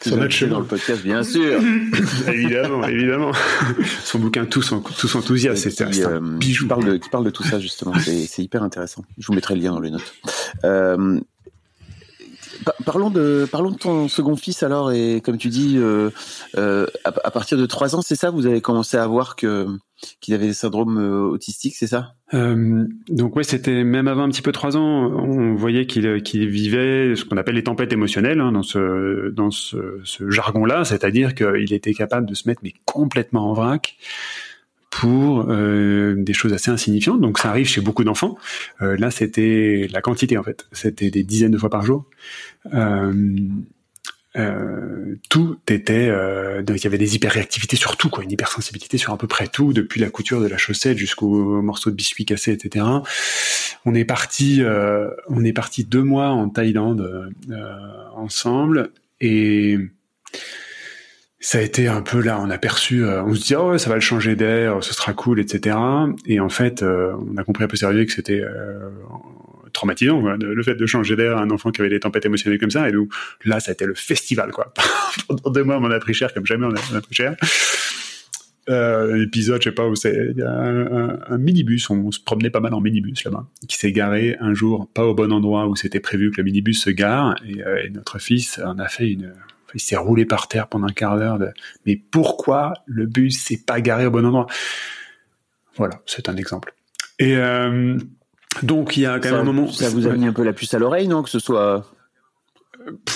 sur 0.00 0.16
notre 0.16 0.32
chemin. 0.32 0.52
dans 0.52 0.60
le 0.60 0.66
podcast, 0.66 1.02
bien 1.02 1.22
sûr. 1.22 1.60
évidemment, 2.28 2.86
évidemment. 2.86 3.32
Son 4.04 4.18
bouquin 4.18 4.44
Tous, 4.46 4.74
tous 4.98 5.14
enthousiastes, 5.14 5.68
c'est 5.68 5.82
un, 5.82 6.10
euh, 6.10 6.20
bijou. 6.20 6.64
Qui 6.64 6.68
parle, 6.68 6.84
de, 6.84 6.96
qui 6.96 7.08
parle 7.08 7.24
de 7.24 7.30
tout 7.30 7.42
ça, 7.42 7.58
justement. 7.58 7.92
C'est 7.98 8.42
hyper 8.42 8.62
intéressant. 8.62 9.04
Je 9.18 9.26
vous 9.26 9.34
mettrai 9.34 9.54
le 9.54 9.62
lien 9.62 9.72
dans 9.72 9.80
les 9.80 9.90
notes. 9.90 10.14
Euh, 10.64 11.20
Parlons 12.84 13.10
de 13.10 13.46
parlons 13.50 13.70
de 13.70 13.76
ton 13.76 14.08
second 14.08 14.34
fils 14.34 14.64
alors 14.64 14.90
et 14.90 15.20
comme 15.20 15.38
tu 15.38 15.48
dis 15.48 15.76
euh, 15.76 16.10
euh, 16.56 16.86
à, 17.04 17.30
partir 17.30 17.56
de 17.56 17.64
trois 17.64 17.94
ans 17.94 18.02
c'est 18.02 18.16
ça 18.16 18.30
vous 18.30 18.46
avez 18.46 18.60
commencé 18.60 18.96
à 18.96 19.06
voir 19.06 19.36
que 19.36 19.66
qu'il 20.20 20.34
avait 20.34 20.48
des 20.48 20.52
syndromes 20.52 20.98
euh, 20.98 21.28
autistiques 21.28 21.76
c'est 21.76 21.86
ça? 21.86 22.14
Donc 22.32 23.36
ouais 23.36 23.44
c'était 23.44 23.84
même 23.84 24.08
avant 24.08 24.24
un 24.24 24.30
petit 24.30 24.42
peu 24.42 24.50
trois 24.50 24.76
ans 24.76 24.80
on 24.82 25.54
voyait 25.54 25.86
qu'il 25.86 26.22
qu'il 26.24 26.48
vivait 26.48 27.14
ce 27.14 27.24
qu'on 27.24 27.36
appelle 27.36 27.54
les 27.54 27.62
tempêtes 27.62 27.92
émotionnelles 27.92 28.40
hein, 28.40 28.50
dans 28.50 28.64
ce 28.64 29.30
dans 29.30 29.52
ce, 29.52 30.02
jargon 30.28 30.64
là 30.64 30.84
c'est-à-dire 30.84 31.36
qu'il 31.36 31.72
était 31.72 31.94
capable 31.94 32.26
de 32.26 32.34
se 32.34 32.48
mettre 32.48 32.62
mais 32.64 32.74
complètement 32.84 33.50
en 33.50 33.52
vrac 33.52 33.96
pour 34.90 35.44
des 35.44 36.32
choses 36.32 36.54
assez 36.54 36.70
insignifiantes. 36.70 37.20
Donc 37.20 37.38
ça 37.38 37.50
arrive 37.50 37.66
chez 37.66 37.82
beaucoup 37.82 38.02
d'enfants. 38.02 38.38
Là, 38.80 39.10
c'était 39.10 39.88
la 39.92 40.00
quantité 40.00 40.38
en 40.38 40.42
fait. 40.42 40.66
C'était 40.72 41.10
des 41.10 41.22
dizaines 41.22 41.50
de 41.50 41.58
fois 41.58 41.68
par 41.68 41.82
jour. 41.82 42.06
Euh, 42.74 43.12
euh 44.36 45.14
tout 45.30 45.58
était, 45.68 46.08
donc 46.62 46.76
il 46.76 46.84
y 46.84 46.86
avait 46.86 46.98
des 46.98 47.16
hyperréactivités 47.16 47.76
sur 47.76 47.96
tout, 47.96 48.10
quoi, 48.10 48.22
une 48.22 48.30
hypersensibilité 48.30 48.98
sur 48.98 49.12
à 49.12 49.18
peu 49.18 49.26
près 49.26 49.46
tout, 49.46 49.72
depuis 49.72 50.00
la 50.00 50.10
couture 50.10 50.40
de 50.40 50.46
la 50.46 50.58
chaussette 50.58 50.98
jusqu'au 50.98 51.62
morceau 51.62 51.90
de 51.90 51.94
biscuit 51.94 52.26
cassé, 52.26 52.52
etc. 52.52 52.84
On 53.86 53.94
est 53.94 54.04
parti, 54.04 54.62
on 55.28 55.44
est 55.44 55.54
parti 55.54 55.84
deux 55.84 56.02
mois 56.02 56.28
en 56.28 56.50
Thaïlande 56.50 57.32
ensemble 58.14 58.90
et 59.20 59.78
ça 61.46 61.58
a 61.58 61.60
été 61.60 61.86
un 61.86 62.02
peu 62.02 62.20
là, 62.20 62.40
on 62.40 62.50
a 62.50 62.58
perçu, 62.58 63.04
euh, 63.04 63.22
on 63.22 63.32
se 63.32 63.44
dit 63.44 63.54
oh 63.54 63.78
ça 63.78 63.88
va 63.88 63.94
le 63.94 64.00
changer 64.00 64.34
d'air, 64.34 64.82
ce 64.82 64.92
sera 64.92 65.12
cool, 65.12 65.38
etc. 65.38 65.76
Et 66.26 66.40
en 66.40 66.48
fait, 66.48 66.82
euh, 66.82 67.12
on 67.32 67.36
a 67.36 67.44
compris 67.44 67.62
un 67.62 67.68
peu 67.68 67.76
sérieux 67.76 68.04
que 68.04 68.12
c'était 68.12 68.42
traumatisant, 69.76 70.20
le 70.20 70.62
fait 70.62 70.74
de 70.74 70.86
changer 70.86 71.16
d'air 71.16 71.36
à 71.36 71.42
un 71.42 71.50
enfant 71.50 71.70
qui 71.70 71.80
avait 71.80 71.90
des 71.90 72.00
tempêtes 72.00 72.26
émotionnelles 72.26 72.58
comme 72.58 72.70
ça. 72.70 72.88
Et 72.88 72.92
nous, 72.92 73.08
là, 73.44 73.60
ça 73.60 73.70
a 73.70 73.74
été 73.74 73.86
le 73.86 73.94
festival, 73.94 74.50
quoi. 74.50 74.72
Pendant 75.28 75.50
deux 75.50 75.64
mois, 75.64 75.78
on 75.78 75.90
a 75.90 75.98
pris 76.00 76.14
cher 76.14 76.32
comme 76.34 76.46
jamais 76.46 76.66
on 76.66 76.96
a, 76.96 77.00
pris 77.00 77.14
cher. 77.14 77.36
euh, 78.68 79.22
épisode, 79.22 79.62
je 79.62 79.68
sais 79.68 79.74
pas 79.74 79.86
où 79.86 79.94
c'est, 79.94 80.34
a 80.42 80.50
un, 80.50 81.38
minibus, 81.38 81.88
on, 81.90 82.10
se 82.10 82.20
promenait 82.20 82.50
pas 82.50 82.60
mal 82.60 82.74
en 82.74 82.80
minibus 82.80 83.24
là-bas, 83.24 83.46
qui 83.68 83.76
s'est 83.76 83.92
garé 83.92 84.36
un 84.40 84.54
jour 84.54 84.88
pas 84.92 85.04
au 85.04 85.14
bon 85.14 85.32
endroit 85.32 85.66
où 85.68 85.76
c'était 85.76 86.00
prévu 86.00 86.30
que 86.30 86.38
le 86.38 86.44
minibus 86.44 86.82
se 86.82 86.90
gare, 86.90 87.36
et, 87.46 87.62
euh, 87.62 87.88
notre 87.92 88.18
fils 88.18 88.60
en 88.64 88.78
a 88.78 88.88
fait 88.88 89.10
une, 89.10 89.34
il 89.74 89.80
s'est 89.80 89.96
roulé 89.96 90.24
par 90.24 90.48
terre 90.48 90.68
pendant 90.68 90.86
un 90.86 90.92
quart 90.92 91.16
d'heure. 91.18 91.38
De... 91.38 91.48
Mais 91.84 91.96
pourquoi 91.96 92.74
le 92.86 93.06
bus 93.06 93.38
s'est 93.44 93.60
pas 93.64 93.80
garé 93.80 94.06
au 94.06 94.10
bon 94.10 94.24
endroit? 94.24 94.46
Voilà, 95.76 96.00
c'est 96.06 96.28
un 96.28 96.36
exemple. 96.36 96.74
Et 97.18 97.36
euh, 97.36 97.98
donc 98.62 98.96
il 98.96 99.02
y 99.02 99.06
a 99.06 99.18
quand 99.18 99.30
même 99.30 99.40
un 99.40 99.44
moment. 99.44 99.70
Ça 99.70 99.88
vous 99.88 100.06
a 100.06 100.12
mis 100.12 100.26
un 100.26 100.32
peu 100.32 100.42
la 100.42 100.52
puce 100.52 100.72
à 100.74 100.78
l'oreille, 100.78 101.08
non 101.08 101.22
Que 101.22 101.30
ce 101.30 101.38
soit 101.38 101.84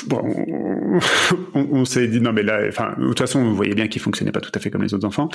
bon, 0.06 0.22
on, 1.54 1.84
s'est 1.84 2.08
dit 2.08 2.20
non 2.20 2.32
mais 2.32 2.42
là, 2.42 2.60
enfin 2.68 2.94
de 2.98 3.06
toute 3.06 3.18
façon 3.18 3.40
on 3.40 3.52
voyait 3.52 3.74
bien 3.74 3.88
qu'il 3.88 4.00
fonctionnait 4.00 4.32
pas 4.32 4.40
tout 4.40 4.52
à 4.54 4.58
fait 4.58 4.70
comme 4.70 4.82
les 4.82 4.94
autres 4.94 5.06
enfants, 5.06 5.28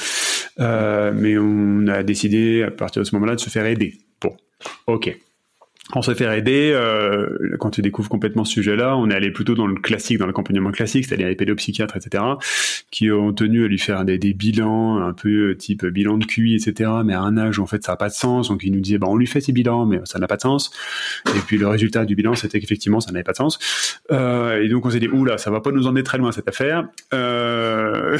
euh, 0.59 1.11
mais 1.15 1.37
on 1.37 1.87
a 1.87 2.03
décidé 2.03 2.63
à 2.63 2.71
partir 2.71 3.01
de 3.01 3.07
ce 3.07 3.15
moment-là 3.15 3.35
de 3.35 3.39
se 3.39 3.49
faire 3.49 3.65
aider. 3.65 3.97
Bon, 4.21 4.35
ok 4.87 5.17
on 5.93 6.01
se 6.01 6.15
fait 6.15 6.37
aider, 6.37 6.71
euh, 6.73 7.55
quand 7.59 7.69
tu 7.69 7.81
découvres 7.83 8.09
complètement 8.09 8.43
ce 8.43 8.53
sujet-là, 8.53 8.97
on 8.97 9.09
est 9.09 9.13
allé 9.13 9.29
plutôt 9.29 9.53
dans 9.53 9.67
le 9.67 9.75
classique, 9.75 10.17
dans 10.17 10.25
l'accompagnement 10.25 10.71
classique, 10.71 11.05
c'est-à-dire 11.05 11.27
les 11.27 11.35
pédopsychiatres, 11.35 11.95
etc., 11.95 12.23
qui 12.89 13.11
ont 13.11 13.33
tenu 13.33 13.65
à 13.65 13.67
lui 13.67 13.77
faire 13.77 14.03
des, 14.03 14.17
bilans 14.17 14.97
un 14.97 15.13
peu 15.13 15.51
euh, 15.51 15.55
type 15.55 15.85
bilan 15.85 16.17
de 16.17 16.25
QI, 16.25 16.55
etc., 16.55 16.89
mais 17.05 17.13
à 17.13 17.21
un 17.21 17.37
âge 17.37 17.59
où 17.59 17.63
en 17.63 17.67
fait 17.67 17.83
ça 17.83 17.91
n'a 17.91 17.97
pas 17.97 18.09
de 18.09 18.13
sens, 18.13 18.49
donc 18.49 18.63
ils 18.63 18.71
nous 18.71 18.79
disaient, 18.79 18.97
bah, 18.97 19.07
on 19.09 19.15
lui 19.15 19.27
fait 19.27 19.41
ses 19.41 19.51
bilans, 19.51 19.85
mais 19.85 19.99
ça 20.05 20.17
n'a 20.17 20.27
pas 20.27 20.37
de 20.37 20.41
sens. 20.41 20.71
Et 21.27 21.39
puis 21.45 21.57
le 21.57 21.67
résultat 21.67 22.05
du 22.05 22.15
bilan, 22.15 22.33
c'était 22.33 22.59
qu'effectivement, 22.59 22.99
ça 22.99 23.11
n'avait 23.11 23.23
pas 23.23 23.33
de 23.33 23.37
sens. 23.37 23.59
Euh, 24.11 24.61
et 24.63 24.69
donc 24.69 24.85
on 24.85 24.89
s'est 24.89 24.99
dit, 24.99 25.07
oula, 25.07 25.37
ça 25.37 25.51
va 25.51 25.61
pas 25.61 25.71
nous 25.71 25.85
emmener 25.85 26.03
très 26.03 26.17
loin 26.17 26.31
cette 26.31 26.47
affaire. 26.47 26.87
Euh, 27.13 28.17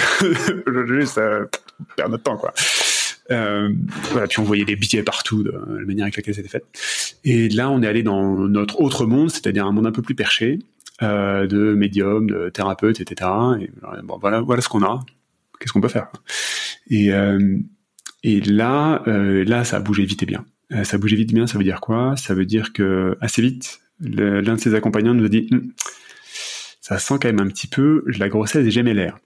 juste 0.88 1.18
euh, 1.18 1.45
perdre 1.95 2.11
notre 2.11 2.24
temps, 2.24 2.38
quoi. 2.38 2.53
Euh, 3.32 3.73
voilà, 4.11 4.28
puis 4.28 4.39
on 4.39 4.43
voyait 4.43 4.65
des 4.65 4.76
billets 4.76 5.03
partout 5.03 5.43
de 5.43 5.51
la 5.51 5.86
manière 5.86 6.03
avec 6.05 6.15
laquelle 6.17 6.36
c'était 6.36 6.49
fait. 6.49 6.63
Et 7.23 7.49
là, 7.49 7.69
on 7.71 7.82
est 7.82 7.88
allé 7.88 8.03
dans 8.03 8.36
notre 8.47 8.82
autre 8.82 9.05
monde, 9.05 9.32
c'est-à-dire 9.32 9.65
un 9.65 9.71
monde 9.71 9.88
un 9.88 9.91
peu 9.91 10.01
plus 10.01 10.15
perché, 10.15 10.59
euh, 11.01 11.47
de 11.47 11.73
médiums, 11.73 12.30
de 12.30 12.49
thérapeutes, 12.49 13.01
etc. 13.01 13.30
Et 13.61 13.69
bon, 14.03 14.17
voilà, 14.19 14.41
voilà 14.41 14.61
ce 14.61 14.69
qu'on 14.69 14.84
a. 14.84 15.03
Qu'est-ce 15.59 15.73
qu'on 15.73 15.82
peut 15.82 15.88
faire? 15.88 16.07
Et 16.89 17.13
euh, 17.13 17.57
et 18.23 18.41
là, 18.41 19.03
euh, 19.07 19.43
là, 19.45 19.63
ça 19.63 19.78
a 19.78 19.80
bougé 19.80 20.03
vite 20.05 20.23
et 20.23 20.26
bien. 20.26 20.45
Euh, 20.71 20.84
ça 20.84 20.95
a 20.95 20.99
bougé 20.99 21.15
vite 21.15 21.32
et 21.32 21.36
bien, 21.36 21.47
ça 21.47 21.57
veut 21.57 21.63
dire 21.63 21.80
quoi? 21.80 22.15
Ça 22.17 22.34
veut 22.34 22.45
dire 22.45 22.73
que 22.73 23.17
assez 23.21 23.41
vite, 23.41 23.82
l'un 24.01 24.55
de 24.55 24.59
ses 24.59 24.73
accompagnants 24.73 25.13
nous 25.13 25.26
a 25.26 25.30
dit 25.30 25.47
hm, 25.51 25.71
ça 26.82 26.99
sent 26.99 27.15
quand 27.21 27.26
même 27.26 27.39
un 27.39 27.47
petit 27.47 27.67
peu 27.67 28.03
la 28.05 28.30
grossesse 28.30 28.63
des 28.63 28.84
l'air 28.93 29.17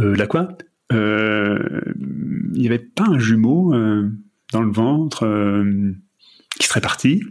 Euh, 0.00 0.16
la 0.16 0.26
quoi? 0.26 0.42
euh, 0.42 0.64
il 0.90 2.60
n'y 2.60 2.66
avait 2.66 2.78
pas 2.78 3.04
un 3.04 3.18
jumeau 3.18 3.74
euh, 3.74 4.10
dans 4.52 4.62
le 4.62 4.72
ventre 4.72 5.24
euh, 5.24 5.94
qui 6.58 6.66
serait 6.66 6.80
parti. 6.80 7.22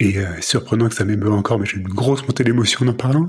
Et 0.00 0.16
surprenant 0.40 0.88
que 0.88 0.94
ça 0.94 1.04
m'émeut 1.04 1.30
encore, 1.30 1.58
mais 1.58 1.66
j'ai 1.66 1.78
une 1.78 1.88
grosse 1.88 2.26
montée 2.26 2.44
d'émotion 2.44 2.86
en 2.86 2.92
parlant. 2.92 3.28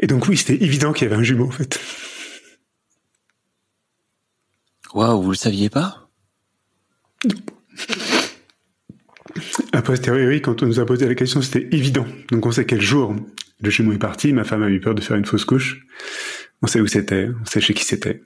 Et 0.00 0.06
donc 0.06 0.26
oui, 0.26 0.36
c'était 0.36 0.62
évident 0.64 0.92
qu'il 0.92 1.08
y 1.08 1.10
avait 1.10 1.20
un 1.20 1.22
jumeau 1.22 1.46
en 1.46 1.50
fait. 1.50 1.78
Waouh, 4.94 5.22
vous 5.22 5.30
le 5.30 5.36
saviez 5.36 5.70
pas? 5.70 6.03
A 9.74 9.82
posteriori, 9.82 10.40
quand 10.40 10.62
on 10.62 10.66
nous 10.66 10.78
a 10.78 10.86
posé 10.86 11.08
la 11.08 11.16
question, 11.16 11.42
c'était 11.42 11.66
évident. 11.72 12.06
Donc 12.30 12.46
on 12.46 12.52
sait 12.52 12.64
quel 12.64 12.80
jour 12.80 13.16
le 13.60 13.70
jumeau 13.70 13.92
est 13.92 13.98
parti. 13.98 14.32
Ma 14.32 14.44
femme 14.44 14.62
a 14.62 14.70
eu 14.70 14.78
peur 14.78 14.94
de 14.94 15.00
faire 15.00 15.16
une 15.16 15.24
fausse 15.24 15.44
couche. 15.44 15.84
On 16.62 16.68
sait 16.68 16.80
où 16.80 16.86
c'était, 16.86 17.28
on 17.42 17.44
sait 17.44 17.60
chez 17.60 17.74
qui 17.74 17.84
c'était. 17.84 18.22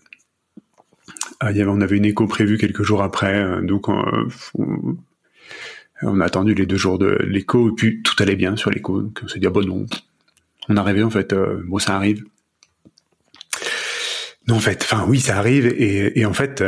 Ah, 1.40 1.52
on 1.66 1.80
avait 1.80 1.96
une 1.96 2.04
écho 2.04 2.26
prévue 2.26 2.58
quelques 2.58 2.82
jours 2.82 3.02
après, 3.02 3.34
euh, 3.34 3.62
donc 3.62 3.88
euh, 3.88 4.28
on, 6.02 6.20
a 6.20 6.24
attendu 6.26 6.52
les 6.52 6.66
deux 6.66 6.76
jours 6.76 6.98
de 6.98 7.16
l'écho 7.26 7.70
et 7.70 7.74
puis 7.74 8.02
tout 8.02 8.14
allait 8.22 8.36
bien 8.36 8.54
sur 8.56 8.70
l'écho. 8.70 9.00
Donc 9.00 9.18
on 9.24 9.28
s'est 9.28 9.38
dit 9.38 9.46
ah 9.46 9.50
bon 9.50 9.66
non, 9.66 9.86
on 10.68 10.76
a 10.76 10.82
rêvé 10.82 11.02
en 11.02 11.10
fait, 11.10 11.32
euh, 11.32 11.62
bon 11.64 11.78
ça 11.78 11.96
arrive. 11.96 12.24
Non 14.48 14.56
en 14.56 14.60
fait, 14.60 14.82
enfin 14.82 15.06
oui 15.08 15.18
ça 15.18 15.38
arrive 15.38 15.66
et, 15.66 16.26
en 16.26 16.34
fait 16.34 16.62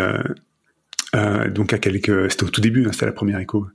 donc 1.49 1.75
à 1.75 1.79
quelques, 1.79 2.31
c'était 2.31 2.45
au 2.45 2.51
tout 2.51 2.63
début, 2.63 2.87
hein, 2.87 2.93
c'était 2.93 3.07
la 3.07 3.13
première 3.13 3.41
écho. 3.41 3.67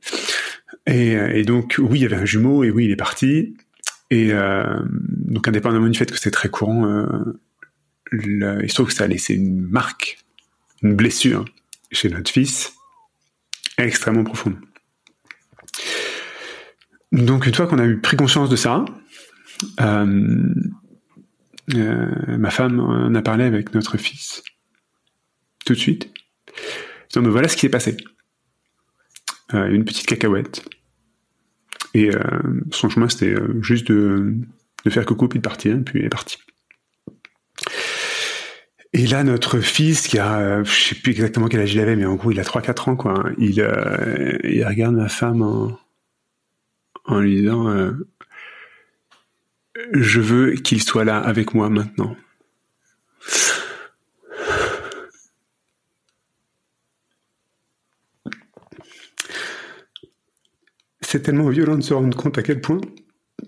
Et, 0.87 1.43
donc, 1.43 1.75
oui, 1.79 1.99
il 1.99 2.01
y 2.03 2.05
avait 2.05 2.15
un 2.15 2.25
jumeau, 2.25 2.63
et 2.63 2.69
oui, 2.69 2.85
il 2.85 2.91
est 2.91 2.95
parti. 2.95 3.57
Et 4.11 4.31
euh, 4.31 4.79
donc, 4.85 5.47
indépendamment 5.47 5.87
du 5.87 5.97
fait 5.97 6.11
que 6.11 6.19
c'est 6.19 6.31
très 6.31 6.49
courant, 6.49 6.85
euh, 6.85 7.17
il 8.13 8.69
se 8.69 8.75
trouve 8.75 8.87
que 8.87 8.93
ça 8.93 9.05
a 9.05 9.07
laissé 9.07 9.33
une 9.33 9.61
marque, 9.61 10.19
une 10.83 10.95
blessure 10.95 11.45
chez 11.91 12.09
notre 12.09 12.29
fils, 12.29 12.73
extrêmement 13.77 14.23
profonde. 14.23 14.57
Donc, 17.11 17.47
une 17.47 17.53
fois 17.53 17.67
qu'on 17.67 17.79
a 17.79 17.85
eu 17.85 17.99
pris 17.99 18.17
conscience 18.17 18.49
de 18.49 18.55
ça, 18.55 18.85
euh, 19.79 20.53
euh, 21.73 22.37
ma 22.37 22.51
femme 22.51 22.79
en 22.79 23.15
a 23.15 23.21
parlé 23.21 23.45
avec 23.45 23.73
notre 23.73 23.97
fils 23.97 24.43
tout 25.65 25.73
de 25.73 25.79
suite. 25.79 26.13
Donc, 27.13 27.25
voilà 27.27 27.47
ce 27.47 27.55
qui 27.55 27.61
s'est 27.61 27.69
passé. 27.69 27.97
Euh, 29.53 29.67
une 29.69 29.85
petite 29.85 30.07
cacahuète. 30.07 30.67
Et 31.95 32.13
euh, 32.13 32.19
son 32.71 32.89
chemin, 32.89 33.07
c'était 33.07 33.33
euh, 33.33 33.61
juste 33.61 33.89
de, 33.89 34.35
faire 34.89 35.05
coucou 35.05 35.29
puis 35.29 35.39
de 35.39 35.43
partir, 35.43 35.77
puis 35.85 35.99
il 35.99 36.05
est 36.05 36.09
parti. 36.09 36.37
Et 38.91 39.07
là, 39.07 39.23
notre 39.23 39.61
fils, 39.61 40.05
qui 40.05 40.19
a, 40.19 40.61
je 40.63 40.71
sais 40.89 40.95
plus 40.95 41.11
exactement 41.13 41.47
quel 41.47 41.61
âge 41.61 41.73
il 41.73 41.79
avait, 41.79 41.95
mais 41.95 42.03
en 42.05 42.15
gros, 42.15 42.31
il 42.31 42.39
a 42.41 42.43
3-4 42.43 42.89
ans, 42.89 42.95
quoi. 42.97 43.29
Il, 43.37 43.65
il 44.43 44.65
regarde 44.65 44.95
ma 44.95 45.07
femme 45.07 45.41
en, 45.41 45.79
en 47.05 47.19
lui 47.21 47.37
disant, 47.37 47.93
je 49.93 50.19
veux 50.19 50.51
qu'il 50.55 50.81
soit 50.81 51.05
là 51.05 51.17
avec 51.17 51.53
moi 51.53 51.69
maintenant. 51.69 52.17
C'est 61.15 61.21
tellement 61.21 61.47
violent 61.47 61.77
de 61.77 61.81
se 61.81 61.93
rendre 61.93 62.17
compte 62.17 62.37
à 62.37 62.43
quel 62.43 62.59
point 62.59 62.81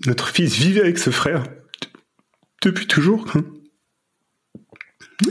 notre 0.06 0.30
fils 0.30 0.56
vivait 0.56 0.80
avec 0.80 0.98
ce 0.98 1.10
frère 1.10 1.44
depuis 2.62 2.88
toujours 2.88 3.30
hein, 3.36 3.44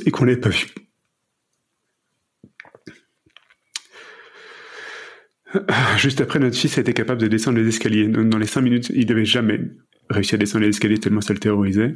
et 0.04 0.10
qu'on 0.10 0.26
ne 0.26 0.30
l'avait 0.32 0.42
pas 0.42 0.50
vu. 0.50 0.66
Juste 5.96 6.20
après, 6.20 6.38
notre 6.38 6.58
fils 6.58 6.76
a 6.76 6.82
été 6.82 6.92
capable 6.92 7.22
de 7.22 7.26
descendre 7.26 7.58
les 7.58 7.68
escaliers. 7.68 8.06
Dans 8.06 8.36
les 8.36 8.46
cinq 8.46 8.60
minutes, 8.60 8.92
il 8.94 9.06
n'avait 9.06 9.24
jamais 9.24 9.58
réussi 10.10 10.34
à 10.34 10.38
descendre 10.38 10.64
les 10.64 10.68
escaliers 10.68 10.98
tellement 10.98 11.22
ça 11.22 11.32
le 11.32 11.38
terrorisait. 11.38 11.94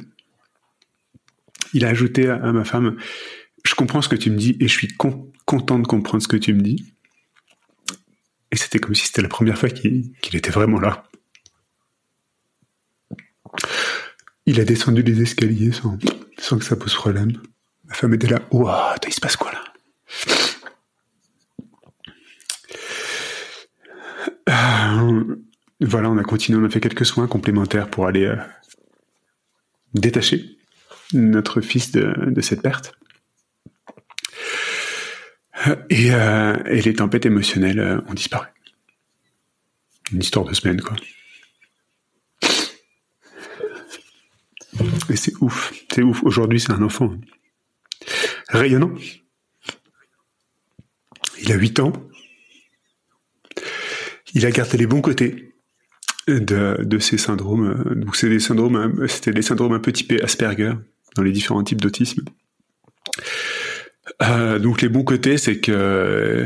Il 1.75 1.85
a 1.85 1.89
ajouté 1.89 2.29
à, 2.29 2.51
ma 2.51 2.63
femme, 2.63 2.97
je 3.63 3.75
comprends 3.75 4.01
ce 4.01 4.09
que 4.09 4.15
tu 4.15 4.31
me 4.31 4.37
dis 4.37 4.57
et 4.59 4.67
je 4.67 4.73
suis 4.73 4.87
content 4.87 5.77
de 5.77 5.85
comprendre 5.85 6.23
ce 6.23 6.27
que 6.27 6.37
tu 6.37 6.55
me 6.55 6.61
dis. 6.61 6.95
Et 8.51 8.57
c'était 8.57 8.79
comme 8.79 8.95
si 8.95 9.07
c'était 9.07 9.21
la 9.21 9.29
première 9.29 9.57
fois 9.57 9.69
qu'il 9.69 10.13
était 10.33 10.51
vraiment 10.51 10.79
là. 10.79 11.03
Il 14.45 14.59
a 14.59 14.65
descendu 14.65 15.01
les 15.03 15.21
escaliers 15.21 15.71
sans, 15.71 15.97
sans 16.37 16.57
que 16.57 16.65
ça 16.65 16.75
pose 16.75 16.93
problème. 16.93 17.33
Ma 17.85 17.93
femme 17.93 18.13
était 18.13 18.27
là. 18.27 18.41
Waouh, 18.51 18.95
il 19.07 19.13
se 19.13 19.21
passe 19.21 19.35
quoi 19.37 19.51
là? 19.51 19.63
Euh, 24.49 25.35
Voilà, 25.79 26.09
on 26.09 26.17
a 26.17 26.23
continué, 26.23 26.59
on 26.59 26.65
a 26.65 26.69
fait 26.69 26.79
quelques 26.79 27.05
soins 27.05 27.27
complémentaires 27.27 27.89
pour 27.89 28.05
aller 28.05 28.25
euh, 28.25 28.35
détacher 29.93 30.57
notre 31.13 31.61
fils 31.61 31.91
de 31.91 32.41
cette 32.41 32.61
perte. 32.61 32.93
Et, 35.89 36.13
euh, 36.13 36.57
et 36.65 36.81
les 36.81 36.93
tempêtes 36.93 37.25
émotionnelles 37.25 37.79
euh, 37.79 38.01
ont 38.07 38.13
disparu. 38.13 38.47
Une 40.11 40.21
histoire 40.21 40.45
de 40.45 40.53
semaine, 40.53 40.81
quoi. 40.81 40.95
Et 45.09 45.15
c'est 45.15 45.33
ouf, 45.41 45.73
c'est 45.91 46.01
ouf. 46.01 46.23
Aujourd'hui, 46.23 46.59
c'est 46.59 46.71
un 46.71 46.81
enfant 46.81 47.13
rayonnant. 48.47 48.93
Il 51.41 51.51
a 51.51 51.55
8 51.55 51.79
ans. 51.81 51.93
Il 54.33 54.45
a 54.45 54.51
gardé 54.51 54.77
les 54.77 54.87
bons 54.87 55.01
côtés 55.01 55.53
de, 56.27 56.77
de 56.81 56.99
ces 56.99 57.17
syndromes. 57.17 57.83
Donc, 57.95 58.15
c'est 58.15 58.29
des 58.29 58.39
syndromes, 58.39 59.07
c'était 59.07 59.33
des 59.33 59.41
syndromes 59.41 59.73
un 59.73 59.79
peu 59.79 59.91
typés 59.91 60.21
Asperger 60.23 60.73
dans 61.15 61.23
les 61.23 61.31
différents 61.31 61.63
types 61.63 61.81
d'autisme. 61.81 62.23
Euh, 64.21 64.59
donc 64.59 64.81
les 64.81 64.89
bons 64.89 65.03
côtés, 65.03 65.37
c'est 65.37 65.59
que 65.59 66.45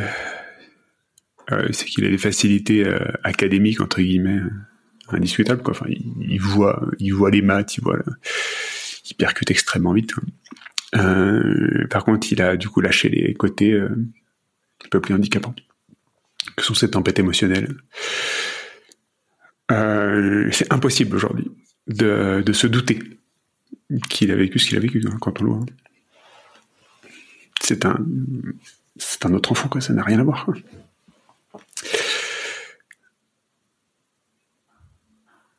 euh, 1.52 1.68
c'est 1.72 1.86
qu'il 1.86 2.06
a 2.06 2.10
des 2.10 2.18
facilités 2.18 2.86
euh, 2.86 3.00
académiques 3.24 3.82
entre 3.82 4.02
guillemets 4.02 4.40
indiscutables. 5.10 5.62
Quoi. 5.62 5.72
Enfin, 5.72 5.88
il, 5.90 6.40
voit, 6.40 6.88
il 7.00 7.12
voit 7.12 7.30
les 7.30 7.42
maths, 7.42 7.78
il 7.78 7.84
voit, 7.84 8.00
il 9.10 9.16
percute 9.16 9.52
extrêmement 9.52 9.94
vite. 9.94 10.14
par 10.92 12.06
contre, 12.06 12.32
il 12.32 12.42
a 12.42 12.56
du 12.58 12.70
coup 12.70 12.82
lâché 12.82 13.10
les 13.10 13.34
côtés 13.34 13.78
un 13.78 14.90
peu 14.90 15.00
plus 15.02 15.14
handicapants, 15.14 15.56
que 16.56 16.64
sont 16.64 16.74
ces 16.74 16.90
tempêtes 16.90 17.20
émotionnelles. 17.20 17.76
c'est 19.70 20.72
impossible 20.72 21.16
aujourd'hui 21.16 21.52
de, 21.88 22.42
de, 22.44 22.54
se 22.54 22.66
douter 22.66 23.00
qu'il 24.10 24.32
a 24.32 24.36
vécu 24.36 24.58
ce 24.58 24.68
qu'il 24.68 24.78
a 24.78 24.80
vécu 24.80 25.04
hein, 25.06 25.18
quand 25.22 25.40
on 25.42 25.44
le 25.44 25.52
voit. 25.52 25.66
C'est 27.68 27.84
un, 27.84 27.98
c'est 28.96 29.26
un 29.26 29.34
autre 29.34 29.52
enfant, 29.52 29.68
quoi. 29.68 29.82
Ça 29.82 29.92
n'a 29.92 30.04
rien 30.04 30.20
à 30.20 30.24
voir. 30.24 30.48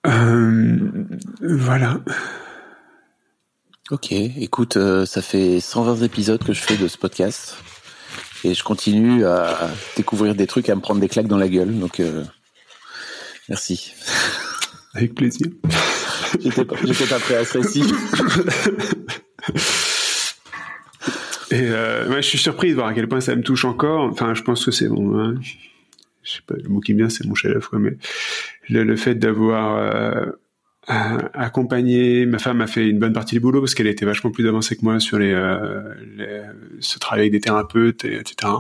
Euh, 0.07 1.04
voilà. 1.42 2.00
Ok, 3.90 4.12
écoute, 4.12 4.76
euh, 4.76 5.04
ça 5.04 5.20
fait 5.20 5.59
120 5.59 6.04
épisodes 6.04 6.44
que 6.44 6.52
je 6.52 6.61
fais 6.61 6.76
de 6.76 6.86
ce 6.86 6.96
podcast 6.96 7.57
et 8.44 8.54
je 8.54 8.62
continue 8.62 9.26
à 9.26 9.68
découvrir 9.96 10.36
des 10.36 10.46
trucs, 10.46 10.68
à 10.68 10.76
me 10.76 10.80
prendre 10.80 11.00
des 11.00 11.09
claques 11.09 11.26
dans 11.26 11.38
la 11.38 11.48
gueule. 11.48 11.76
Donc, 11.76 11.98
euh, 11.98 12.22
merci. 13.48 13.94
Avec 14.94 15.16
plaisir. 15.16 15.48
J'étais 16.40 16.64
pas, 16.64 16.76
pas 16.76 17.18
prêt 17.18 17.34
à 17.34 17.44
ce 17.44 17.59
récit. 17.59 17.82
Et 21.57 21.61
euh, 21.62 22.16
je 22.16 22.20
suis 22.20 22.38
surpris 22.38 22.70
de 22.70 22.74
voir 22.74 22.88
à 22.88 22.94
quel 22.94 23.09
point 23.09 23.20
ça 23.20 23.34
me 23.34 23.42
touche 23.42 23.64
encore. 23.64 24.11
Enfin, 24.11 24.34
je 24.34 24.42
pense 24.42 24.64
que 24.64 24.70
c'est 24.70 24.88
bon. 24.88 25.18
Hein. 25.18 25.34
Je 26.22 26.32
sais 26.32 26.42
pas, 26.46 26.54
le 26.62 26.68
mot 26.68 26.80
qui 26.80 26.92
me 26.92 26.98
vient, 26.98 27.09
c'est 27.09 27.24
mon 27.24 27.34
chef-d'œuvre, 27.34 27.78
mais 27.78 27.96
le, 28.68 28.96
fait 28.96 29.14
d'avoir 29.14 29.76
euh, 29.76 31.18
accompagné, 31.34 32.26
ma 32.26 32.38
femme 32.38 32.61
a 32.61 32.66
fait 32.66 32.88
une 32.88 32.98
bonne 32.98 33.12
partie 33.12 33.36
du 33.36 33.40
boulot 33.40 33.61
parce 33.61 33.74
qu'elle 33.74 33.86
était 33.86 34.04
vachement 34.04 34.30
plus 34.30 34.46
avancée 34.46 34.76
que 34.76 34.84
moi 34.84 35.00
sur 35.00 35.18
les, 35.18 35.32
euh, 35.32 36.52
ce 36.80 36.98
travail 36.98 37.22
avec 37.22 37.32
des 37.32 37.40
thérapeutes, 37.40 38.04
et, 38.04 38.16
etc. 38.16 38.52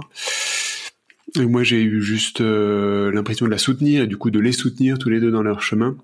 Et 1.34 1.44
moi, 1.44 1.64
j'ai 1.64 1.82
eu 1.82 2.00
juste 2.00 2.40
euh, 2.40 3.10
l'impression 3.12 3.46
de 3.46 3.50
la 3.50 3.58
soutenir 3.58 4.04
et 4.04 4.06
du 4.06 4.16
coup 4.16 4.30
de 4.30 4.40
les 4.40 4.52
soutenir 4.52 4.96
tous 4.96 5.08
les 5.08 5.20
deux 5.20 5.32
dans 5.32 5.42
leur 5.42 5.60
chemin. 5.60 5.96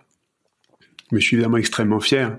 Mais 1.12 1.20
je 1.20 1.26
suis 1.26 1.36
évidemment 1.36 1.58
extrêmement 1.58 2.00
fier 2.00 2.36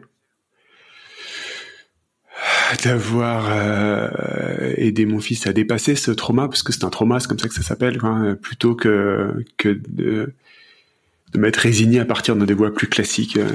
d'avoir 2.77 3.47
euh, 3.51 4.73
aidé 4.77 5.05
mon 5.05 5.19
fils 5.19 5.47
à 5.47 5.53
dépasser 5.53 5.95
ce 5.95 6.11
trauma, 6.11 6.47
parce 6.47 6.63
que 6.63 6.73
c'est 6.73 6.83
un 6.83 6.89
trauma, 6.89 7.19
c'est 7.19 7.27
comme 7.27 7.39
ça 7.39 7.47
que 7.47 7.53
ça 7.53 7.63
s'appelle, 7.63 7.99
plutôt 8.41 8.75
que, 8.75 9.45
que 9.57 9.69
de, 9.69 10.33
de 11.31 11.39
m'être 11.39 11.57
résigné 11.57 11.99
à 11.99 12.05
partir 12.05 12.35
dans 12.35 12.45
des 12.45 12.53
voies 12.53 12.73
plus 12.73 12.87
classiques. 12.87 13.37
Euh, 13.37 13.49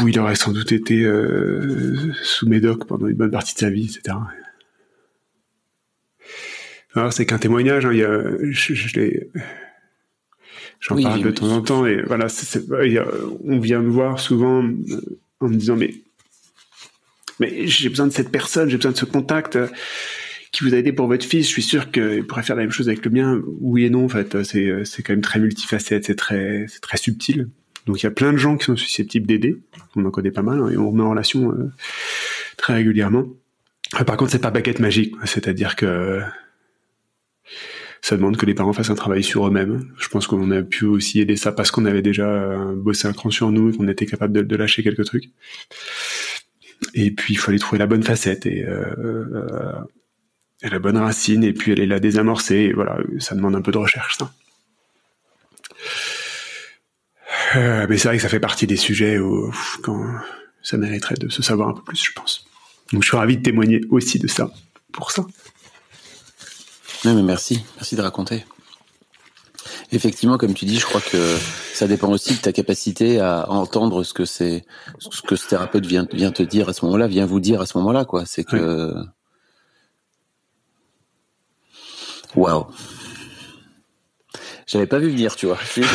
où 0.00 0.08
il 0.08 0.18
aurait 0.18 0.36
sans 0.36 0.52
doute 0.52 0.72
été 0.72 1.02
euh, 1.02 2.12
sous 2.22 2.48
médoc 2.48 2.86
pendant 2.86 3.08
une 3.08 3.16
bonne 3.16 3.30
partie 3.30 3.54
de 3.54 3.58
sa 3.58 3.70
vie, 3.70 3.84
etc. 3.84 4.16
Alors 6.94 7.12
c'est 7.12 7.26
qu'un 7.26 7.38
témoignage, 7.38 7.86
hein, 7.86 7.92
il 7.92 7.98
y 7.98 8.04
a, 8.04 8.22
je, 8.50 8.74
je 8.74 9.00
j'en 10.80 11.00
parle 11.00 11.22
de 11.22 11.30
temps 11.30 11.50
en 11.50 11.62
temps 11.62 11.86
et 11.86 12.02
voilà, 12.02 12.26
on 13.44 13.58
vient 13.58 13.80
me 13.80 13.90
voir 13.90 14.20
souvent 14.20 14.64
en 15.40 15.48
me 15.48 15.56
disant 15.56 15.76
mais 15.76 15.94
mais 17.40 17.66
j'ai 17.66 17.88
besoin 17.88 18.06
de 18.06 18.12
cette 18.12 18.30
personne, 18.30 18.68
j'ai 18.68 18.76
besoin 18.76 18.92
de 18.92 18.96
ce 18.96 19.04
contact 19.04 19.56
euh, 19.56 19.68
qui 20.52 20.64
vous 20.64 20.74
a 20.74 20.78
aidé 20.78 20.92
pour 20.92 21.06
votre 21.06 21.24
fils. 21.24 21.46
Je 21.46 21.52
suis 21.52 21.62
sûr 21.62 21.90
qu'il 21.90 22.26
pourrait 22.26 22.42
faire 22.42 22.56
la 22.56 22.62
même 22.62 22.70
chose 22.70 22.88
avec 22.88 23.04
le 23.04 23.10
mien. 23.10 23.40
Oui 23.60 23.84
et 23.84 23.90
non, 23.90 24.04
en 24.04 24.08
fait, 24.08 24.42
c'est 24.42 24.66
euh, 24.66 24.84
c'est 24.84 25.02
quand 25.02 25.12
même 25.12 25.22
très 25.22 25.38
multifacette, 25.38 26.04
c'est 26.06 26.16
très 26.16 26.66
c'est 26.68 26.80
très 26.80 26.98
subtil. 26.98 27.48
Donc 27.86 28.02
il 28.02 28.04
y 28.04 28.06
a 28.06 28.10
plein 28.10 28.32
de 28.32 28.38
gens 28.38 28.56
qui 28.56 28.66
sont 28.66 28.76
susceptibles 28.76 29.26
d'aider. 29.26 29.56
On 29.96 30.04
en 30.04 30.10
connaît 30.10 30.30
pas 30.30 30.42
mal 30.42 30.60
hein, 30.60 30.70
et 30.70 30.76
on 30.76 30.90
remet 30.90 31.02
en 31.02 31.10
relation 31.10 31.52
euh, 31.52 31.70
très 32.56 32.74
régulièrement. 32.74 33.26
Par 34.06 34.18
contre, 34.18 34.32
c'est 34.32 34.38
pas 34.38 34.50
baguette 34.50 34.80
magique, 34.80 35.14
c'est-à-dire 35.24 35.74
que 35.74 36.20
ça 38.02 38.16
demande 38.16 38.36
que 38.36 38.44
les 38.44 38.54
parents 38.54 38.74
fassent 38.74 38.90
un 38.90 38.94
travail 38.94 39.24
sur 39.24 39.46
eux-mêmes. 39.46 39.90
Je 39.98 40.08
pense 40.08 40.26
qu'on 40.26 40.50
a 40.50 40.62
pu 40.62 40.84
aussi 40.84 41.20
aider 41.20 41.36
ça 41.36 41.52
parce 41.52 41.70
qu'on 41.70 41.86
avait 41.86 42.02
déjà 42.02 42.56
bossé 42.76 43.08
un 43.08 43.14
cran 43.14 43.30
sur 43.30 43.50
nous 43.50 43.70
et 43.70 43.76
qu'on 43.76 43.88
était 43.88 44.04
capable 44.04 44.34
de, 44.34 44.42
de, 44.42 44.56
lâcher 44.56 44.82
quelques 44.82 45.04
trucs. 45.04 45.30
Et 46.94 47.10
puis 47.10 47.34
il 47.34 47.38
fallait 47.38 47.58
trouver 47.58 47.78
la 47.78 47.86
bonne 47.86 48.02
facette 48.02 48.46
et, 48.46 48.64
euh, 48.64 48.94
euh, 48.98 49.72
la 50.62 50.78
bonne 50.78 50.96
racine, 50.96 51.44
et 51.44 51.52
puis 51.52 51.72
aller 51.72 51.86
la 51.86 52.00
désamorcer. 52.00 52.72
Voilà, 52.72 52.98
ça 53.18 53.34
demande 53.34 53.54
un 53.54 53.62
peu 53.62 53.72
de 53.72 53.78
recherche, 53.78 54.16
ça. 54.18 54.32
Euh, 57.56 57.86
mais 57.88 57.96
c'est 57.96 58.08
vrai 58.08 58.16
que 58.16 58.22
ça 58.22 58.28
fait 58.28 58.40
partie 58.40 58.66
des 58.66 58.76
sujets 58.76 59.18
où 59.18 59.52
quand 59.82 60.04
ça 60.62 60.76
mériterait 60.76 61.14
de 61.14 61.28
se 61.28 61.42
savoir 61.42 61.68
un 61.68 61.72
peu 61.72 61.82
plus, 61.82 62.02
je 62.02 62.12
pense. 62.12 62.46
Donc 62.92 63.02
je 63.02 63.08
suis 63.08 63.16
ravi 63.16 63.36
de 63.36 63.42
témoigner 63.42 63.80
aussi 63.90 64.18
de 64.18 64.26
ça, 64.26 64.50
pour 64.92 65.12
ça. 65.12 65.26
mais 67.04 67.22
merci, 67.22 67.64
merci 67.76 67.96
de 67.96 68.02
raconter. 68.02 68.44
Effectivement, 69.90 70.36
comme 70.36 70.52
tu 70.52 70.66
dis, 70.66 70.78
je 70.78 70.84
crois 70.84 71.00
que 71.00 71.38
ça 71.72 71.86
dépend 71.86 72.10
aussi 72.10 72.34
de 72.34 72.40
ta 72.40 72.52
capacité 72.52 73.20
à 73.20 73.50
entendre 73.50 74.04
ce 74.04 74.12
que 74.12 74.26
c'est, 74.26 74.66
ce 74.98 75.22
que 75.22 75.34
ce 75.34 75.48
thérapeute 75.48 75.86
vient, 75.86 76.06
vient 76.12 76.30
te 76.30 76.42
dire 76.42 76.68
à 76.68 76.74
ce 76.74 76.84
moment-là, 76.84 77.06
vient 77.06 77.24
vous 77.24 77.40
dire 77.40 77.62
à 77.62 77.66
ce 77.66 77.78
moment-là, 77.78 78.04
quoi. 78.04 78.26
C'est 78.26 78.44
que, 78.44 78.92
waouh. 82.34 82.66
J'avais 84.66 84.86
pas 84.86 84.98
vu 84.98 85.08
venir, 85.08 85.36
tu 85.36 85.46
vois. 85.46 85.58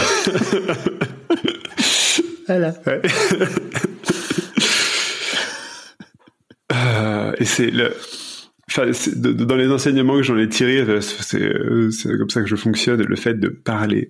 voilà. 2.48 2.74
Euh, 6.72 7.34
et 7.38 7.46
c'est 7.46 7.70
le, 7.70 7.96
Dans 8.76 9.56
les 9.56 9.70
enseignements 9.70 10.18
que 10.18 10.24
j'en 10.24 10.38
ai 10.38 10.50
tirés, 10.50 10.80
euh, 10.82 11.00
euh, 11.36 11.92
c'est 11.92 12.18
comme 12.18 12.30
ça 12.30 12.42
que 12.42 12.48
je 12.48 12.56
fonctionne. 12.56 13.02
Le 13.04 13.16
fait 13.16 13.36
de 13.36 13.50
parler 13.50 14.10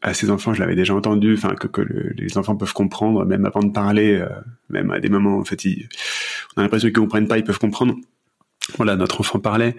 à 0.00 0.14
ces 0.14 0.30
enfants, 0.30 0.54
je 0.54 0.60
l'avais 0.60 0.74
déjà 0.74 0.94
entendu, 0.94 1.34
enfin 1.34 1.54
que, 1.54 1.82
les 2.16 2.38
enfants 2.38 2.56
peuvent 2.56 2.72
comprendre, 2.72 3.24
même 3.26 3.44
avant 3.44 3.62
de 3.62 3.72
parler, 3.72 4.14
euh, 4.14 4.28
même 4.70 4.90
à 4.90 5.00
des 5.00 5.10
moments, 5.10 5.38
en 5.38 5.44
fait, 5.44 5.60
on 6.56 6.60
a 6.60 6.62
l'impression 6.62 6.88
qu'ils 6.88 6.96
comprennent 6.96 7.28
pas, 7.28 7.36
ils 7.36 7.44
peuvent 7.44 7.58
comprendre. 7.58 7.94
Voilà, 8.76 8.96
notre 8.96 9.20
enfant 9.20 9.38
parlait, 9.38 9.74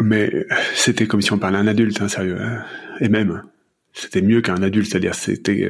mais 0.00 0.46
c'était 0.74 1.06
comme 1.06 1.22
si 1.22 1.32
on 1.32 1.38
parlait 1.38 1.56
à 1.56 1.60
un 1.60 1.66
adulte, 1.66 2.00
hein, 2.00 2.08
sérieux. 2.08 2.36
Hein. 2.40 2.62
Et 3.00 3.08
même, 3.08 3.42
c'était 3.92 4.22
mieux 4.22 4.40
qu'un 4.42 4.62
adulte, 4.62 4.88
c'est-à-dire 4.90 5.14
c'était 5.14 5.68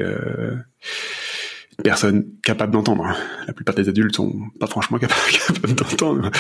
personne 1.81 2.25
capable 2.43 2.73
d'entendre. 2.73 3.17
La 3.47 3.53
plupart 3.53 3.75
des 3.75 3.89
adultes 3.89 4.17
sont 4.17 4.35
pas 4.59 4.67
franchement 4.67 4.99
capables, 5.01 5.75
d'entendre. 5.75 6.31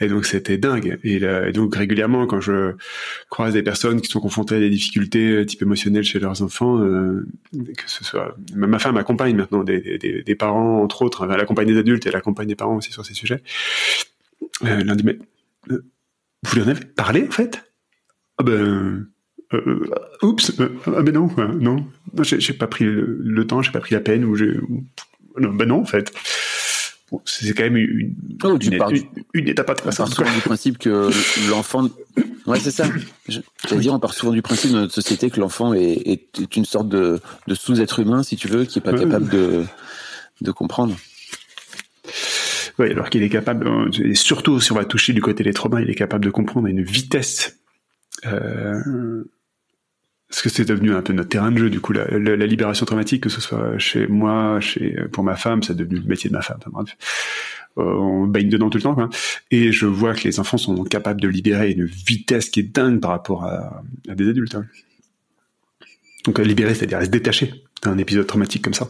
Et 0.00 0.08
donc 0.08 0.26
c'était 0.26 0.58
dingue. 0.58 0.98
Et, 1.04 1.20
donc 1.52 1.74
régulièrement, 1.74 2.26
quand 2.26 2.40
je 2.40 2.74
croise 3.30 3.54
des 3.54 3.62
personnes 3.62 4.00
qui 4.00 4.10
sont 4.10 4.20
confrontées 4.20 4.56
à 4.56 4.58
des 4.58 4.70
difficultés 4.70 5.30
euh, 5.30 5.44
type 5.44 5.62
émotionnelles 5.62 6.04
chez 6.04 6.18
leurs 6.18 6.42
enfants, 6.42 6.80
euh, 6.80 7.26
que 7.52 7.90
ce 7.90 8.04
soit 8.04 8.36
ma 8.54 8.78
femme 8.78 8.96
accompagne 8.96 9.36
maintenant 9.36 9.64
des, 9.64 10.36
parents 10.38 10.82
entre 10.82 11.02
autres, 11.02 11.28
elle 11.30 11.40
accompagne 11.40 11.68
des 11.68 11.78
adultes 11.78 12.06
et 12.06 12.08
elle 12.08 12.16
accompagne 12.16 12.48
des 12.48 12.56
parents 12.56 12.76
aussi 12.76 12.92
sur 12.92 13.04
ces 13.04 13.14
sujets. 13.14 13.42
Euh, 14.64 14.82
L'un 14.84 14.96
mais 15.04 15.18
vous 15.68 16.54
lui 16.54 16.62
en 16.62 16.68
avez 16.68 16.84
parlé 16.84 17.26
en 17.26 17.30
fait? 17.30 17.64
Ah 18.38 18.42
ben 18.42 19.06
euh, 19.54 19.88
oups, 20.22 20.52
euh, 20.60 20.68
ah 20.86 21.02
ben 21.02 21.14
non, 21.14 21.30
non, 21.36 21.86
j'ai 22.22 22.52
pas 22.52 22.66
pris 22.66 22.84
le, 22.84 23.46
temps, 23.46 23.62
j'ai 23.62 23.70
pas 23.70 23.80
pris 23.80 23.94
la 23.94 24.00
peine, 24.00 24.24
ou 24.24 24.34
j'ai, 24.34 24.58
non, 25.38 25.52
ben 25.52 25.68
non 25.68 25.80
en 25.80 25.84
fait. 25.84 26.12
c'est 27.24 27.54
quand 27.54 27.62
même 27.62 27.76
une, 27.76 28.14
oh, 28.42 28.58
une, 28.58 28.80
une, 29.34 29.48
étape 29.48 29.70
intéressante. 29.70 30.08
On 30.08 30.16
part 30.16 30.26
souvent 30.26 30.34
du 30.34 30.40
principe 30.40 30.78
que 30.78 31.10
l'enfant, 31.48 31.88
ouais 32.46 32.58
c'est 32.58 32.72
ça. 32.72 32.88
J'allais 33.28 33.80
dire, 33.80 33.94
on 33.94 34.00
part 34.00 34.14
souvent 34.14 34.32
du 34.32 34.42
principe 34.42 34.72
dans 34.72 34.80
notre 34.80 34.94
société 34.94 35.30
que 35.30 35.38
l'enfant 35.38 35.74
est, 35.74 36.02
est, 36.40 36.56
une 36.56 36.64
sorte 36.64 36.88
de, 36.88 37.20
de 37.46 37.54
sous-être 37.54 38.00
humain, 38.00 38.24
si 38.24 38.36
tu 38.36 38.48
veux, 38.48 38.64
qui 38.64 38.80
est 38.80 38.82
pas 38.82 38.94
capable 38.94 39.28
de, 39.28 39.64
de 40.40 40.50
comprendre. 40.50 40.96
Oui, 42.80 42.90
alors 42.90 43.10
qu'il 43.10 43.22
est 43.22 43.30
capable, 43.30 43.90
et 44.04 44.14
surtout 44.16 44.60
si 44.60 44.72
on 44.72 44.74
va 44.74 44.84
toucher 44.84 45.12
du 45.12 45.22
côté 45.22 45.44
des 45.44 45.52
traumas, 45.52 45.80
il 45.80 45.88
est 45.88 45.94
capable 45.94 46.24
de 46.24 46.30
comprendre 46.30 46.66
à 46.66 46.70
une 46.70 46.82
vitesse 46.82 47.58
euh, 48.24 49.24
parce 50.28 50.42
que 50.42 50.48
c'est 50.48 50.64
devenu 50.64 50.92
un 50.92 51.02
peu 51.02 51.12
notre 51.12 51.28
terrain 51.28 51.52
de 51.52 51.58
jeu 51.58 51.70
du 51.70 51.80
coup 51.80 51.92
la, 51.92 52.06
libération 52.46 52.84
traumatique 52.84 53.22
que 53.22 53.28
ce 53.28 53.40
soit 53.40 53.78
chez 53.78 54.06
moi 54.06 54.60
chez 54.60 54.96
pour 55.12 55.24
ma 55.24 55.36
femme 55.36 55.62
c'est 55.62 55.76
devenu 55.76 56.00
le 56.00 56.06
métier 56.06 56.30
de 56.30 56.34
ma 56.34 56.42
femme 56.42 56.58
bref. 56.66 56.96
Euh, 57.78 57.82
on 57.82 58.26
baigne 58.26 58.48
dedans 58.48 58.70
tout 58.70 58.78
le 58.78 58.82
temps 58.82 58.94
quoi. 58.94 59.08
et 59.50 59.70
je 59.70 59.86
vois 59.86 60.14
que 60.14 60.24
les 60.24 60.40
enfants 60.40 60.56
sont 60.56 60.82
capables 60.84 61.20
de 61.20 61.28
libérer 61.28 61.72
une 61.72 61.84
vitesse 61.84 62.48
qui 62.48 62.60
est 62.60 62.74
dingue 62.74 63.00
par 63.00 63.10
rapport 63.10 63.44
à, 63.44 63.82
des 64.08 64.28
adultes 64.28 64.54
hein. 64.54 64.64
donc 66.24 66.38
libérer 66.38 66.74
c'est-à-dire 66.74 67.02
se 67.02 67.10
détacher 67.10 67.52
d'un 67.82 67.98
épisode 67.98 68.26
traumatique 68.26 68.62
comme 68.62 68.74
ça 68.74 68.88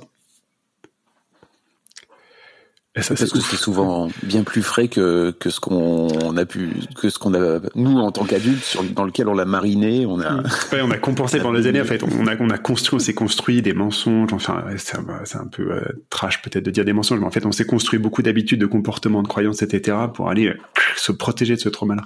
ça, 3.02 3.14
Parce 3.14 3.30
que 3.30 3.40
c'est 3.40 3.56
souvent 3.56 4.08
bien 4.22 4.42
plus 4.42 4.62
frais 4.62 4.88
que, 4.88 5.30
que 5.38 5.50
ce 5.50 5.60
qu'on 5.60 6.36
a 6.36 6.46
pu, 6.46 6.70
que 6.94 7.10
ce 7.10 7.18
qu'on 7.18 7.34
a, 7.34 7.60
nous, 7.74 7.98
en 7.98 8.10
tant 8.10 8.24
qu'adultes, 8.24 8.78
dans 8.94 9.04
lequel 9.04 9.28
on 9.28 9.34
l'a 9.34 9.44
mariné, 9.44 10.06
on 10.06 10.18
a. 10.20 10.42
Ouais, 10.72 10.80
on 10.82 10.90
a 10.90 10.96
compensé 10.96 11.38
pendant 11.42 11.58
des 11.58 11.66
années, 11.66 11.80
en 11.82 11.84
fait. 11.84 12.02
On 12.02 12.26
a, 12.26 12.36
on 12.40 12.48
a 12.48 12.56
construit, 12.56 12.96
on 12.96 12.98
s'est 12.98 13.12
construit 13.12 13.60
des 13.60 13.74
mensonges. 13.74 14.32
Enfin, 14.32 14.64
c'est 14.78 14.96
un, 14.96 15.46
peu 15.46 15.72
euh, 15.72 15.82
trash 16.08 16.40
peut-être 16.40 16.64
de 16.64 16.70
dire 16.70 16.86
des 16.86 16.94
mensonges, 16.94 17.20
mais 17.20 17.26
en 17.26 17.30
fait, 17.30 17.44
on 17.44 17.52
s'est 17.52 17.66
construit 17.66 17.98
beaucoup 17.98 18.22
d'habitudes, 18.22 18.60
de 18.60 18.66
comportements, 18.66 19.22
de 19.22 19.28
croyances, 19.28 19.60
etc., 19.60 19.98
pour 20.14 20.30
aller 20.30 20.48
euh, 20.48 20.58
se 20.96 21.12
protéger 21.12 21.54
de 21.54 21.60
ce 21.60 21.68
trauma-là. 21.68 22.02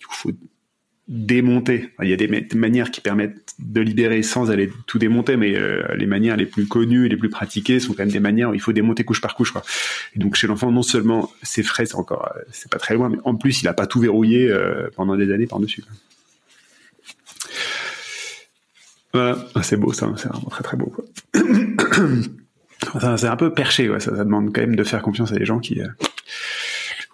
Du 0.00 0.06
coup, 0.06 0.14
faut 0.14 0.32
démonter. 1.06 1.92
Il 2.02 2.08
y 2.08 2.12
a 2.12 2.16
des 2.16 2.48
manières 2.56 2.90
qui 2.90 3.00
permettent 3.00 3.45
de 3.58 3.80
libérer 3.80 4.22
sans 4.22 4.50
aller 4.50 4.70
tout 4.86 4.98
démonter, 4.98 5.36
mais 5.36 5.56
euh, 5.56 5.82
les 5.96 6.06
manières 6.06 6.36
les 6.36 6.46
plus 6.46 6.66
connues 6.66 7.08
les 7.08 7.16
plus 7.16 7.30
pratiquées 7.30 7.80
sont 7.80 7.94
quand 7.94 8.02
même 8.02 8.12
des 8.12 8.20
manières 8.20 8.50
où 8.50 8.54
il 8.54 8.60
faut 8.60 8.72
démonter 8.72 9.04
couche 9.04 9.20
par 9.20 9.34
couche. 9.34 9.54
Donc 10.14 10.34
chez 10.36 10.46
l'enfant, 10.46 10.70
non 10.70 10.82
seulement 10.82 11.32
c'est 11.42 11.62
frais, 11.62 11.86
c'est 11.86 11.96
encore, 11.96 12.30
euh, 12.36 12.40
c'est 12.52 12.70
pas 12.70 12.78
très 12.78 12.94
loin, 12.94 13.08
mais 13.08 13.18
en 13.24 13.34
plus 13.34 13.62
il 13.62 13.68
a 13.68 13.72
pas 13.72 13.86
tout 13.86 14.00
verrouillé 14.00 14.50
euh, 14.50 14.88
pendant 14.94 15.16
des 15.16 15.32
années 15.32 15.46
par 15.46 15.58
dessus. 15.58 15.82
Voilà, 19.14 19.38
ah, 19.54 19.62
c'est 19.62 19.78
beau 19.78 19.92
ça, 19.94 20.12
c'est 20.16 20.28
vraiment 20.28 20.50
très 20.50 20.62
très 20.62 20.76
beau. 20.76 20.94
c'est 23.16 23.26
un 23.26 23.36
peu 23.36 23.54
perché, 23.54 23.90
ça, 24.00 24.10
demande 24.10 24.52
quand 24.54 24.60
même 24.60 24.76
de 24.76 24.84
faire 24.84 25.00
confiance 25.00 25.32
à 25.32 25.36
des 25.36 25.46
gens 25.46 25.60
qui 25.60 25.80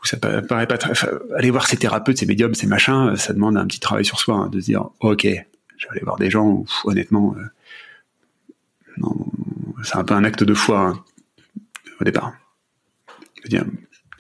ça 0.03 0.17
paraît 0.17 0.67
pas 0.67 0.79
très. 0.79 1.51
voir 1.51 1.69
ces 1.69 1.77
thérapeutes, 1.77 2.19
ces 2.19 2.27
médiums, 2.27 2.55
ces 2.55 2.67
machins, 2.67 3.17
ça 3.17 3.33
demande 3.33 3.57
un 3.57 3.67
petit 3.67 3.79
travail 3.79 4.05
sur 4.05 4.19
soi, 4.19 4.35
hein, 4.35 4.49
de 4.49 4.61
se 4.61 4.67
dire, 4.67 4.91
ok, 5.01 5.29
je 5.83 5.89
vais 5.89 5.93
aller 5.93 6.05
voir 6.05 6.17
des 6.17 6.31
gens 6.31 6.47
où, 6.47 6.67
honnêtement, 6.85 7.35
euh, 7.37 9.09
c'est 9.83 9.97
un 9.97 10.05
peu 10.05 10.15
un 10.15 10.23
acte 10.23 10.45
de 10.45 10.55
foi 10.55 10.81
hein, 10.81 11.05
au 12.01 12.05
départ. 12.05 12.33
Je 13.37 13.43
veux 13.43 13.49
dire, 13.49 13.65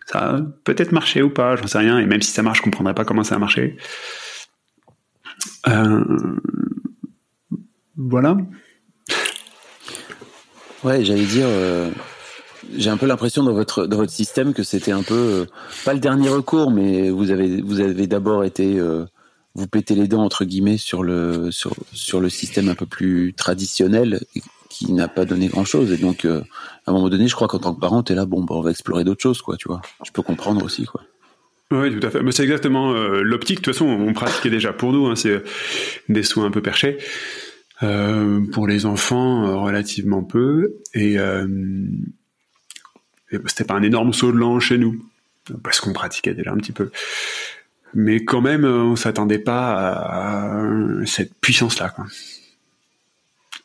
ça 0.06 0.30
a 0.30 0.40
peut-être 0.64 0.90
marché 0.92 1.22
ou 1.22 1.30
pas, 1.30 1.54
j'en 1.56 1.66
sais 1.68 1.78
rien, 1.78 1.98
et 1.98 2.06
même 2.06 2.20
si 2.20 2.32
ça 2.32 2.42
marche, 2.42 2.58
je 2.58 2.62
comprendrais 2.64 2.94
pas 2.94 3.04
comment 3.04 3.22
ça 3.22 3.36
a 3.36 3.38
marché. 3.38 3.76
Euh, 5.68 6.36
voilà. 7.96 8.36
Ouais, 10.82 11.04
j'allais 11.04 11.26
dire. 11.26 11.46
Euh, 11.46 11.90
j'ai 12.76 12.90
un 12.90 12.96
peu 12.96 13.06
l'impression 13.06 13.44
dans 13.44 13.52
votre 13.52 13.86
dans 13.86 13.98
votre 13.98 14.12
système 14.12 14.54
que 14.54 14.62
c'était 14.62 14.92
un 14.92 15.02
peu 15.02 15.46
pas 15.84 15.94
le 15.94 16.00
dernier 16.00 16.28
recours, 16.28 16.72
mais 16.72 17.10
vous 17.10 17.30
avez 17.30 17.60
vous 17.60 17.80
avez 17.80 18.06
d'abord 18.06 18.44
été 18.44 18.80
vous 19.54 19.66
péter 19.66 19.94
les 19.94 20.08
dents 20.08 20.22
entre 20.22 20.44
guillemets 20.44 20.78
sur 20.78 21.02
le 21.02 21.50
sur 21.50 21.74
sur 21.92 22.20
le 22.20 22.28
système 22.28 22.68
un 22.68 22.74
peu 22.74 22.86
plus 22.86 23.34
traditionnel 23.34 24.20
qui 24.68 24.92
n'a 24.92 25.08
pas 25.08 25.24
donné 25.24 25.48
grand 25.48 25.64
chose 25.64 25.92
et 25.92 25.98
donc 25.98 26.24
euh, 26.24 26.40
à 26.86 26.90
un 26.90 26.94
moment 26.94 27.10
donné, 27.10 27.28
je 27.28 27.34
crois 27.34 27.48
qu'en 27.48 27.58
tant 27.58 27.74
que 27.74 27.80
parent, 27.80 28.02
t'es 28.02 28.14
là 28.14 28.24
bon, 28.24 28.42
bah, 28.42 28.54
on 28.56 28.62
va 28.62 28.70
explorer 28.70 29.04
d'autres 29.04 29.22
choses 29.22 29.42
quoi, 29.42 29.56
tu 29.56 29.68
vois. 29.68 29.82
Je 30.04 30.10
peux 30.10 30.22
comprendre 30.22 30.64
aussi 30.64 30.86
quoi. 30.86 31.02
Oui, 31.70 31.98
tout 31.98 32.06
à 32.06 32.10
fait. 32.10 32.22
Mais 32.22 32.32
c'est 32.32 32.42
exactement 32.42 32.92
l'optique. 32.92 33.60
De 33.60 33.64
toute 33.64 33.72
façon, 33.72 33.86
on 33.86 34.12
pratiquait 34.12 34.50
déjà 34.50 34.74
pour 34.74 34.92
nous. 34.92 35.06
Hein, 35.06 35.16
c'est 35.16 35.42
des 36.10 36.22
soins 36.22 36.44
un 36.44 36.50
peu 36.50 36.60
perchés. 36.60 36.98
pour 37.80 38.66
les 38.66 38.84
enfants, 38.84 39.62
relativement 39.64 40.22
peu. 40.22 40.74
Et, 40.92 41.16
c'était 43.46 43.64
pas 43.64 43.74
un 43.74 43.82
énorme 43.82 44.12
saut 44.12 44.32
de 44.32 44.36
l'an 44.36 44.60
chez 44.60 44.76
nous, 44.76 45.02
parce 45.62 45.80
qu'on 45.80 45.94
pratiquait 45.94 46.34
déjà 46.34 46.52
un 46.52 46.58
petit 46.58 46.72
peu. 46.72 46.90
Mais 47.94 48.24
quand 48.24 48.40
même, 48.40 48.64
on 48.64 48.96
s'attendait 48.96 49.38
pas 49.38 49.74
à 49.76 50.62
cette 51.06 51.34
puissance-là. 51.40 51.90
Quoi. 51.90 52.06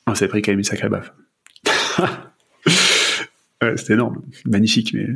On 0.06 0.16
s'est 0.16 0.28
pris 0.28 0.42
quand 0.42 0.52
même 0.52 0.60
une 0.60 0.66
sacrée 0.66 0.90
baffe. 0.90 1.14
c'était 3.78 3.94
énorme, 3.94 4.22
magnifique, 4.46 4.94
mais 4.94 5.08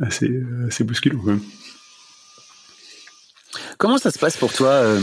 assez, 0.00 0.42
assez 0.66 0.84
bousculant. 0.84 1.20
Comment 3.78 3.98
ça 3.98 4.10
se 4.10 4.18
passe 4.18 4.36
pour 4.36 4.52
toi 4.52 4.70
euh, 4.70 5.00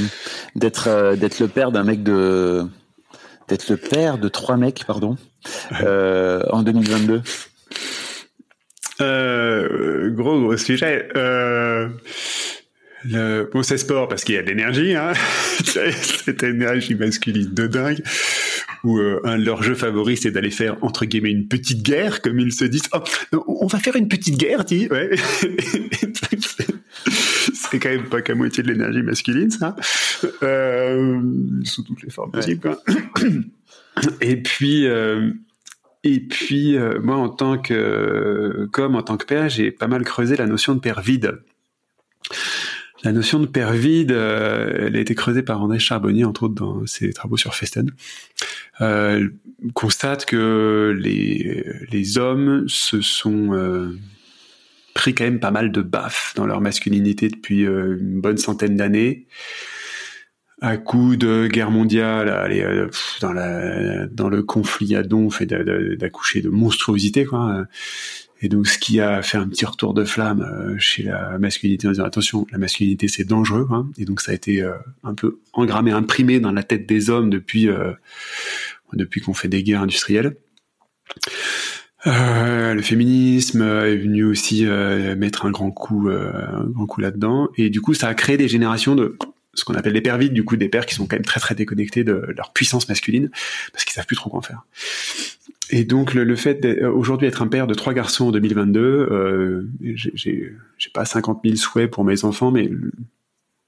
d'être 0.56 0.88
euh, 0.90 1.16
d'être 1.16 1.40
le 1.40 1.48
père 1.48 1.72
d'un 1.72 1.84
mec 1.84 2.04
de 2.04 2.66
d'être 3.48 3.70
le 3.70 3.78
père 3.78 4.18
de 4.18 4.28
trois 4.28 4.58
mecs, 4.58 4.84
pardon, 4.86 5.18
euh, 5.82 6.44
en 6.52 6.64
2022 6.64 7.22
euh, 9.02 10.10
gros 10.12 10.40
gros 10.40 10.58
sujet. 10.58 11.10
Euh, 13.14 13.44
le, 13.44 13.50
bon, 13.52 13.64
c'est 13.64 13.78
sport 13.78 14.08
parce 14.08 14.24
qu'il 14.24 14.36
y 14.36 14.38
a 14.38 14.44
de 14.44 14.48
l'énergie, 14.48 14.96
hein. 14.96 15.14
cette 15.64 16.44
énergie 16.44 16.96
masculine 16.96 17.54
de 17.54 17.68
dingue. 17.68 18.02
Où 18.84 19.00
euh, 19.00 19.20
un 19.24 19.40
de 19.40 19.46
leurs 19.46 19.64
jeux 19.64 19.74
favoris, 19.74 20.22
c'est 20.22 20.32
d'aller 20.32 20.52
faire 20.52 20.78
entre 20.84 21.06
guillemets 21.06 21.32
une 21.32 21.48
petite 21.48 21.82
guerre, 21.82 22.22
comme 22.22 22.40
ils 22.40 22.54
se 22.54 22.66
disent. 22.66 22.90
Oh, 22.94 23.00
on 23.48 23.68
va 23.68 23.80
faire 23.80 23.96
une 23.96 24.08
petite 24.08 24.38
guerre, 24.38 24.64
dis. 24.64 24.88
Ouais. 24.90 25.10
c'est 27.54 27.80
quand 27.80 27.90
même 27.90 28.10
pas 28.10 28.22
qu'à 28.22 28.36
moitié 28.36 28.62
de 28.64 28.72
l'énergie 28.72 29.02
masculine, 29.02 29.50
ça. 29.50 29.76
Euh, 30.44 31.20
sous 31.64 31.84
toutes 31.84 32.04
les 32.04 32.12
formes 32.12 32.32
possibles. 32.32 32.62
Quoi. 32.62 32.80
Et 34.22 34.36
puis, 34.36 34.86
euh, 34.88 35.32
et 36.04 36.20
puis, 36.20 36.78
euh, 36.78 37.00
moi, 37.02 37.16
en 37.16 37.30
tant 37.30 37.58
que, 37.58 38.68
comme 38.72 38.96
en 38.96 39.02
tant 39.02 39.18
que 39.18 39.26
père, 39.26 39.50
j'ai 39.50 39.72
pas 39.72 39.88
mal 39.88 40.04
creusé 40.04 40.36
la 40.36 40.46
notion 40.46 40.76
de 40.76 40.80
père 40.80 41.02
vide. 41.02 41.40
La 43.06 43.12
notion 43.12 43.40
de 43.40 43.46
père 43.46 43.72
vide, 43.72 44.12
euh, 44.12 44.88
elle 44.88 44.96
a 44.96 45.00
été 45.00 45.14
creusée 45.14 45.44
par 45.44 45.62
André 45.62 45.78
Charbonnier, 45.78 46.26
entre 46.26 46.44
autres, 46.44 46.56
dans 46.56 46.88
ses 46.88 47.14
travaux 47.14 47.38
sur 47.38 47.54
Festen. 47.54 47.92
Euh, 48.82 49.30
constate 49.76 50.26
que 50.26 50.98
les, 51.00 51.64
les 51.92 52.18
hommes 52.18 52.66
se 52.68 53.02
sont 53.02 53.54
euh, 53.54 53.96
pris 54.96 55.14
quand 55.14 55.24
même 55.24 55.40
pas 55.40 55.52
mal 55.52 55.72
de 55.72 55.84
baffes 55.84 56.34
dans 56.36 56.48
leur 56.48 56.62
masculinité 56.62 57.30
depuis 57.30 57.62
une 57.62 58.22
bonne 58.22 58.38
centaine 58.38 58.76
d'années 58.76 59.28
à 60.62 60.78
coup 60.78 61.16
de 61.16 61.48
guerre 61.48 61.70
mondiale, 61.70 62.28
dans, 63.22 63.34
la, 63.34 64.08
dans 64.08 64.30
le 64.30 64.42
conflit 64.42 64.96
à 64.96 65.04
donf 65.04 65.42
et 65.42 65.46
d'accoucher 65.46 66.42
de, 66.42 66.50
monstruosité, 66.50 67.26
quoi. 67.26 67.66
Et 68.46 68.48
donc, 68.48 68.68
ce 68.68 68.78
qui 68.78 69.00
a 69.00 69.24
fait 69.24 69.40
un 69.40 69.48
petit 69.48 69.66
retour 69.66 69.96
de 69.96 70.06
flamme 70.06 70.42
euh, 70.42 70.78
chez 70.78 71.02
la 71.02 71.40
masculinité 71.40 71.88
en 71.88 71.92
disant 71.92 72.04
attention, 72.04 72.46
la 72.52 72.60
masculinité 72.60 73.08
c'est 73.08 73.24
dangereux. 73.24 73.68
Hein. 73.72 73.90
Et 73.98 74.06
donc, 74.06 74.22
ça 74.22 74.34
a 74.34 74.36
été 74.36 74.62
euh, 74.62 74.74
un 75.04 75.16
peu 75.16 75.40
engrammé, 75.54 75.90
imprimé 75.90 76.40
dans 76.40 76.52
la 76.52 76.62
tête 76.62 76.86
des 76.86 77.10
hommes 77.10 77.32
depuis 77.32 77.68
depuis 78.94 79.20
qu'on 79.20 79.34
fait 79.34 79.48
des 79.48 79.64
guerres 79.64 79.82
industrielles. 79.82 80.36
le 82.06 82.82
féminisme 82.84 83.64
est 83.64 83.98
venu 83.98 84.24
aussi 84.26 84.64
mettre 85.18 85.48
un 85.48 85.52
grand 85.52 85.72
coup, 85.72 86.08
un 86.10 86.66
grand 86.66 86.86
coup 86.86 87.02
là-dedans, 87.02 87.50
et 87.58 87.72
du 87.72 87.82
coup, 87.82 87.96
ça 87.96 88.10
a 88.10 88.14
créé 88.14 88.38
des 88.38 88.48
générations 88.48 88.94
de 88.94 89.18
ce 89.56 89.64
qu'on 89.64 89.74
appelle 89.74 89.94
les 89.94 90.02
pères 90.02 90.20
vides, 90.20 90.34
du 90.34 90.46
coup 90.46 90.56
des 90.56 90.70
pères 90.70 90.86
qui 90.86 90.94
sont 90.94 91.08
quand 91.08 91.16
même 91.16 91.26
très 91.26 91.40
très 91.40 91.56
déconnectés 91.56 92.04
de 92.04 92.28
leur 92.38 92.54
puissance 92.54 92.88
masculine 92.88 93.32
parce 93.74 93.86
qu'ils 93.86 93.94
savent 93.94 94.06
plus 94.06 94.16
trop 94.16 94.30
quoi 94.30 94.40
en 94.40 94.44
faire. 94.44 94.66
Et 95.72 95.84
donc 95.84 96.14
le, 96.14 96.36
fait 96.36 96.56
d'aujourd'hui 96.56 97.28
être 97.28 97.42
un 97.42 97.48
père 97.48 97.68
de 97.68 97.74
trois 97.74 97.94
garçons 97.94 98.28
en 98.28 98.32
2022, 98.32 98.82
euh, 98.82 99.68
j'ai 99.82 100.54
pas 100.94 101.06
50 101.06 101.42
000 101.44 101.56
souhaits 101.56 101.90
pour 101.90 102.04
mes 102.04 102.24
enfants, 102.24 102.52
mais 102.52 102.70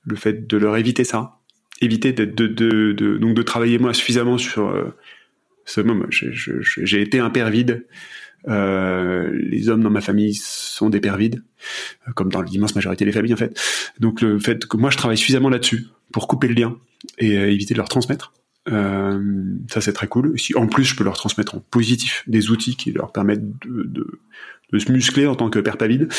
le, 0.03 0.15
fait 0.15 0.47
de 0.47 0.57
leur 0.57 0.77
éviter 0.77 1.03
ça, 1.03 1.39
éviter 1.81 2.13
de, 2.13 2.25
de, 2.25 2.47
de, 2.47 3.17
donc 3.17 3.35
de 3.35 3.41
travailler 3.41 3.79
moi 3.79 3.93
suffisamment 3.93 4.37
sur 4.37 4.67
euh, 4.67 4.95
ce 5.65 5.81
moment. 5.81 6.05
J'ai 6.09 7.01
été 7.01 7.19
un 7.19 7.29
père 7.29 7.49
vide. 7.49 7.85
Euh, 8.47 9.29
les 9.33 9.67
hommes 9.69 9.83
dans 9.83 9.89
ma 9.89 10.01
famille 10.01 10.33
sont 10.35 10.89
des 10.89 10.99
pères 10.99 11.17
vides, 11.17 11.43
euh, 12.07 12.11
comme 12.13 12.31
dans 12.31 12.41
l'immense 12.41 12.75
majorité 12.75 13.03
des 13.03 13.11
familles 13.11 13.33
en 13.33 13.37
fait. 13.37 13.59
Donc 13.99 14.21
le 14.21 14.39
fait 14.39 14.65
que 14.65 14.77
moi 14.77 14.89
je 14.89 14.97
travaille 14.97 15.17
suffisamment 15.17 15.49
là-dessus 15.49 15.87
pour 16.13 16.27
couper 16.27 16.47
le 16.47 16.53
lien 16.53 16.77
et 17.17 17.37
euh, 17.37 17.51
éviter 17.51 17.73
de 17.73 17.79
leur 17.79 17.89
transmettre, 17.89 18.33
euh, 18.69 19.21
ça 19.69 19.81
c'est 19.81 19.93
très 19.93 20.07
cool. 20.07 20.37
Si 20.39 20.55
en 20.55 20.67
plus 20.67 20.83
je 20.83 20.95
peux 20.95 21.03
leur 21.03 21.15
transmettre 21.15 21.55
en 21.55 21.59
positif 21.59 22.23
des 22.27 22.51
outils 22.51 22.75
qui 22.75 22.91
leur 22.91 23.11
permettent 23.11 23.43
de, 23.65 24.19
se 24.77 24.91
muscler 24.91 25.27
en 25.27 25.35
tant 25.35 25.49
que 25.49 25.59
père 25.59 25.77
pas 25.77 25.87
vide, 25.87 26.09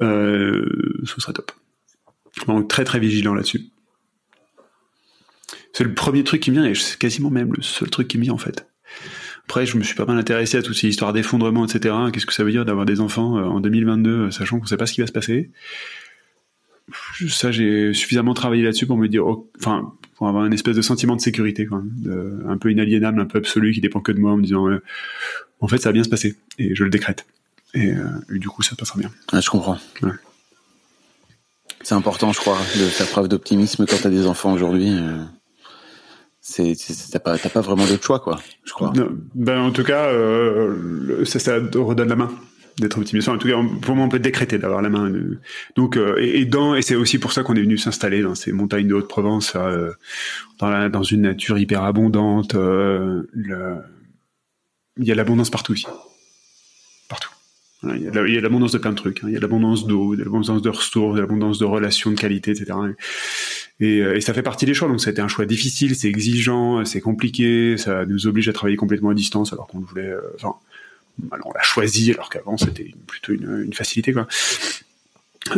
euh, 0.00 1.00
ce 1.04 1.20
serait 1.20 1.32
top. 1.32 1.52
Donc 2.46 2.68
très 2.68 2.84
très 2.84 2.98
vigilant 2.98 3.34
là-dessus. 3.34 3.66
C'est 5.72 5.84
le 5.84 5.94
premier 5.94 6.24
truc 6.24 6.42
qui 6.42 6.50
me 6.50 6.60
vient 6.60 6.68
et 6.68 6.74
c'est 6.74 6.98
quasiment 6.98 7.30
même 7.30 7.52
le 7.52 7.62
seul 7.62 7.90
truc 7.90 8.08
qui 8.08 8.18
me 8.18 8.22
vient 8.22 8.32
en 8.32 8.38
fait. 8.38 8.66
Après, 9.48 9.64
je 9.64 9.78
me 9.78 9.82
suis 9.82 9.94
pas 9.94 10.04
mal 10.04 10.18
intéressé 10.18 10.58
à 10.58 10.62
toutes 10.62 10.76
ces 10.76 10.88
histoires 10.88 11.14
d'effondrement, 11.14 11.64
etc. 11.64 11.94
Qu'est-ce 12.12 12.26
que 12.26 12.34
ça 12.34 12.44
veut 12.44 12.50
dire 12.50 12.66
d'avoir 12.66 12.84
des 12.84 13.00
enfants 13.00 13.38
euh, 13.38 13.44
en 13.44 13.60
2022, 13.60 14.10
euh, 14.10 14.30
sachant 14.30 14.60
qu'on 14.60 14.66
sait 14.66 14.76
pas 14.76 14.84
ce 14.84 14.92
qui 14.92 15.00
va 15.00 15.06
se 15.06 15.12
passer? 15.12 15.50
Ça, 17.28 17.50
j'ai 17.50 17.94
suffisamment 17.94 18.34
travaillé 18.34 18.62
là-dessus 18.62 18.86
pour 18.86 18.98
me 18.98 19.08
dire, 19.08 19.26
oh, 19.26 19.50
enfin, 19.58 19.94
pour 20.18 20.28
avoir 20.28 20.44
une 20.44 20.52
espèce 20.52 20.76
de 20.76 20.82
sentiment 20.82 21.16
de 21.16 21.20
sécurité, 21.20 21.64
quoi, 21.64 21.82
un 22.46 22.58
peu 22.58 22.70
inaliénable, 22.70 23.20
un 23.20 23.24
peu 23.24 23.38
absolu, 23.38 23.72
qui 23.72 23.80
dépend 23.80 24.00
que 24.00 24.12
de 24.12 24.18
moi, 24.18 24.32
en 24.32 24.36
me 24.36 24.42
disant, 24.42 24.68
euh, 24.68 24.82
en 25.60 25.68
fait, 25.68 25.78
ça 25.78 25.88
va 25.88 25.92
bien 25.94 26.04
se 26.04 26.08
passer, 26.08 26.36
et 26.58 26.74
je 26.74 26.84
le 26.84 26.90
décrète. 26.90 27.24
Et, 27.74 27.92
du 28.30 28.48
coup, 28.48 28.62
ça 28.62 28.74
passera 28.76 28.98
bien. 28.98 29.10
je 29.32 29.48
comprends. 29.48 29.78
C'est 31.82 31.94
important, 31.94 32.32
je 32.32 32.40
crois, 32.40 32.58
de 32.76 32.84
faire 32.84 33.06
preuve 33.06 33.28
d'optimisme 33.28 33.86
quand 33.86 33.96
tu 33.96 34.06
as 34.06 34.10
des 34.10 34.26
enfants 34.26 34.52
aujourd'hui 34.52 34.92
c'est 36.40 36.74
t'as 37.10 37.18
pas 37.18 37.60
vraiment 37.60 37.86
d'autre 37.86 38.02
choix 38.02 38.20
quoi 38.20 38.40
je 38.64 38.72
crois 38.72 38.92
ben 39.34 39.60
en 39.60 39.70
tout 39.70 39.84
cas 39.84 40.06
euh, 40.06 41.24
ça, 41.24 41.38
ça 41.38 41.56
redonne 41.74 42.08
la 42.08 42.16
main 42.16 42.30
d'être 42.80 42.98
optimiste. 42.98 43.28
en 43.28 43.38
tout 43.38 43.48
cas, 43.48 43.56
pour 43.82 43.96
moi, 43.96 44.04
on 44.04 44.08
peut 44.08 44.18
décréter 44.18 44.58
d'avoir 44.58 44.82
la 44.82 44.88
main. 44.88 45.10
Donc, 45.76 45.96
euh, 45.96 46.16
et, 46.18 46.44
dans, 46.44 46.74
et 46.74 46.82
c'est 46.82 46.94
aussi 46.94 47.18
pour 47.18 47.32
ça 47.32 47.42
qu'on 47.42 47.54
est 47.54 47.62
venu 47.62 47.78
s'installer 47.78 48.22
dans 48.22 48.34
ces 48.34 48.52
montagnes 48.52 48.88
de 48.88 48.94
Haute-Provence, 48.94 49.52
euh, 49.56 49.92
dans, 50.58 50.70
la, 50.70 50.88
dans 50.88 51.02
une 51.02 51.22
nature 51.22 51.58
hyper 51.58 51.82
abondante. 51.82 52.54
Euh, 52.54 53.22
il 54.96 55.04
y 55.04 55.12
a 55.12 55.14
l'abondance 55.14 55.50
partout 55.50 55.74
ici, 55.74 55.86
partout. 57.08 57.30
il 57.84 58.02
y 58.02 58.38
a 58.38 58.40
l'abondance 58.40 58.72
de 58.72 58.78
plein 58.78 58.90
de 58.90 58.96
trucs. 58.96 59.22
Hein. 59.22 59.28
Il 59.28 59.34
y 59.34 59.36
a 59.36 59.40
l'abondance 59.40 59.86
d'eau, 59.86 60.16
de 60.16 60.24
l'abondance 60.24 60.62
de 60.62 60.68
ressources, 60.68 61.14
de 61.16 61.20
l'abondance 61.20 61.58
de 61.58 61.64
relations, 61.64 62.10
de 62.10 62.16
qualité, 62.16 62.50
etc. 62.50 62.72
Et, 63.80 63.98
et, 63.98 64.20
ça 64.20 64.34
fait 64.34 64.42
partie 64.42 64.66
des 64.66 64.74
choix. 64.74 64.88
Donc, 64.88 65.00
ça 65.00 65.10
a 65.10 65.12
été 65.12 65.22
un 65.22 65.28
choix 65.28 65.46
difficile, 65.46 65.94
c'est 65.94 66.08
exigeant, 66.08 66.84
c'est 66.84 67.00
compliqué. 67.00 67.76
Ça 67.76 68.04
nous 68.06 68.26
oblige 68.26 68.48
à 68.48 68.52
travailler 68.52 68.76
complètement 68.76 69.10
à 69.10 69.14
distance, 69.14 69.52
alors 69.52 69.68
qu'on 69.68 69.78
voulait. 69.78 70.12
Enfin, 70.34 70.54
on 71.44 71.52
l'a 71.52 71.62
choisi 71.62 72.12
alors 72.12 72.30
qu'avant 72.30 72.56
c'était 72.56 72.94
plutôt 73.06 73.32
une, 73.32 73.72
facilité 73.72 74.12
quoi. 74.12 74.26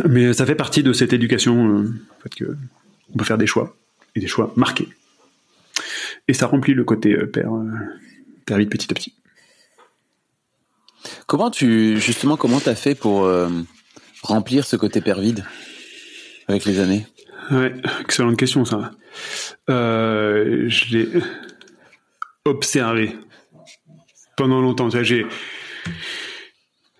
Mais 0.07 0.33
ça 0.33 0.45
fait 0.45 0.55
partie 0.55 0.83
de 0.83 0.93
cette 0.93 1.13
éducation, 1.13 1.79
euh, 1.79 1.93
fait 2.23 2.35
que 2.35 2.57
on 3.13 3.17
peut 3.17 3.25
faire 3.25 3.37
des 3.37 3.47
choix 3.47 3.75
et 4.15 4.19
des 4.19 4.27
choix 4.27 4.53
marqués. 4.55 4.87
Et 6.27 6.33
ça 6.33 6.47
remplit 6.47 6.73
le 6.73 6.83
côté 6.83 7.13
euh, 7.13 7.25
père, 7.25 7.53
euh, 7.53 7.69
père 8.45 8.57
vite 8.57 8.69
petit 8.69 8.87
à 8.91 8.93
petit. 8.93 9.13
Comment 11.27 11.51
tu 11.51 11.99
justement 11.99 12.37
comment 12.37 12.59
t'as 12.59 12.75
fait 12.75 12.93
pour 12.93 13.27
remplir 14.21 14.65
ce 14.65 14.75
côté 14.75 15.01
père 15.01 15.19
vide 15.19 15.43
avec 16.47 16.65
les 16.65 16.79
années? 16.79 17.07
Ouais, 17.49 17.73
excellente 18.01 18.37
question 18.37 18.65
ça. 18.65 18.91
je 19.67 20.95
l'ai 20.95 21.09
observé 22.45 23.15
pendant 24.41 24.59
longtemps. 24.59 24.89
J'ai 24.89 25.27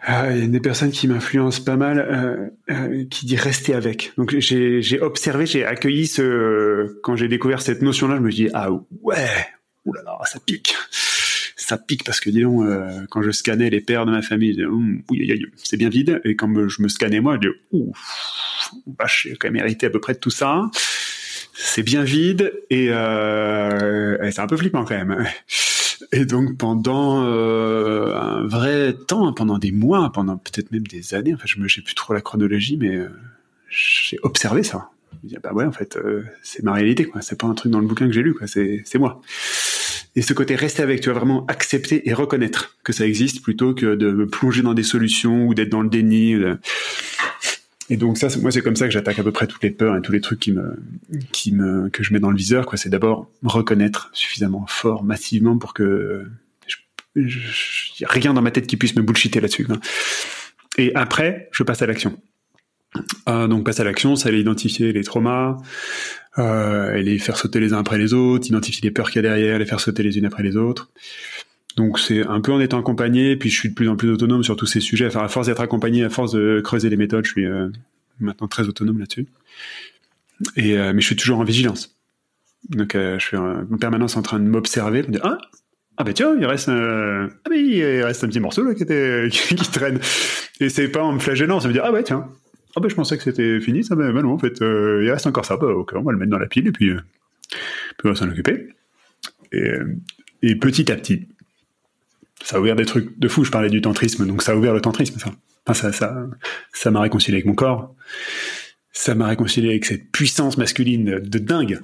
ah, 0.03 0.31
il 0.31 0.39
y 0.41 0.43
a 0.43 0.47
des 0.47 0.59
personnes 0.59 0.91
qui 0.91 1.07
m'influencent 1.07 1.63
pas 1.63 1.75
mal, 1.75 1.97
euh, 1.99 2.49
euh, 2.69 3.05
qui 3.09 3.25
dit 3.25 3.35
rester 3.35 3.73
avec. 3.73 4.13
Donc 4.15 4.37
j'ai 4.37 5.01
observé, 5.01 5.47
j'ai 5.47 5.65
accueilli 5.65 6.05
ce 6.05 6.99
quand 7.01 7.15
j'ai 7.15 7.27
découvert 7.27 7.63
cette 7.63 7.81
notion-là, 7.81 8.17
je 8.17 8.21
me 8.21 8.29
dis 8.31 8.49
ah 8.53 8.69
ouais, 9.01 9.27
oulala, 9.85 10.19
ça 10.25 10.39
pique, 10.39 10.75
ça 11.55 11.79
pique 11.79 12.03
parce 12.03 12.19
que 12.19 12.29
disons 12.29 12.63
euh, 12.63 13.01
quand 13.09 13.23
je 13.23 13.31
scannais 13.31 13.71
les 13.71 13.81
pères 13.81 14.05
de 14.05 14.11
ma 14.11 14.21
famille, 14.21 14.63
hum, 14.63 15.01
c'est 15.63 15.77
bien 15.77 15.89
vide, 15.89 16.21
et 16.23 16.35
quand 16.35 16.47
je 16.67 16.81
me 16.83 16.89
scannais 16.89 17.21
moi, 17.21 17.39
je 17.41 17.49
dis 17.49 17.55
ouf, 17.71 18.71
j'ai 19.23 19.35
quand 19.35 19.47
même 19.47 19.63
hérité 19.63 19.87
à 19.87 19.89
peu 19.89 19.99
près 19.99 20.13
de 20.13 20.19
tout 20.19 20.29
ça. 20.29 20.69
C'est 21.53 21.83
bien 21.83 22.03
vide 22.03 22.53
et 22.69 22.87
c'est 22.89 24.39
un 24.39 24.47
peu 24.47 24.57
flippant 24.57 24.85
quand 24.85 24.95
même. 24.95 25.25
Et 26.11 26.25
donc 26.25 26.57
pendant 26.57 27.23
euh, 27.25 28.15
un 28.15 28.45
vrai 28.45 28.93
temps, 28.93 29.27
hein, 29.27 29.33
pendant 29.33 29.57
des 29.57 29.71
mois, 29.71 30.11
pendant 30.11 30.37
peut-être 30.37 30.71
même 30.71 30.87
des 30.87 31.13
années, 31.13 31.33
enfin 31.33 31.45
je 31.45 31.59
me 31.59 31.67
sais 31.67 31.81
plus 31.81 31.95
trop 31.95 32.13
la 32.13 32.21
chronologie, 32.21 32.77
mais 32.77 32.95
euh, 32.95 33.09
j'ai 33.69 34.17
observé 34.23 34.63
ça. 34.63 34.89
Je 35.11 35.17
me 35.27 35.29
dis, 35.29 35.37
bah 35.41 35.53
ouais, 35.53 35.65
en 35.65 35.71
fait, 35.71 35.97
euh, 35.97 36.23
c'est 36.41 36.63
ma 36.63 36.73
réalité, 36.73 37.05
quoi. 37.05 37.21
C'est 37.21 37.37
pas 37.37 37.47
un 37.47 37.53
truc 37.53 37.71
dans 37.71 37.79
le 37.79 37.87
bouquin 37.87 38.07
que 38.07 38.13
j'ai 38.13 38.23
lu, 38.23 38.33
quoi. 38.33 38.47
C'est, 38.47 38.81
c'est 38.85 38.97
moi. 38.97 39.21
Et 40.15 40.21
ce 40.21 40.33
côté 40.33 40.55
rester 40.55 40.81
avec, 40.83 41.01
tu 41.01 41.09
vas 41.09 41.15
vraiment 41.15 41.45
accepter 41.47 42.09
et 42.09 42.13
reconnaître 42.13 42.77
que 42.83 42.91
ça 42.91 43.05
existe 43.05 43.41
plutôt 43.41 43.73
que 43.73 43.95
de 43.95 44.11
me 44.11 44.27
plonger 44.27 44.61
dans 44.61 44.73
des 44.73 44.83
solutions 44.83 45.45
ou 45.45 45.53
d'être 45.53 45.69
dans 45.69 45.81
le 45.81 45.89
déni. 45.89 46.35
Et 47.91 47.97
donc 47.97 48.17
ça, 48.17 48.29
moi, 48.39 48.51
c'est 48.51 48.61
comme 48.61 48.77
ça 48.77 48.85
que 48.85 48.91
j'attaque 48.93 49.19
à 49.19 49.23
peu 49.23 49.33
près 49.33 49.47
toutes 49.47 49.61
les 49.63 49.69
peurs 49.69 49.97
et 49.97 50.01
tous 50.01 50.13
les 50.13 50.21
trucs 50.21 50.39
qui 50.39 50.53
me, 50.53 50.81
qui 51.33 51.51
me, 51.51 51.89
que 51.89 52.03
je 52.03 52.13
mets 52.13 52.21
dans 52.21 52.31
le 52.31 52.37
viseur. 52.37 52.65
Quoi, 52.65 52.77
c'est 52.77 52.87
d'abord 52.87 53.29
reconnaître 53.43 54.09
suffisamment 54.13 54.65
fort, 54.65 55.03
massivement, 55.03 55.57
pour 55.57 55.73
que 55.73 56.25
y 57.17 58.05
a 58.05 58.07
rien 58.07 58.33
dans 58.33 58.41
ma 58.41 58.51
tête 58.51 58.65
qui 58.65 58.77
puisse 58.77 58.95
me 58.95 59.01
bullshiter 59.01 59.41
là-dessus. 59.41 59.67
Et 60.77 60.95
après, 60.95 61.49
je 61.51 61.63
passe 61.63 61.81
à 61.81 61.85
l'action. 61.85 62.17
Euh, 63.27 63.47
donc 63.47 63.65
passe 63.65 63.81
à 63.81 63.83
l'action, 63.83 64.15
ça 64.15 64.29
allait 64.29 64.39
identifier 64.39 64.93
les 64.93 65.03
traumas, 65.03 65.57
euh, 66.39 66.95
et 66.95 67.03
les 67.03 67.19
faire 67.19 67.35
sauter 67.35 67.59
les 67.59 67.73
uns 67.73 67.79
après 67.79 67.97
les 67.97 68.13
autres, 68.13 68.47
identifier 68.47 68.83
les 68.83 68.91
peurs 68.91 69.11
qu'il 69.11 69.21
y 69.21 69.25
a 69.25 69.29
derrière, 69.29 69.59
les 69.59 69.65
faire 69.65 69.81
sauter 69.81 70.01
les 70.01 70.17
unes 70.17 70.25
après 70.25 70.43
les 70.43 70.55
autres. 70.55 70.91
Donc 71.76 71.99
c'est 71.99 72.26
un 72.26 72.41
peu 72.41 72.51
en 72.51 72.59
étant 72.59 72.80
accompagné, 72.80 73.36
puis 73.36 73.49
je 73.49 73.57
suis 73.57 73.69
de 73.69 73.74
plus 73.74 73.89
en 73.89 73.95
plus 73.95 74.09
autonome 74.09 74.43
sur 74.43 74.55
tous 74.55 74.65
ces 74.65 74.80
sujets. 74.80 75.07
Enfin, 75.07 75.24
à 75.24 75.28
force 75.28 75.47
d'être 75.47 75.61
accompagné, 75.61 76.03
à 76.03 76.09
force 76.09 76.34
de 76.34 76.61
creuser 76.63 76.89
les 76.89 76.97
méthodes, 76.97 77.26
je 77.26 77.32
suis 77.32 77.45
euh, 77.45 77.69
maintenant 78.19 78.47
très 78.47 78.67
autonome 78.67 78.99
là-dessus. 78.99 79.28
Euh, 80.57 80.91
mais 80.93 81.01
je 81.01 81.05
suis 81.05 81.15
toujours 81.15 81.39
en 81.39 81.43
vigilance. 81.43 81.95
Donc 82.69 82.95
euh, 82.95 83.17
je 83.19 83.26
suis 83.26 83.38
en 83.38 83.65
permanence 83.80 84.17
en 84.17 84.22
train 84.22 84.39
de 84.39 84.45
m'observer, 84.45 85.01
de 85.03 85.07
me 85.07 85.13
dire 85.13 85.22
ah 85.24 85.38
ah 85.97 86.03
ben 86.03 86.13
tiens 86.13 86.36
il 86.39 86.45
reste 86.45 86.69
un 86.69 87.28
ah 87.45 87.49
ben 87.49 87.57
il 87.57 88.03
reste 88.03 88.24
un 88.24 88.28
petit 88.28 88.39
morceau 88.39 88.63
là 88.63 88.76
qui 88.76 88.84
était 88.84 89.28
qui, 89.32 89.55
traîne. 89.55 89.99
Et 90.59 90.69
c'est 90.69 90.89
pas 90.89 91.03
en 91.03 91.13
me 91.13 91.19
flagellant, 91.19 91.59
ça 91.59 91.67
veut 91.67 91.74
dire 91.74 91.84
ah 91.86 91.91
ouais 91.91 92.03
tiens 92.03 92.28
ah 92.76 92.80
ben 92.80 92.89
je 92.89 92.95
pensais 92.95 93.17
que 93.17 93.24
c'était 93.24 93.59
fini 93.59 93.84
ça 93.84 93.95
ben, 93.95 94.13
ben 94.13 94.22
non 94.22 94.34
en 94.34 94.38
fait 94.38 94.59
il 94.61 95.09
reste 95.09 95.26
encore 95.26 95.45
ça 95.45 95.57
bah 95.57 95.67
ok 95.67 95.93
on 95.95 96.03
va 96.03 96.11
le 96.11 96.17
mettre 96.19 96.32
dans 96.32 96.38
la 96.38 96.47
pile 96.47 96.67
et 96.67 96.72
puis, 96.72 96.91
puis 97.49 98.05
on 98.05 98.09
va 98.09 98.15
s'en 98.15 98.30
occuper. 98.30 98.69
Et 99.51 100.55
petit 100.55 100.91
à 100.91 100.95
petit 100.95 101.28
ça 102.43 102.57
a 102.57 102.59
ouvert 102.59 102.75
des 102.75 102.85
trucs 102.85 103.17
de 103.17 103.27
fou. 103.27 103.43
Je 103.43 103.51
parlais 103.51 103.69
du 103.69 103.81
tantrisme, 103.81 104.25
donc 104.25 104.41
ça 104.41 104.53
a 104.53 104.55
ouvert 104.55 104.73
le 104.73 104.81
tantrisme. 104.81 105.19
Ça, 105.19 105.73
ça, 105.73 105.91
ça, 105.91 106.27
ça 106.73 106.91
m'a 106.91 107.01
réconcilié 107.01 107.37
avec 107.37 107.45
mon 107.45 107.55
corps. 107.55 107.95
Ça 108.91 109.15
m'a 109.15 109.27
réconcilié 109.27 109.69
avec 109.69 109.85
cette 109.85 110.11
puissance 110.11 110.57
masculine 110.57 111.19
de 111.19 111.39
dingue. 111.39 111.79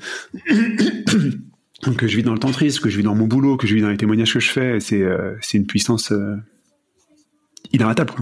que 1.98 2.08
je 2.08 2.18
vis 2.18 2.24
dans 2.24 2.34
le 2.34 2.40
tantrisme, 2.40 2.82
que 2.82 2.90
je 2.90 2.98
vis 2.98 3.04
dans 3.04 3.16
mon 3.16 3.28
boulot, 3.28 3.58
que 3.58 3.68
je 3.68 3.76
vis 3.76 3.82
dans 3.82 3.90
les 3.90 3.98
témoignages 3.98 4.34
que 4.34 4.40
je 4.40 4.50
fais. 4.50 4.80
C'est, 4.80 5.02
euh, 5.02 5.36
c'est 5.42 5.58
une 5.58 5.68
puissance 5.68 6.12
euh, 6.12 6.36
inarrêtable. 7.72 8.14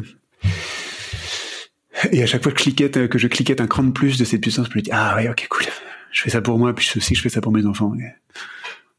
Et 2.12 2.22
à 2.22 2.26
chaque 2.26 2.44
fois 2.44 2.52
que 2.52 2.60
je, 2.60 2.64
cliquette, 2.64 3.08
que 3.08 3.18
je 3.18 3.28
cliquette 3.28 3.62
un 3.62 3.68
cran 3.68 3.84
de 3.84 3.92
plus 3.92 4.18
de 4.18 4.26
cette 4.26 4.42
puissance, 4.42 4.68
je 4.72 4.78
me 4.78 4.82
dis 4.82 4.92
ah 4.92 5.16
ouais 5.16 5.30
ok 5.30 5.48
cool. 5.50 5.66
Je 6.12 6.22
fais 6.22 6.30
ça 6.30 6.42
pour 6.42 6.58
moi, 6.60 6.74
puis 6.76 6.88
aussi 6.96 7.16
je 7.16 7.22
fais 7.22 7.30
ça 7.30 7.42
pour 7.42 7.52
mes 7.52 7.66
enfants. 7.66 7.94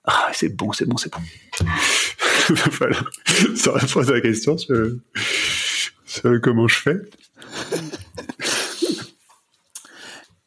Ah 0.05 0.29
c'est 0.33 0.55
bon, 0.55 0.73
c'est 0.73 0.87
bon, 0.87 0.97
c'est 0.97 1.13
bon. 1.13 1.21
voilà. 2.79 2.97
Ça 3.55 3.73
répond 3.73 4.01
à 4.01 4.13
la 4.13 4.21
question 4.21 4.59
sur, 4.59 4.91
comment 6.43 6.69
je 6.69 6.77
fais. 6.77 7.01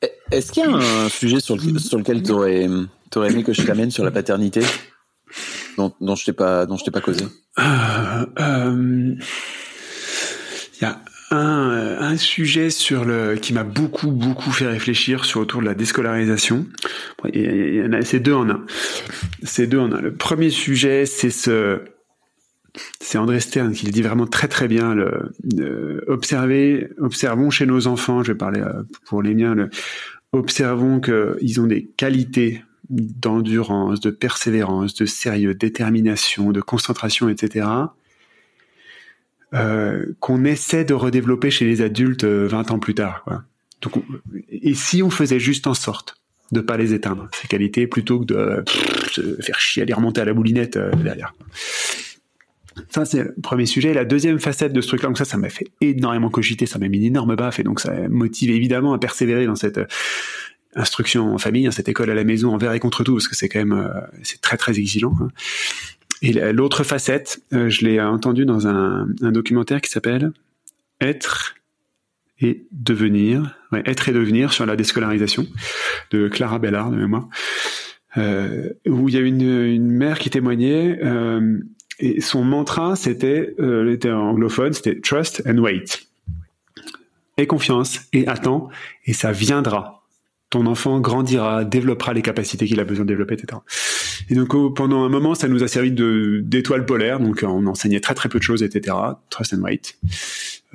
Est-ce 0.32 0.52
qu'il 0.52 0.64
y 0.64 0.66
a 0.66 0.70
un 0.70 1.10
sujet 1.10 1.40
sur, 1.40 1.56
lequel 1.56 2.24
tu 2.24 2.32
aurais, 2.32 2.64
aimé 2.64 3.44
que 3.44 3.54
je 3.54 3.64
t'amène 3.64 3.92
sur 3.92 4.04
la 4.04 4.12
paternité? 4.12 4.62
Dont, 5.78 5.94
dont 6.02 6.16
je 6.16 6.26
t'ai 6.26 6.34
pas, 6.34 6.66
dont 6.66 6.78
je 6.78 6.84
t'ai 6.84 6.92
pas 6.92 7.02
causé 7.02 7.26
euh, 7.58 8.26
euh, 8.40 9.16
Il 10.76 10.82
y 10.82 10.86
a 10.86 11.00
un, 11.32 12.18
sujet 12.18 12.70
sur 12.70 13.06
le 13.06 13.36
qui 13.36 13.54
m'a 13.54 13.64
beaucoup 13.64 14.12
beaucoup 14.12 14.52
fait 14.52 14.68
réfléchir 14.68 15.26
sur 15.26 15.42
autour 15.42 15.62
de 15.62 15.66
la 15.66 15.74
déscolarisation. 15.74 16.66
Il 17.34 17.76
y 17.76 17.82
en 17.84 17.94
a, 17.94 18.02
c'est 18.02 18.20
deux 18.20 18.34
en 18.34 18.50
un. 18.50 18.66
C'est 19.44 19.68
deux 19.68 19.80
en 19.80 19.92
un. 19.92 20.02
Le 20.02 20.14
premier 20.14 20.50
sujet, 20.50 21.06
c'est 21.06 21.30
ce 21.30 21.82
c'est 23.00 23.18
André 23.18 23.40
Stern 23.40 23.74
qui 23.74 23.86
le 23.86 23.92
dit 23.92 24.02
vraiment 24.02 24.28
très 24.28 24.48
très 24.48 24.68
bien. 24.68 24.94
Le, 24.94 26.04
observer, 26.08 26.90
observons 27.00 27.50
chez 27.50 27.66
nos 27.66 27.88
enfants. 27.88 28.24
Je 28.24 28.32
vais 28.32 28.38
parler 28.38 28.62
euh, 28.62 28.84
pour 29.06 29.22
les 29.22 29.34
miens. 29.34 29.56
Le, 29.56 29.70
observons 30.32 31.00
qu'ils 31.00 31.60
ont 31.60 31.68
des 31.68 31.86
qualités 31.98 32.64
d'endurance, 32.90 34.00
de 34.00 34.10
persévérance, 34.10 34.96
de 34.96 35.06
sérieux, 35.06 35.54
de 35.54 35.60
détermination, 35.60 36.52
de 36.52 36.62
concentration, 36.62 37.30
etc. 37.30 37.68
Euh, 39.56 40.06
qu'on 40.20 40.46
essaie 40.46 40.86
de 40.86 40.94
redévelopper 40.94 41.50
chez 41.50 41.66
les 41.66 41.82
adultes 41.82 42.24
20 42.24 42.72
euh, 42.72 42.74
ans 42.74 42.78
plus 42.78 42.94
tard. 42.94 43.24
Quoi. 43.24 43.44
Donc, 43.82 44.04
et 44.50 44.76
si 44.76 45.02
on 45.02 45.10
faisait 45.10 45.40
juste 45.40 45.66
en 45.66 45.74
sorte 45.74 46.18
de 46.52 46.62
pas 46.62 46.78
les 46.78 46.94
éteindre, 46.94 47.28
ces 47.34 47.48
qualités, 47.48 47.88
plutôt 47.88 48.20
que 48.20 48.26
de 48.26 48.64
se 49.12 49.42
faire 49.42 49.60
chier 49.60 49.84
à 49.84 49.86
les 49.86 49.94
remonter 49.94 50.22
à 50.22 50.26
la 50.26 50.34
moulinette 50.34 50.78
derrière. 50.78 51.34
Ça, 52.90 53.06
c'est 53.06 53.24
le 53.24 53.36
premier 53.42 53.66
sujet. 53.66 53.94
La 53.94 54.06
deuxième 54.06 54.40
facette 54.40 54.74
de 54.74 54.82
ce 54.82 54.88
truc-là, 54.88 55.10
donc 55.10 55.18
ça, 55.18 55.26
ça 55.26 55.38
m'a 55.38 55.50
fait 55.50 55.68
énormément 55.82 56.30
cogiter, 56.30 56.66
ça 56.66 56.80
m'a 56.80 56.88
mis 56.88 56.98
une 56.98 57.04
énorme 57.04 57.36
baffe, 57.36 57.60
et 57.60 57.64
donc 57.64 57.80
ça 57.80 57.94
motive 58.08 58.52
évidemment 58.52 58.94
à 58.94 59.00
persévérer 59.00 59.46
dans 59.46 59.56
cette 59.56 59.80
euh, 59.80 59.86
instruction 60.76 61.34
en 61.34 61.38
famille, 61.38 61.66
dans 61.66 61.72
cette 61.72 61.90
école 61.90 62.10
à 62.10 62.16
la 62.16 62.24
maison, 62.24 62.54
envers 62.54 62.74
et 62.74 62.80
contre 62.80 63.04
tout, 63.04 63.14
parce 63.14 63.28
que 63.28 63.36
c'est 63.36 63.50
quand 63.50 63.60
même, 63.60 63.74
euh, 63.74 64.00
c'est 64.24 64.42
très 64.42 64.58
très 64.58 64.78
exigeant. 64.80 65.14
Hein. 65.20 65.30
Et 66.22 66.34
l'autre 66.52 66.84
facette, 66.84 67.42
euh, 67.54 67.70
je 67.70 67.86
l'ai 67.86 68.02
entendu 68.02 68.46
dans 68.46 68.68
un, 68.68 69.08
documentaire 69.22 69.82
qui 69.82 69.90
s'appelle 69.90 70.32
Être 71.00 71.56
et 72.42 72.66
devenir, 72.72 73.58
ouais, 73.72 73.84
être 73.86 74.10
et 74.10 74.14
devenir 74.14 74.54
sur 74.54 74.66
la 74.66 74.76
déscolarisation 74.76 75.46
de 76.12 76.28
Clara 76.28 76.60
Bellard 76.60 76.92
de 76.92 76.98
mémoire, 76.98 77.28
euh, 78.18 78.70
où 78.88 79.10
il 79.10 79.16
y 79.16 79.18
a 79.18 79.22
une, 79.22 79.42
une 79.42 79.92
mère 79.92 80.20
qui 80.20 80.30
témoignait. 80.30 81.00
Euh, 81.04 81.60
et 82.00 82.22
son 82.22 82.44
mantra, 82.44 82.96
c'était, 82.96 83.56
euh, 83.60 83.92
était 83.92 84.12
anglophone, 84.12 84.74
c'était 84.74 85.00
trust 85.00 85.44
and 85.46 85.58
wait. 85.58 86.08
Et 87.38 87.46
confiance, 87.46 88.02
et 88.14 88.28
attends, 88.28 88.70
et 89.06 89.14
ça 89.14 89.32
viendra. 89.32 89.99
Ton 90.50 90.66
enfant 90.66 91.00
grandira, 91.00 91.64
développera 91.64 92.14
les 92.14 92.22
capacités 92.24 92.66
qu'il 92.66 92.80
a 92.80 92.84
besoin 92.84 93.06
de 93.06 93.10
développer, 93.10 93.36
etc. 93.36 93.60
Et 94.30 94.36
donc 94.36 94.50
pendant 94.76 95.04
un 95.04 95.10
moment, 95.10 95.36
ça 95.36 95.48
nous 95.48 95.64
a 95.64 95.68
servi 95.68 95.92
de 95.92 96.42
d'étoile 96.44 96.86
polaire, 96.86 97.20
donc 97.20 97.44
on 97.48 97.68
enseignait 97.68 98.00
très 98.00 98.16
très 98.16 98.30
peu 98.30 98.40
de 98.40 98.44
choses, 98.44 98.64
etc. 98.64 98.96
Trust 99.30 99.54
and 99.54 99.62
wait. 99.62 99.96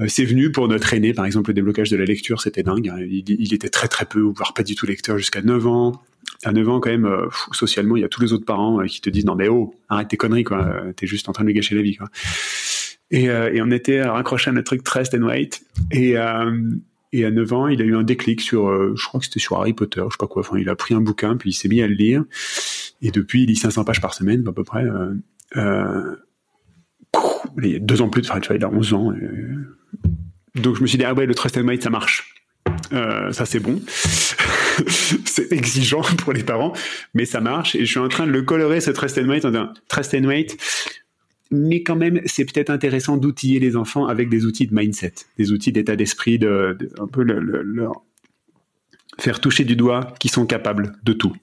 Euh, 0.00 0.06
c'est 0.08 0.24
venu 0.24 0.50
pour 0.50 0.68
notre 0.68 0.92
aîné, 0.94 1.12
par 1.12 1.24
exemple, 1.24 1.50
le 1.50 1.54
déblocage 1.54 1.90
de 1.90 1.96
la 1.96 2.04
lecture, 2.04 2.40
c'était 2.40 2.62
dingue. 2.62 2.88
hein. 2.88 2.96
Il, 3.00 3.54
était 3.54 3.68
très 3.68 3.88
très 3.88 4.04
peu, 4.06 4.20
voire 4.20 4.52
pas 4.54 4.62
du 4.62 4.74
tout 4.74 4.86
lecteur 4.86 5.18
jusqu'à 5.18 5.42
9 5.42 5.66
ans. 5.66 6.02
À 6.44 6.52
9 6.52 6.68
ans, 6.68 6.80
quand 6.80 6.90
même, 6.90 7.06
euh, 7.06 7.26
socialement, 7.52 7.96
il 7.96 8.00
y 8.02 8.04
a 8.04 8.08
tous 8.08 8.20
les 8.20 8.32
autres 8.32 8.44
parents 8.44 8.80
euh, 8.80 8.86
qui 8.86 9.00
te 9.00 9.08
disent 9.10 9.24
non 9.24 9.34
mais 9.36 9.48
oh, 9.48 9.74
arrête 9.88 10.08
tes 10.08 10.16
conneries, 10.16 10.44
quoi. 10.44 10.64
Euh, 10.64 10.92
T'es 10.92 11.06
juste 11.06 11.28
en 11.28 11.32
train 11.32 11.44
de 11.44 11.48
lui 11.48 11.54
gâcher 11.54 11.74
la 11.74 11.82
vie, 11.82 11.96
quoi. 11.96 12.08
Et, 13.10 13.28
euh, 13.28 13.52
et 13.52 13.62
on 13.62 13.70
était 13.70 14.02
raccroché 14.02 14.50
à 14.50 14.52
notre 14.52 14.66
truc 14.66 14.82
Trust 14.82 15.14
and 15.14 15.22
Wait. 15.22 15.60
Et, 15.92 16.16
euh, 16.18 16.50
et 17.18 17.24
à 17.24 17.30
9 17.30 17.52
ans, 17.52 17.68
il 17.68 17.80
a 17.80 17.84
eu 17.84 17.94
un 17.96 18.02
déclic 18.02 18.40
sur, 18.40 18.68
euh, 18.68 18.94
je 18.96 19.04
crois 19.06 19.20
que 19.20 19.26
c'était 19.26 19.40
sur 19.40 19.56
Harry 19.56 19.72
Potter, 19.72 20.00
je 20.06 20.12
sais 20.12 20.16
pas 20.18 20.26
quoi. 20.26 20.40
Enfin, 20.40 20.58
il 20.58 20.68
a 20.68 20.74
pris 20.76 20.94
un 20.94 21.00
bouquin, 21.00 21.36
puis 21.36 21.50
il 21.50 21.52
s'est 21.54 21.68
mis 21.68 21.80
à 21.82 21.86
le 21.86 21.94
lire. 21.94 22.24
Et 23.02 23.10
depuis, 23.10 23.42
il 23.42 23.46
lit 23.46 23.56
500 23.56 23.84
pages 23.84 24.00
par 24.00 24.14
semaine, 24.14 24.44
à 24.48 24.52
peu 24.52 24.64
près. 24.64 24.84
Euh, 24.84 25.14
euh, 25.56 26.16
il 27.62 27.76
a 27.76 27.78
deux 27.78 28.02
ans 28.02 28.08
plus, 28.08 28.28
enfin, 28.28 28.40
tu 28.40 28.54
il 28.54 28.64
a 28.64 28.68
11 28.68 28.92
ans. 28.94 29.12
et- 29.12 30.60
Donc 30.60 30.76
je 30.76 30.82
me 30.82 30.86
suis 30.86 30.98
dit, 30.98 31.04
ah 31.04 31.14
ouais, 31.14 31.26
le 31.26 31.34
Trust 31.34 31.56
and 31.58 31.66
Wait, 31.66 31.82
ça 31.82 31.90
marche. 31.90 32.34
Euh, 32.92 33.32
ça 33.32 33.44
c'est 33.46 33.60
bon. 33.60 33.80
c'est 35.24 35.52
exigeant 35.52 36.02
pour 36.18 36.32
les 36.32 36.42
parents, 36.42 36.72
mais 37.14 37.24
ça 37.24 37.40
marche. 37.40 37.74
Et 37.74 37.80
je 37.80 37.90
suis 37.90 38.00
en 38.00 38.08
train 38.08 38.26
de 38.26 38.32
le 38.32 38.42
colorer, 38.42 38.80
ce 38.80 38.90
Trust 38.90 39.18
and 39.18 39.28
Wait, 39.28 39.44
en 39.44 39.50
disant, 39.50 39.72
Trust 39.88 40.14
and 40.14 40.24
Wait, 40.24 40.56
mais 41.51 41.82
quand 41.82 41.97
même, 41.97 42.20
c'est 42.26 42.45
peut-être 42.45 42.70
intéressant 42.70 43.16
d'outiller 43.16 43.61
les 43.61 43.76
enfants 43.76 44.07
avec 44.07 44.28
des 44.28 44.45
outils 44.45 44.66
de 44.66 44.74
mindset, 44.74 45.14
des 45.38 45.53
outils 45.53 45.72
d'état 45.72 45.97
d'esprit, 45.97 46.38
de, 46.38 46.76
un 46.99 47.07
peu 47.07 47.24
faire 49.18 49.40
toucher 49.40 49.64
du 49.64 49.76
doigt 49.76 50.14
qu'ils 50.18 50.30
sont 50.30 50.47
capables 50.47 50.97
de 51.05 51.12
tout 51.12 51.34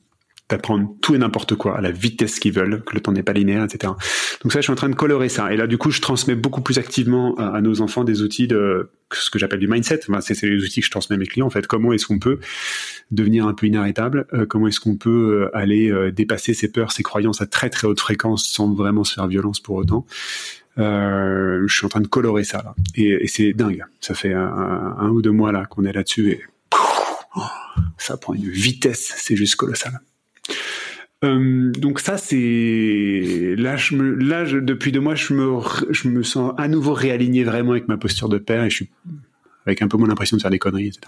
d'apprendre 0.52 0.94
tout 1.02 1.16
et 1.16 1.18
n'importe 1.18 1.56
quoi 1.56 1.78
à 1.78 1.82
la 1.82 1.92
vitesse 1.92 2.40
qu'ils 2.40 2.54
veulent, 2.54 2.84
que 2.84 2.94
le 2.94 3.02
temps 3.02 3.12
n'est 3.12 3.24
pas 3.24 3.34
linéaire, 3.34 3.64
etc. 3.64 3.94
Donc 4.44 4.52
ça, 4.52 4.60
je 4.60 4.64
suis 4.64 4.72
en 4.72 4.76
train 4.76 4.90
de 4.90 4.96
colorer 4.96 5.30
ça. 5.30 5.52
Et 5.52 5.58
là, 5.58 5.66
du 5.66 5.78
coup, 5.78 5.92
je 5.92 6.02
transmets 6.02 6.36
beaucoup 6.36 6.62
plus 6.62 6.78
activement 6.78 7.36
à, 7.38 7.62
nos 7.62 7.82
enfants 7.82 8.04
des 8.04 8.22
outils 8.22 8.48
de 8.48 8.90
ce 9.14 9.30
que 9.30 9.40
j'appelle 9.40 9.60
du 9.60 9.68
mindset. 9.68 10.02
Enfin, 10.08 10.22
c'est 10.22 10.40
les 10.44 10.64
outils 10.64 10.82
que 10.82 10.86
je 10.86 10.92
transmets 10.92 11.16
à 11.16 11.20
mes 11.20 11.26
clients. 11.26 11.48
En 11.48 11.50
fait, 11.50 11.68
comment 11.68 11.94
est-ce 11.94 12.06
qu'on 12.06 12.20
peut 12.20 12.40
devenir 13.10 13.48
un 13.48 13.54
peu 13.54 13.68
inarrêtable? 13.68 14.28
Euh, 14.34 14.46
Comment 14.46 14.68
est-ce 14.68 14.80
qu'on 14.80 14.98
peut 14.98 15.50
euh, 15.54 15.58
aller 15.58 15.90
euh, 15.90 16.12
dépasser 16.12 16.54
ses 16.54 16.72
peurs, 16.72 16.92
ses 16.92 17.04
croyances 17.04 17.42
à 17.42 17.46
très 17.46 17.70
très 17.70 17.88
haute 17.88 18.00
fréquence 18.00 18.46
sans 18.48 18.74
vraiment 18.74 19.04
se 19.04 19.14
faire 19.14 19.28
violence 19.28 19.60
pour 19.60 19.76
autant? 19.76 20.06
Je 20.78 21.66
suis 21.68 21.86
en 21.86 21.90
train 21.90 22.02
de 22.02 22.08
colorer 22.08 22.44
ça 22.44 22.74
et 22.96 23.28
c'est 23.28 23.54
dingue. 23.54 23.84
Ça 24.00 24.16
fait 24.16 24.34
un, 24.34 24.96
un 24.98 25.10
ou 25.10 25.22
deux 25.22 25.32
mois 25.32 25.52
là 25.52 25.66
qu'on 25.66 25.84
est 25.84 25.92
là-dessus 25.92 26.32
et 26.32 26.42
ça 27.98 28.18
prend 28.18 28.34
une 28.34 28.50
vitesse, 28.50 29.14
c'est 29.18 29.36
juste 29.36 29.58
colossal. 29.58 30.02
Euh, 31.24 31.72
donc 31.74 32.00
ça 32.00 32.18
c'est 32.18 33.54
là 33.58 33.76
je 33.78 33.96
me 33.96 34.16
là 34.16 34.44
je- 34.44 34.58
depuis 34.58 34.92
deux 34.92 35.00
mois 35.02 35.14
je 35.14 35.34
me 35.36 35.60
je 35.92 36.08
me 36.08 36.24
sens 36.24 36.52
à 36.58 36.68
nouveau 36.68 36.94
réaligné 36.94 37.44
vraiment 37.44 37.72
avec 37.74 37.88
ma 37.88 37.96
posture 37.98 38.28
de 38.28 38.40
père 38.40 38.64
et 38.64 38.72
je 38.72 38.76
suis 38.78 38.90
avec 39.68 39.84
un 39.84 39.88
peu 39.88 39.98
moins 39.98 40.08
l'impression 40.08 40.36
de 40.36 40.42
faire 40.42 40.50
des 40.50 40.58
conneries 40.58 40.88
etc. 40.88 41.02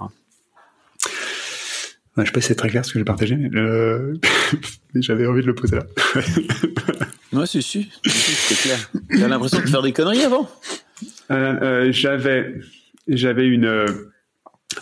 Ouais, 2.16 2.24
je 2.24 2.26
sais 2.26 2.32
pas 2.32 2.42
si 2.42 2.48
c'est 2.50 2.56
très 2.56 2.70
clair 2.70 2.86
ce 2.86 2.94
que 2.94 3.00
j'ai 3.00 3.06
partagé 3.06 3.36
mais, 3.36 3.50
euh, 3.60 4.14
j'avais 4.96 5.26
envie 5.26 5.42
de 5.42 5.48
le 5.48 5.56
poser 5.56 5.78
là. 5.78 5.86
Ouais, 7.34 7.48
si, 7.48 7.64
si, 7.64 7.90
si, 8.06 8.12
c'est 8.12 8.62
clair. 8.62 8.92
T'as 9.10 9.28
l'impression 9.28 9.60
de 9.60 9.66
faire 9.68 9.82
des 9.82 9.92
conneries 9.92 10.22
avant? 10.22 10.48
Euh, 11.32 11.36
euh, 11.88 11.92
j'avais 11.92 12.54
j'avais 13.08 13.48
une 13.48 13.66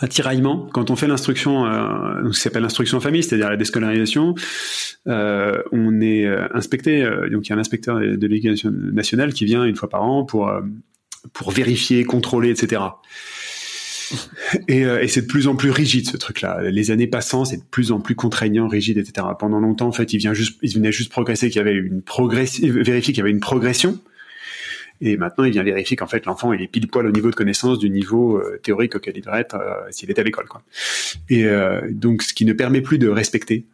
un 0.00 0.06
tiraillement 0.06 0.68
quand 0.72 0.90
on 0.90 0.96
fait 0.96 1.06
l'instruction 1.06 1.66
euh, 1.66 2.30
ce 2.32 2.36
qui 2.36 2.40
s'appelle 2.40 2.62
l'instruction 2.62 2.98
en 2.98 3.00
famille 3.00 3.22
c'est-à-dire 3.22 3.50
la 3.50 3.56
déscolarisation 3.56 4.34
euh, 5.08 5.62
on 5.72 6.00
est 6.00 6.24
euh, 6.24 6.46
inspecté 6.54 7.02
euh, 7.02 7.28
donc 7.28 7.46
il 7.46 7.50
y 7.50 7.52
a 7.52 7.56
un 7.56 7.60
inspecteur 7.60 7.98
de 8.00 8.16
de 8.16 8.26
l'éducation 8.26 8.70
nationale 8.70 9.32
qui 9.32 9.44
vient 9.44 9.64
une 9.64 9.76
fois 9.76 9.88
par 9.88 10.02
an 10.02 10.24
pour 10.24 10.48
euh, 10.48 10.60
pour 11.32 11.50
vérifier 11.50 12.04
contrôler 12.04 12.50
etc 12.50 12.82
et, 14.68 14.84
euh, 14.84 15.02
et 15.02 15.08
c'est 15.08 15.22
de 15.22 15.26
plus 15.26 15.48
en 15.48 15.56
plus 15.56 15.70
rigide 15.70 16.08
ce 16.08 16.16
truc-là. 16.16 16.60
Les 16.70 16.90
années 16.90 17.06
passant, 17.06 17.44
c'est 17.44 17.58
de 17.58 17.62
plus 17.70 17.92
en 17.92 18.00
plus 18.00 18.14
contraignant, 18.14 18.68
rigide, 18.68 18.98
etc. 18.98 19.26
Pendant 19.38 19.60
longtemps, 19.60 19.88
en 19.88 19.92
fait, 19.92 20.12
il 20.12 20.18
vient 20.18 20.34
juste, 20.34 20.58
il 20.62 20.74
venait 20.74 20.92
juste 20.92 21.10
progresser 21.10 21.48
qu'il 21.48 21.58
y 21.58 21.60
avait 21.60 21.74
une 21.74 22.02
progression, 22.02 22.66
vérifier 22.70 23.14
qu'il 23.14 23.18
y 23.18 23.20
avait 23.20 23.30
une 23.30 23.40
progression. 23.40 23.98
Et 25.04 25.16
maintenant, 25.16 25.42
il 25.42 25.50
vient 25.50 25.64
vérifier 25.64 25.96
qu'en 25.96 26.06
fait, 26.06 26.26
l'enfant, 26.26 26.52
il 26.52 26.62
est 26.62 26.68
pile 26.68 26.86
poil 26.86 27.04
au 27.06 27.10
niveau 27.10 27.28
de 27.28 27.34
connaissance 27.34 27.80
du 27.80 27.90
niveau 27.90 28.36
euh, 28.38 28.60
théorique 28.62 28.94
auquel 28.94 29.14
il 29.16 29.20
devrait 29.20 29.40
être 29.40 29.56
euh, 29.56 29.80
s'il 29.90 30.08
était 30.12 30.20
à 30.20 30.24
l'école, 30.24 30.46
quoi. 30.46 30.62
Et 31.28 31.44
euh, 31.44 31.80
donc, 31.90 32.22
ce 32.22 32.32
qui 32.32 32.44
ne 32.44 32.52
permet 32.52 32.80
plus 32.82 32.98
de 32.98 33.08
respecter 33.08 33.66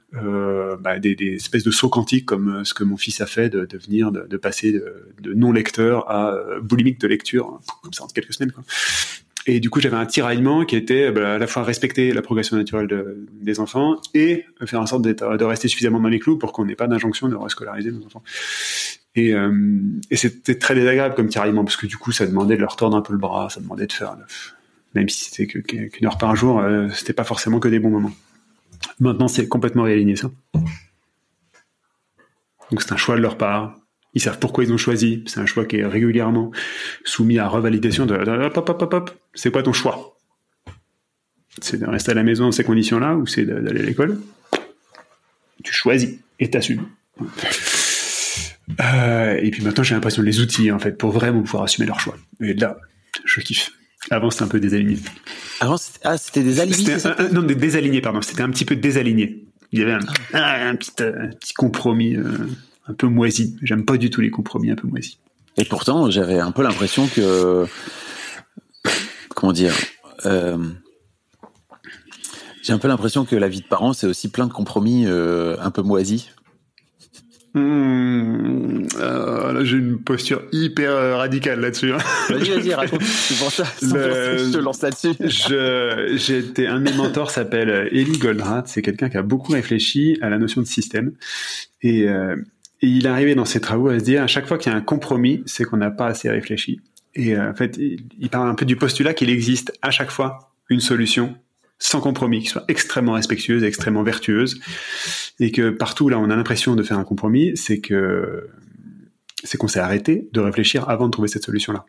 bah, 0.81 0.99
des, 0.99 1.15
des 1.15 1.35
espèces 1.35 1.65
de 1.65 1.71
sauts 1.71 1.91
quantiques 1.91 2.25
comme 2.25 2.65
ce 2.65 2.73
que 2.73 2.83
mon 2.83 2.97
fils 2.97 3.21
a 3.21 3.27
fait, 3.27 3.51
de, 3.51 3.67
de 3.67 3.77
venir, 3.77 4.11
de, 4.11 4.27
de 4.27 4.37
passer 4.39 4.73
de, 4.73 5.13
de 5.21 5.35
non 5.35 5.53
lecteur 5.53 6.11
à 6.11 6.35
boulimique 6.63 6.99
de 6.99 7.07
lecture, 7.07 7.47
hein, 7.53 7.61
comme 7.83 7.93
ça 7.93 8.05
en 8.05 8.07
quelques 8.07 8.33
semaines, 8.33 8.53
quoi. 8.53 8.65
Et 9.47 9.61
du 9.61 9.71
coup, 9.71 9.81
j'avais 9.81 9.97
un 9.97 10.05
tiraillement 10.07 10.65
qui 10.67 10.77
était 10.77 11.11
bah, 11.11 11.35
à 11.35 11.39
la 11.39 11.47
fois 11.47 11.63
respecter 11.63 12.13
la 12.13 12.21
progression 12.23 12.57
naturelle 12.57 12.87
de- 12.87 13.27
des 13.41 13.61
enfants 13.61 13.97
et 14.15 14.45
faire 14.67 14.81
en 14.81 14.87
sorte 14.87 15.03
de 15.03 15.45
rester 15.45 15.69
suffisamment 15.69 16.01
dans 16.01 16.09
les 16.09 16.19
clous 16.19 16.37
pour 16.39 16.53
qu'on 16.53 16.65
n'ait 16.67 16.75
pas 16.75 16.87
d'injonction 16.87 17.29
de 17.29 17.35
rescolariser 17.37 17.91
nos 17.93 18.05
enfants. 18.05 18.23
Et, 19.19 19.35
euh, 19.35 19.81
et 20.11 20.17
c'était 20.17 20.59
très 20.59 20.77
désagréable 20.77 21.17
comme 21.17 21.29
tiraillement 21.29 21.65
parce 21.65 21.77
que 21.77 21.87
du 21.87 21.97
coup, 21.97 22.13
ça 22.13 22.25
demandait 22.25 22.55
de 22.55 22.61
leur 22.61 22.77
tordre 22.77 22.97
un 22.97 23.03
peu 23.03 23.13
le 23.13 23.19
bras, 23.19 23.51
ça 23.51 23.61
demandait 23.61 23.89
de 23.89 23.93
faire, 23.93 24.17
même 24.95 25.09
si 25.09 25.25
c'était 25.25 25.47
qu'une 25.47 26.07
heure 26.07 26.19
par 26.19 26.37
jour, 26.37 26.61
euh, 26.61 26.89
c'était 26.91 27.13
pas 27.13 27.25
forcément 27.25 27.59
que 27.59 27.67
des 27.67 27.81
bons 27.81 27.91
moments. 27.91 28.13
Maintenant, 29.01 29.27
c'est 29.27 29.49
complètement 29.49 29.83
réaligné 29.83 30.15
ça. 30.15 30.31
Donc 32.71 32.81
c'est 32.81 32.93
un 32.93 32.97
choix 32.97 33.17
de 33.17 33.21
leur 33.21 33.37
part. 33.37 33.77
Ils 34.15 34.21
savent 34.21 34.39
pourquoi 34.39 34.63
ils 34.63 34.73
ont 34.73 34.79
choisi. 34.79 35.25
C'est 35.27 35.41
un 35.41 35.47
choix 35.47 35.65
qui 35.65 35.79
est 35.79 35.87
régulièrement 35.87 36.53
soumis 37.05 37.41
à 37.41 37.49
revalidation 37.49 38.07
de, 38.07 38.15
hop, 38.15 38.57
hop, 38.57 38.69
hop, 38.69 38.83
hop, 38.83 38.95
hop. 38.95 39.11
C'est 39.35 39.51
quoi 39.51 39.65
ton 39.65 39.73
choix? 39.73 40.17
C'est 41.61 41.81
de 41.81 41.87
rester 41.87 42.13
à 42.13 42.15
la 42.15 42.23
maison 42.23 42.45
dans 42.45 42.53
ces 42.53 42.63
conditions-là 42.63 43.17
ou 43.17 43.27
c'est 43.27 43.45
d'aller 43.45 43.81
à 43.81 43.85
l'école? 43.85 44.21
Tu 45.65 45.73
choisis 45.73 46.19
et 46.39 46.49
t'assumes. 46.51 46.87
Euh, 48.81 49.39
et 49.41 49.51
puis 49.51 49.63
maintenant, 49.63 49.83
j'ai 49.83 49.95
l'impression 49.95 50.23
de 50.23 50.27
les 50.27 50.41
outiller 50.41 50.73
en 50.73 50.79
fait 50.79 50.93
pour 50.93 51.11
vraiment 51.11 51.43
pouvoir 51.43 51.65
assumer 51.65 51.87
leur 51.87 52.01
choix. 52.01 52.17
Et 52.41 52.55
là, 52.55 52.77
je 53.25 53.41
kiffe. 53.41 53.71
Avant, 54.11 54.31
c'était 54.31 54.45
un 54.45 54.49
peu 54.49 54.61
désaligné. 54.61 54.99
Avant, 55.61 55.77
c'était 55.77 56.01
ah, 56.05 56.15
un- 56.15 57.25
un- 57.25 57.29
non, 57.31 57.43
désaligné, 57.43 58.01
pardon. 58.01 58.23
C'était 58.23 58.43
un 58.43 58.51
petit 58.51 58.65
peu 58.65 58.77
désaligné. 58.77 59.45
Il 59.73 59.81
y 59.81 59.83
avait 59.83 59.93
un, 59.93 60.01
ah, 60.33 60.69
un 60.69 60.77
petit, 60.77 60.93
euh, 61.01 61.25
un 61.25 61.29
petit 61.29 61.53
compromis 61.53 62.17
euh, 62.17 62.25
un 62.87 62.95
peu 62.95 63.07
moisi. 63.07 63.57
J'aime 63.63 63.85
pas 63.85 63.97
du 63.97 64.09
tout 64.11 64.21
les 64.21 64.31
compromis 64.31 64.71
un 64.71 64.77
peu 64.77 64.87
moisis. 64.87 65.19
Et 65.57 65.65
pourtant, 65.65 66.11
j'avais 66.11 66.39
un 66.39 66.53
peu 66.53 66.63
l'impression 66.63 67.07
que. 67.09 67.67
Comment 69.35 69.53
dire 69.53 69.75
euh, 70.27 70.57
J'ai 72.63 72.73
un 72.73 72.79
peu 72.79 72.89
l'impression 72.89 73.25
que 73.25 73.37
la 73.37 73.49
vie 73.49 73.61
de 73.61 73.67
parent, 73.67 73.93
c'est 73.93 74.07
aussi 74.07 74.29
plein 74.31 74.47
de 74.47 74.53
compromis 74.53 75.05
euh, 75.07 75.57
un 75.61 75.71
peu 75.71 75.83
moisis. 75.83 76.29
Mmh, 77.59 78.87
euh, 79.01 79.53
là, 79.53 79.65
j'ai 79.65 79.77
une 79.79 79.99
posture 79.99 80.43
hyper 80.53 80.91
euh, 80.91 81.17
radicale 81.17 81.61
là-dessus. 81.61 81.93
hein. 81.93 81.99
Vas-y, 82.29 82.51
vas-y, 82.51 82.75
raconte. 82.75 83.03
C'est 83.05 83.39
pour 83.39 83.51
ça. 83.51 83.65
Je 83.81 84.53
te 84.53 84.59
lance 84.59 84.83
là-dessus. 84.83 85.15
J'ai 85.21 86.39
été, 86.39 86.67
un 86.67 86.81
de 86.81 86.91
mes 86.91 86.97
mentors 86.97 87.31
s'appelle 87.31 87.89
Eli 87.93 88.19
Goldratt. 88.19 88.67
C'est 88.69 88.83
quelqu'un 88.83 89.09
qui 89.09 89.17
a 89.17 89.23
beaucoup 89.23 89.53
réfléchi 89.53 90.19
à 90.23 90.29
la 90.31 90.39
notion 90.39 90.61
de 90.61 90.67
système. 90.67 91.13
Et, 91.83 92.09
euh, 92.09 92.37
et 92.81 92.87
il 92.87 93.07
est 93.07 93.11
arrivé 93.11 93.35
dans 93.35 93.45
ses 93.45 93.61
travaux 93.61 93.89
à 93.89 93.99
se 93.99 94.05
dire, 94.05 94.23
à 94.23 94.27
chaque 94.27 94.47
fois 94.47 94.59
qu'il 94.59 94.71
y 94.73 94.75
a 94.75 94.79
un 94.79 94.83
compromis, 94.83 95.43
c'est 95.47 95.65
qu'on 95.65 95.79
n'a 95.79 95.91
pas 95.91 96.07
assez 96.07 96.31
réfléchi. 96.31 96.81
Et 97.15 97.35
euh, 97.37 97.51
en 97.51 97.55
fait, 97.55 97.77
il, 97.79 98.05
il 98.19 98.29
parle 98.31 98.49
un 98.49 98.55
peu 98.55 98.65
du 98.65 98.77
postulat 98.77 99.15
qu'il 99.15 99.31
existe 99.31 99.73
à 99.83 99.91
chaque 99.91 100.11
fois 100.11 100.53
une 100.71 100.81
solution 100.81 101.35
sans 101.79 102.01
compromis, 102.01 102.41
qui 102.41 102.49
soit 102.49 102.65
extrêmement 102.69 103.13
respectueuse, 103.13 103.63
extrêmement 103.63 104.03
vertueuse, 104.03 104.61
et 105.41 105.53
que 105.53 105.71
partout 105.71 106.09
là 106.09 106.19
on 106.19 106.31
a 106.31 106.37
l'impression 106.37 106.75
de 106.75 106.83
faire 106.83 106.99
un 106.99 107.05
compromis, 107.05 107.57
c'est 107.57 107.81
que 107.81 108.49
c'est 109.45 109.57
qu'on 109.59 109.69
s'est 109.69 109.81
arrêté 109.81 110.29
de 110.33 110.41
réfléchir 110.41 110.89
avant 110.89 111.07
de 111.07 111.13
trouver 111.13 111.29
cette 111.29 111.45
solution-là. 111.45 111.87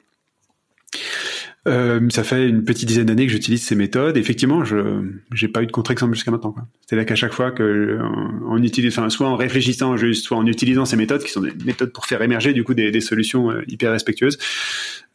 Euh, 1.68 2.08
ça 2.10 2.24
fait 2.24 2.48
une 2.48 2.64
petite 2.64 2.88
dizaine 2.88 3.06
d'années 3.06 3.26
que 3.26 3.32
j'utilise 3.32 3.62
ces 3.62 3.76
méthodes. 3.76 4.16
Effectivement, 4.16 4.64
je 4.64 5.04
j'ai 5.34 5.50
pas 5.50 5.62
eu 5.62 5.68
de 5.68 5.72
contre-exemple 5.72 6.14
jusqu'à 6.14 6.32
maintenant. 6.32 6.56
C'est-à-dire 6.86 7.06
qu'à 7.06 7.16
chaque 7.16 7.34
fois 7.34 7.52
que 7.52 8.00
en, 8.02 8.54
en 8.54 8.64
utilisant, 8.64 9.02
enfin, 9.02 9.10
soit 9.10 9.28
en 9.28 9.36
réfléchissant 9.36 9.98
juste, 9.98 10.26
soit 10.26 10.38
en 10.38 10.46
utilisant 10.46 10.86
ces 10.86 10.96
méthodes, 10.96 11.22
qui 11.22 11.32
sont 11.32 11.42
des 11.42 11.52
méthodes 11.66 11.92
pour 11.92 12.06
faire 12.06 12.22
émerger 12.22 12.54
du 12.54 12.64
coup 12.64 12.74
des, 12.74 12.92
des 12.92 13.02
solutions 13.02 13.52
euh, 13.52 13.62
hyper 13.68 13.92
respectueuses, 13.92 14.38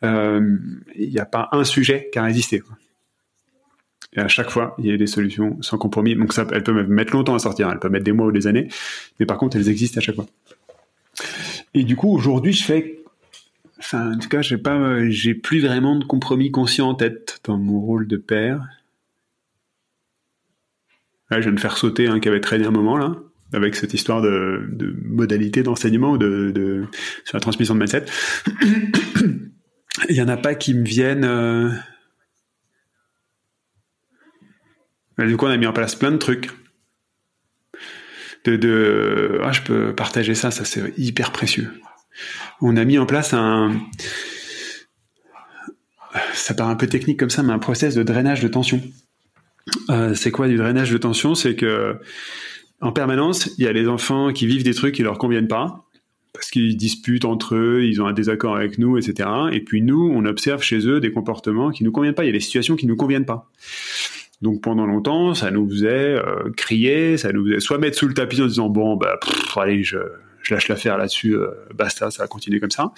euh, 0.04 0.58
il 0.96 1.10
n'y 1.10 1.18
a 1.18 1.24
pas 1.24 1.48
un 1.52 1.64
sujet 1.64 2.10
qui 2.12 2.18
a 2.18 2.24
résisté. 2.24 2.60
quoi. 2.60 2.76
Et 4.16 4.20
à 4.20 4.28
chaque 4.28 4.50
fois, 4.50 4.74
il 4.78 4.86
y 4.86 4.92
a 4.92 4.96
des 4.96 5.06
solutions 5.06 5.60
sans 5.60 5.78
compromis. 5.78 6.14
Donc 6.14 6.32
ça, 6.32 6.46
elles 6.52 6.62
peuvent 6.62 6.88
mettre 6.88 7.12
longtemps 7.12 7.34
à 7.34 7.38
sortir, 7.38 7.68
elles 7.70 7.78
peuvent 7.78 7.90
mettre 7.90 8.04
des 8.04 8.12
mois 8.12 8.26
ou 8.26 8.32
des 8.32 8.46
années, 8.46 8.68
mais 9.18 9.26
par 9.26 9.38
contre, 9.38 9.56
elles 9.56 9.68
existent 9.68 9.98
à 9.98 10.00
chaque 10.00 10.14
fois. 10.14 10.26
Et 11.74 11.82
du 11.82 11.96
coup, 11.96 12.14
aujourd'hui, 12.14 12.52
je 12.52 12.64
fais 12.64 13.00
Enfin, 13.84 14.12
en 14.12 14.18
tout 14.18 14.28
cas, 14.28 14.40
j'ai 14.40 14.56
pas, 14.56 15.10
j'ai 15.10 15.34
plus 15.34 15.60
vraiment 15.60 15.98
de 15.98 16.04
compromis 16.04 16.50
conscient 16.50 16.88
en 16.88 16.94
tête 16.94 17.40
dans 17.44 17.58
mon 17.58 17.80
rôle 17.80 18.06
de 18.06 18.16
père. 18.16 18.66
Je 21.30 21.40
viens 21.40 21.52
de 21.52 21.60
faire 21.60 21.76
sauter 21.76 22.06
un 22.06 22.20
qui 22.20 22.28
avait 22.28 22.40
traîné 22.40 22.64
un 22.64 22.70
moment 22.70 22.96
là, 22.96 23.14
avec 23.52 23.74
cette 23.74 23.92
histoire 23.92 24.22
de, 24.22 24.70
modalité 25.04 25.62
d'enseignement 25.62 26.12
ou 26.12 26.18
de, 26.18 26.50
de 26.54 26.86
sur 27.24 27.36
la 27.36 27.40
transmission 27.40 27.74
de 27.74 27.80
mindset. 27.80 28.06
il 30.08 30.16
y 30.16 30.22
en 30.22 30.28
a 30.28 30.36
pas 30.36 30.54
qui 30.54 30.72
me 30.72 30.84
viennent. 30.84 31.24
euh, 31.24 31.70
Du 35.18 35.36
coup, 35.36 35.46
on 35.46 35.50
a 35.50 35.56
mis 35.56 35.66
en 35.66 35.72
place 35.72 35.94
plein 35.94 36.10
de 36.10 36.16
trucs. 36.16 36.50
Ah, 38.46 39.52
je 39.52 39.62
peux 39.62 39.94
partager 39.94 40.34
ça, 40.34 40.50
ça 40.50 40.64
c'est 40.64 40.92
hyper 40.98 41.32
précieux. 41.32 41.70
On 42.60 42.76
a 42.76 42.84
mis 42.84 42.98
en 42.98 43.06
place 43.06 43.32
un. 43.32 43.72
Ça 46.32 46.54
paraît 46.54 46.72
un 46.72 46.76
peu 46.76 46.86
technique 46.86 47.18
comme 47.18 47.30
ça, 47.30 47.42
mais 47.42 47.52
un 47.52 47.58
process 47.58 47.94
de 47.94 48.02
drainage 48.02 48.40
de 48.40 48.48
tension. 48.48 48.80
Euh, 49.90 50.14
c'est 50.14 50.30
quoi 50.30 50.46
du 50.46 50.56
drainage 50.56 50.90
de 50.90 50.98
tension? 50.98 51.34
C'est 51.34 51.56
que 51.56 51.98
en 52.80 52.92
permanence, 52.92 53.50
il 53.58 53.64
y 53.64 53.66
a 53.66 53.72
les 53.72 53.88
enfants 53.88 54.32
qui 54.32 54.46
vivent 54.46 54.62
des 54.62 54.74
trucs 54.74 54.94
qui 54.94 55.02
leur 55.02 55.18
conviennent 55.18 55.48
pas, 55.48 55.86
parce 56.32 56.50
qu'ils 56.50 56.76
disputent 56.76 57.24
entre 57.24 57.54
eux, 57.54 57.84
ils 57.84 58.02
ont 58.02 58.06
un 58.06 58.12
désaccord 58.12 58.56
avec 58.56 58.78
nous, 58.78 58.98
etc. 58.98 59.28
Et 59.52 59.60
puis 59.60 59.80
nous, 59.80 60.12
on 60.14 60.24
observe 60.26 60.62
chez 60.62 60.86
eux 60.86 61.00
des 61.00 61.12
comportements 61.12 61.70
qui 61.70 61.82
nous 61.82 61.92
conviennent 61.92 62.14
pas. 62.14 62.24
Il 62.24 62.26
y 62.26 62.30
a 62.30 62.32
des 62.32 62.40
situations 62.40 62.76
qui 62.76 62.86
nous 62.86 62.96
conviennent 62.96 63.24
pas. 63.24 63.50
Donc 64.42 64.62
pendant 64.62 64.86
longtemps, 64.86 65.34
ça 65.34 65.50
nous 65.50 65.68
faisait 65.68 66.14
euh, 66.14 66.50
crier, 66.56 67.16
ça 67.16 67.32
nous 67.32 67.46
faisait 67.46 67.60
soit 67.60 67.78
mettre 67.78 67.96
sous 67.96 68.08
le 68.08 68.14
tapis 68.14 68.42
en 68.42 68.46
disant 68.46 68.68
bon 68.68 68.96
bah 68.96 69.18
allez 69.56 69.82
je, 69.82 69.98
je 70.42 70.54
lâche 70.54 70.68
l'affaire 70.68 70.98
là-dessus, 70.98 71.34
euh, 71.34 71.48
basta, 71.74 72.10
ça 72.10 72.22
va 72.22 72.26
continuer 72.26 72.60
comme 72.60 72.70
ça. 72.70 72.92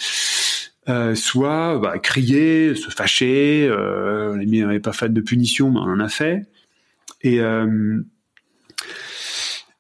Euh, 0.89 1.17
soit 1.17 1.79
bah, 1.79 1.99
crier, 1.99 2.75
se 2.77 2.91
fâcher. 2.91 3.67
Euh, 3.69 4.35
on 4.35 4.37
n'est 4.37 4.81
pas 4.81 4.93
fan 4.93 5.13
de 5.13 5.21
punition, 5.21 5.71
mais 5.71 5.81
on 5.81 5.95
en 5.95 6.01
a 6.01 6.09
fait. 6.09 6.47
Et 7.23 7.41
euh, 7.41 8.01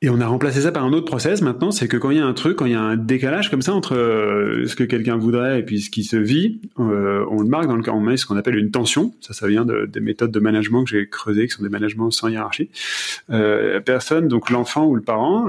et 0.03 0.11
on 0.11 0.21
a 0.21 0.27
remplacé 0.27 0.61
ça 0.61 0.73
par 0.73 0.85
un 0.85 0.93
autre 0.93 1.07
process 1.07 1.41
maintenant, 1.41 1.71
c'est 1.71 1.89
que 1.89 1.97
quand 1.97 2.11
il 2.11 2.19
y 2.19 2.21
a 2.21 2.27
un 2.27 2.35
truc, 2.35 2.59
quand 2.59 2.67
il 2.67 2.73
y 2.73 2.75
a 2.75 2.83
un 2.83 2.97
décalage 2.97 3.51
comme 3.51 3.63
ça 3.63 3.73
entre 3.73 3.97
euh, 3.97 4.67
ce 4.67 4.77
que 4.77 4.85
quelqu'un 4.85 5.17
voudrait 5.17 5.61
et 5.61 5.63
puis 5.63 5.81
ce 5.81 5.89
qui 5.89 6.05
se 6.05 6.19
vit, 6.19 6.61
euh, 6.79 7.25
on 7.31 7.41
le 7.41 7.49
marque 7.49 7.67
dans 7.67 7.77
le 7.77 7.83
cas, 7.83 7.93
on 7.93 8.01
met 8.01 8.19
ce 8.19 8.27
qu'on 8.27 8.37
appelle 8.37 8.57
une 8.57 8.71
tension. 8.71 9.15
Ça, 9.23 9.33
ça 9.33 9.49
vient 9.49 9.65
de, 9.65 9.87
des 9.87 10.01
méthodes 10.01 10.33
de 10.33 10.39
management 10.39 10.85
que 10.85 10.91
j'ai 10.91 11.09
creusées, 11.09 11.47
qui 11.47 11.55
sont 11.55 11.63
des 11.63 11.71
managements 11.71 12.11
sans 12.11 12.29
hiérarchie. 12.29 12.69
Euh, 13.31 13.75
la 13.75 13.81
personne, 13.81 14.29
donc 14.29 14.51
l'enfant 14.51 14.85
ou 14.85 14.97
le 14.97 15.01
parent, 15.01 15.47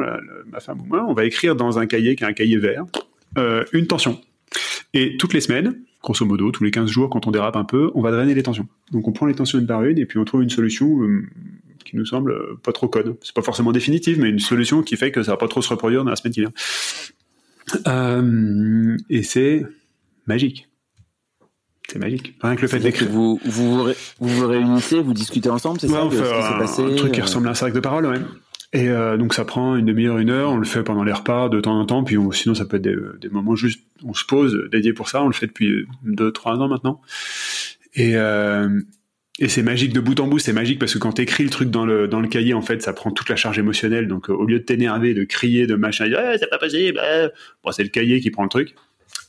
ma 0.49 0.61
femme 0.61 0.79
ou 0.79 0.85
moi, 0.85 1.05
on 1.09 1.13
va 1.13 1.25
écrire 1.25 1.57
dans 1.57 1.77
un 1.77 1.85
cahier 1.85 2.15
qui 2.15 2.23
est 2.23 2.27
un 2.27 2.33
cahier 2.33 2.57
vert, 2.57 2.85
une 3.73 3.85
tension. 3.85 4.21
Et 4.93 5.17
toutes 5.17 5.33
les 5.33 5.41
semaines, 5.41 5.75
grosso 6.01 6.25
modo, 6.25 6.51
tous 6.51 6.63
les 6.63 6.71
15 6.71 6.89
jours, 6.89 7.09
quand 7.09 7.27
on 7.27 7.31
dérape 7.31 7.57
un 7.57 7.65
peu, 7.65 7.91
on 7.95 8.01
va 8.01 8.11
drainer 8.11 8.33
les 8.33 8.43
tensions. 8.43 8.67
Donc 8.93 9.09
on 9.09 9.11
prend 9.11 9.25
les 9.25 9.35
tensions 9.35 9.59
une 9.59 9.67
par 9.67 9.83
une 9.83 9.97
et 9.97 10.05
puis 10.05 10.19
on 10.19 10.23
trouve 10.25 10.41
une 10.41 10.49
solution 10.49 10.87
qui 11.87 11.95
nous 11.97 12.05
semble 12.05 12.31
euh, 12.31 12.59
pas 12.63 12.71
trop 12.71 12.87
code. 12.87 13.17
C'est 13.23 13.33
pas 13.33 13.41
forcément 13.41 13.71
définitif, 13.71 14.17
mais 14.17 14.29
une 14.29 14.39
solution 14.39 14.83
qui 14.83 14.95
fait 14.97 15.11
que 15.11 15.23
ça 15.23 15.31
va 15.31 15.37
pas 15.37 15.47
trop 15.47 15.61
se 15.61 15.69
reproduire 15.69 16.03
dans 16.03 16.09
la 16.11 16.15
semaine 16.15 16.33
qui 16.33 16.41
vient. 16.41 16.53
Euh, 17.87 18.97
et 19.09 19.23
c'est 19.23 19.65
magique. 20.25 20.67
C'est 21.89 21.99
magique. 21.99 22.35
Rien 22.41 22.55
que 22.55 22.61
le 22.61 22.67
fait 22.67 22.79
d'écrire. 22.79 23.09
vous, 23.09 23.39
vous, 23.45 23.77
vous 23.77 23.83
ré- 23.83 23.95
vous 24.19 24.27
vous 24.29 24.47
réunissez, 24.47 24.99
vous 25.01 25.13
discutez 25.13 25.49
ensemble, 25.49 25.79
c'est 25.79 25.87
Ouais, 25.87 25.93
ça 25.93 26.05
on 26.05 26.11
ce 26.11 26.15
fait 26.17 26.33
un, 26.33 26.57
passé 26.59 26.83
un 26.83 26.95
truc 26.95 27.13
qui 27.13 27.21
euh, 27.21 27.23
ressemble 27.23 27.47
à 27.47 27.51
un 27.51 27.55
cercle 27.55 27.75
de 27.75 27.79
parole, 27.79 28.05
ouais. 28.05 28.19
Et 28.73 28.89
euh, 28.89 29.15
donc 29.15 29.33
ça 29.33 29.45
prend 29.45 29.77
une 29.77 29.85
demi-heure, 29.85 30.17
une 30.17 30.29
heure, 30.29 30.51
on 30.51 30.57
le 30.57 30.65
fait 30.65 30.83
pendant 30.83 31.05
les 31.05 31.13
repas 31.13 31.47
de 31.47 31.61
temps 31.61 31.79
en 31.79 31.85
temps, 31.85 32.03
puis 32.03 32.17
on- 32.17 32.31
sinon 32.33 32.53
ça 32.55 32.65
peut 32.65 32.75
être 32.77 32.83
des, 32.83 32.97
des 33.21 33.29
moments 33.29 33.55
juste, 33.55 33.79
on 34.03 34.13
se 34.13 34.25
pose 34.25 34.67
dédiés 34.71 34.91
pour 34.91 35.07
ça, 35.07 35.23
on 35.23 35.27
le 35.27 35.33
fait 35.33 35.47
depuis 35.47 35.85
deux, 36.03 36.31
trois 36.33 36.57
ans 36.57 36.67
maintenant. 36.67 37.01
Et, 37.95 38.17
euh, 38.17 38.81
et 39.39 39.49
c'est 39.49 39.61
magique 39.61 39.93
de 39.93 39.99
bout 39.99 40.19
en 40.19 40.27
bout, 40.27 40.39
c'est 40.39 40.53
magique 40.53 40.79
parce 40.79 40.93
que 40.93 40.97
quand 40.97 41.13
t'écris 41.13 41.43
le 41.43 41.51
truc 41.51 41.69
dans 41.69 41.85
le, 41.85 42.07
dans 42.07 42.19
le 42.19 42.27
cahier, 42.27 42.55
en 42.55 42.63
fait, 42.63 42.81
ça 42.81 42.93
prend 42.93 43.11
toute 43.11 43.29
la 43.29 43.35
charge 43.35 43.59
émotionnelle, 43.59 44.07
donc 44.07 44.29
euh, 44.29 44.33
au 44.33 44.45
lieu 44.45 44.59
de 44.59 44.63
t'énerver, 44.63 45.13
de 45.13 45.23
crier, 45.25 45.67
de 45.67 45.75
machin, 45.75 46.05
de 46.05 46.09
dire 46.09 46.21
Eh, 46.33 46.37
c'est 46.39 46.49
pas 46.49 46.57
possible, 46.57 46.99
eh 47.03 47.27
bon, 47.63 47.71
c'est 47.71 47.83
le 47.83 47.89
cahier 47.89 48.19
qui 48.19 48.31
prend 48.31 48.43
le 48.43 48.49
truc. 48.49 48.73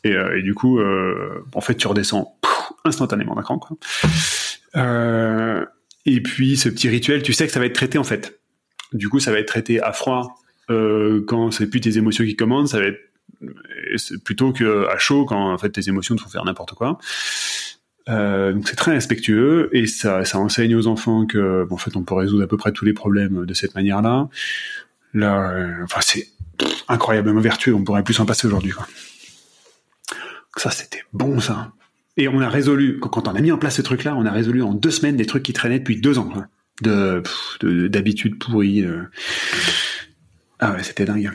Et, 0.04 0.12
euh, 0.12 0.40
du 0.40 0.54
coup, 0.54 0.78
euh, 0.78 1.44
en 1.54 1.60
fait, 1.60 1.74
tu 1.74 1.86
redescends 1.86 2.38
instantanément 2.84 3.34
d'un 3.34 3.42
cran, 3.42 3.60
et 6.06 6.22
puis 6.22 6.56
ce 6.56 6.70
petit 6.70 6.88
rituel, 6.88 7.22
tu 7.22 7.34
sais 7.34 7.46
que 7.46 7.52
ça 7.52 7.60
va 7.60 7.66
être 7.66 7.74
traité 7.74 7.98
en 7.98 8.04
fait. 8.04 8.40
Du 8.94 9.10
coup, 9.10 9.20
ça 9.20 9.30
va 9.30 9.38
être 9.38 9.48
traité 9.48 9.80
à 9.82 9.92
froid 9.92 10.36
quand 10.68 11.50
c'est 11.50 11.66
plus 11.66 11.80
tes 11.80 11.98
émotions 11.98 12.24
qui 12.24 12.36
commandent, 12.36 12.68
ça 12.68 12.78
va 12.78 12.86
être 12.86 13.00
plutôt 14.24 14.52
que 14.52 14.86
à 14.88 14.98
chaud 14.98 15.24
quand 15.24 15.52
en 15.52 15.58
fait 15.58 15.70
tes 15.70 15.88
émotions 15.88 16.16
te 16.16 16.22
font 16.22 16.30
faire 16.30 16.44
n'importe 16.44 16.74
quoi. 16.74 16.98
Euh, 18.08 18.52
donc 18.54 18.66
c'est 18.68 18.76
très 18.76 18.92
respectueux 18.92 19.68
et 19.72 19.86
ça, 19.86 20.24
ça 20.24 20.38
enseigne 20.38 20.74
aux 20.74 20.86
enfants 20.86 21.26
que 21.26 21.66
en 21.70 21.76
fait 21.76 21.94
on 21.96 22.02
peut 22.02 22.14
résoudre 22.14 22.42
à 22.44 22.46
peu 22.46 22.56
près 22.56 22.72
tous 22.72 22.84
les 22.86 22.94
problèmes 22.94 23.44
de 23.44 23.54
cette 23.54 23.74
manière-là. 23.74 24.28
Là, 25.14 25.50
euh, 25.50 25.74
enfin 25.84 26.00
c'est 26.02 26.26
incroyablement 26.88 27.40
vertueux, 27.40 27.74
on 27.74 27.84
pourrait 27.84 28.02
plus 28.02 28.14
s'en 28.14 28.24
passer 28.26 28.46
aujourd'hui. 28.46 28.70
quoi. 28.72 28.86
Ça 30.56 30.70
c'était 30.70 31.02
bon 31.12 31.38
ça. 31.40 31.72
Et 32.16 32.26
on 32.28 32.40
a 32.40 32.48
résolu, 32.48 32.98
quand- 32.98 33.28
on 33.28 33.34
a 33.34 33.40
mis 33.40 33.52
en 33.52 33.58
place 33.58 33.76
ce 33.76 33.82
truc-là, 33.82 34.16
on 34.16 34.26
a 34.26 34.32
résolu 34.32 34.62
en 34.62 34.72
deux 34.74 34.90
semaines 34.90 35.16
des 35.16 35.26
trucs 35.26 35.42
qui 35.44 35.52
traînaient 35.52 35.78
depuis 35.78 36.00
deux 36.00 36.18
ans. 36.18 36.28
quoi. 36.28 36.46
De, 36.82 37.22
euh. 38.84 39.02
Ah 40.60 40.72
ouais, 40.72 40.82
c'était 40.82 41.04
dingue. 41.04 41.30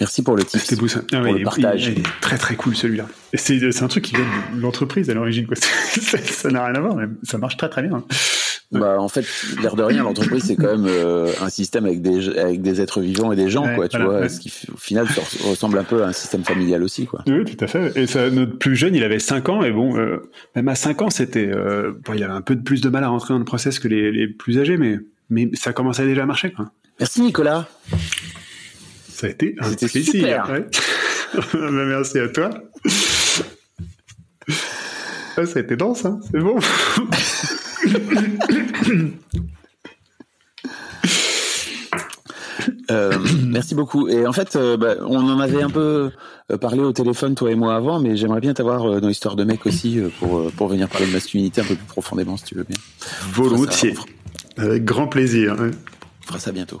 Merci 0.00 0.22
pour 0.22 0.36
le 0.36 0.44
tip. 0.44 0.60
C'était 0.60 0.76
beau 0.76 0.88
ça. 0.88 1.00
Ah 1.12 1.20
Pour 1.22 1.32
le 1.34 1.40
est- 1.40 1.44
partage. 1.44 1.86
il 1.86 1.98
est 1.98 2.02
très 2.20 2.38
très 2.38 2.56
cool 2.56 2.74
celui-là. 2.74 3.06
C'est, 3.34 3.82
un 3.82 3.88
truc 3.88 4.04
qui 4.04 4.14
vient 4.16 4.24
de 4.54 4.60
l'entreprise 4.60 5.10
à 5.10 5.14
l'origine. 5.14 5.46
Ça 5.54 6.50
n'a 6.50 6.64
rien 6.66 6.74
à 6.74 6.80
voir, 6.80 6.96
mais 6.96 7.06
ça 7.22 7.38
marche 7.38 7.56
très 7.56 7.68
très 7.68 7.82
bien. 7.82 8.04
Bah, 8.72 8.96
en 8.98 9.08
fait, 9.08 9.24
l'air 9.62 9.76
de 9.76 9.82
rien, 9.84 10.02
l'entreprise, 10.02 10.44
c'est 10.44 10.56
quand 10.56 10.76
même 10.78 10.86
euh, 10.88 11.30
un 11.40 11.48
système 11.48 11.84
avec 11.84 12.02
des, 12.02 12.36
avec 12.36 12.60
des 12.60 12.80
êtres 12.80 13.00
vivants 13.00 13.30
et 13.30 13.36
des 13.36 13.48
gens, 13.48 13.64
Ouais, 13.66 13.74
quoi, 13.76 13.88
tu 13.88 13.96
voilà, 13.98 14.10
vois, 14.10 14.20
ouais. 14.22 14.28
ce 14.28 14.40
qui, 14.40 14.52
au 14.72 14.76
final, 14.76 15.06
ressemble 15.44 15.78
un 15.78 15.84
peu 15.84 16.02
à 16.02 16.08
un 16.08 16.12
système 16.12 16.42
familial 16.42 16.82
aussi, 16.82 17.06
quoi. 17.06 17.22
Oui, 17.28 17.44
tout 17.44 17.62
à 17.62 17.68
fait. 17.68 17.92
Et 17.96 18.08
ça, 18.08 18.30
notre 18.30 18.58
plus 18.58 18.74
jeune, 18.74 18.96
il 18.96 19.04
avait 19.04 19.20
5 19.20 19.48
ans, 19.48 19.62
et 19.62 19.70
bon, 19.70 19.96
euh, 19.96 20.28
même 20.56 20.66
à 20.66 20.74
5 20.74 21.02
ans, 21.02 21.10
c'était, 21.10 21.46
euh, 21.46 21.92
bon, 22.04 22.14
il 22.14 22.24
avait 22.24 22.32
un 22.32 22.40
peu 22.40 22.56
de 22.56 22.62
plus 22.62 22.80
de 22.80 22.88
mal 22.88 23.04
à 23.04 23.08
rentrer 23.08 23.34
dans 23.34 23.38
le 23.38 23.44
process 23.44 23.78
que 23.78 23.86
les, 23.86 24.10
les 24.10 24.26
plus 24.26 24.58
âgés, 24.58 24.76
mais, 24.76 24.98
mais 25.30 25.50
ça 25.54 25.72
commençait 25.72 26.06
déjà 26.06 26.24
à 26.24 26.26
marcher, 26.26 26.50
quoi. 26.50 26.72
Merci, 26.98 27.20
Nicolas. 27.20 27.68
Ça 29.14 29.28
a 29.28 29.30
été 29.30 29.54
un 29.60 29.72
plaisir. 29.72 30.04
super. 30.04 30.50
ouais. 30.50 30.66
Bah, 31.52 31.70
merci 31.70 32.18
à 32.18 32.28
toi. 32.28 32.50
Ah, 35.36 35.46
ça 35.46 35.58
a 35.58 35.62
été 35.62 35.74
dense, 35.76 36.04
hein. 36.04 36.20
c'est 36.30 36.40
bon. 36.40 36.56
Euh, 42.90 43.18
merci 43.46 43.74
beaucoup. 43.74 44.08
Et 44.08 44.26
en 44.26 44.32
fait, 44.32 44.56
euh, 44.56 44.76
bah, 44.76 44.96
on 45.00 45.18
en 45.18 45.40
avait 45.40 45.62
un 45.62 45.70
peu 45.70 46.10
euh, 46.50 46.58
parlé 46.58 46.80
au 46.80 46.92
téléphone, 46.92 47.34
toi 47.34 47.50
et 47.50 47.54
moi, 47.54 47.74
avant, 47.74 47.98
mais 47.98 48.16
j'aimerais 48.16 48.40
bien 48.40 48.54
t'avoir 48.54 48.84
euh, 48.84 49.00
dans 49.00 49.08
l'histoire 49.08 49.36
de 49.36 49.44
mec 49.44 49.64
aussi 49.66 50.00
pour, 50.18 50.50
pour 50.52 50.68
venir 50.68 50.88
parler 50.88 51.06
de 51.06 51.12
masculinité 51.12 51.62
un 51.62 51.64
peu 51.64 51.76
plus 51.76 51.86
profondément, 51.86 52.36
si 52.36 52.44
tu 52.44 52.54
veux 52.54 52.64
bien. 52.64 52.76
Volontiers. 53.32 53.94
Avec 54.56 54.84
grand 54.84 55.08
plaisir. 55.08 55.58
ouais. 55.60 55.70
On 56.22 56.26
fera 56.26 56.38
ça 56.38 56.52
bientôt. 56.52 56.80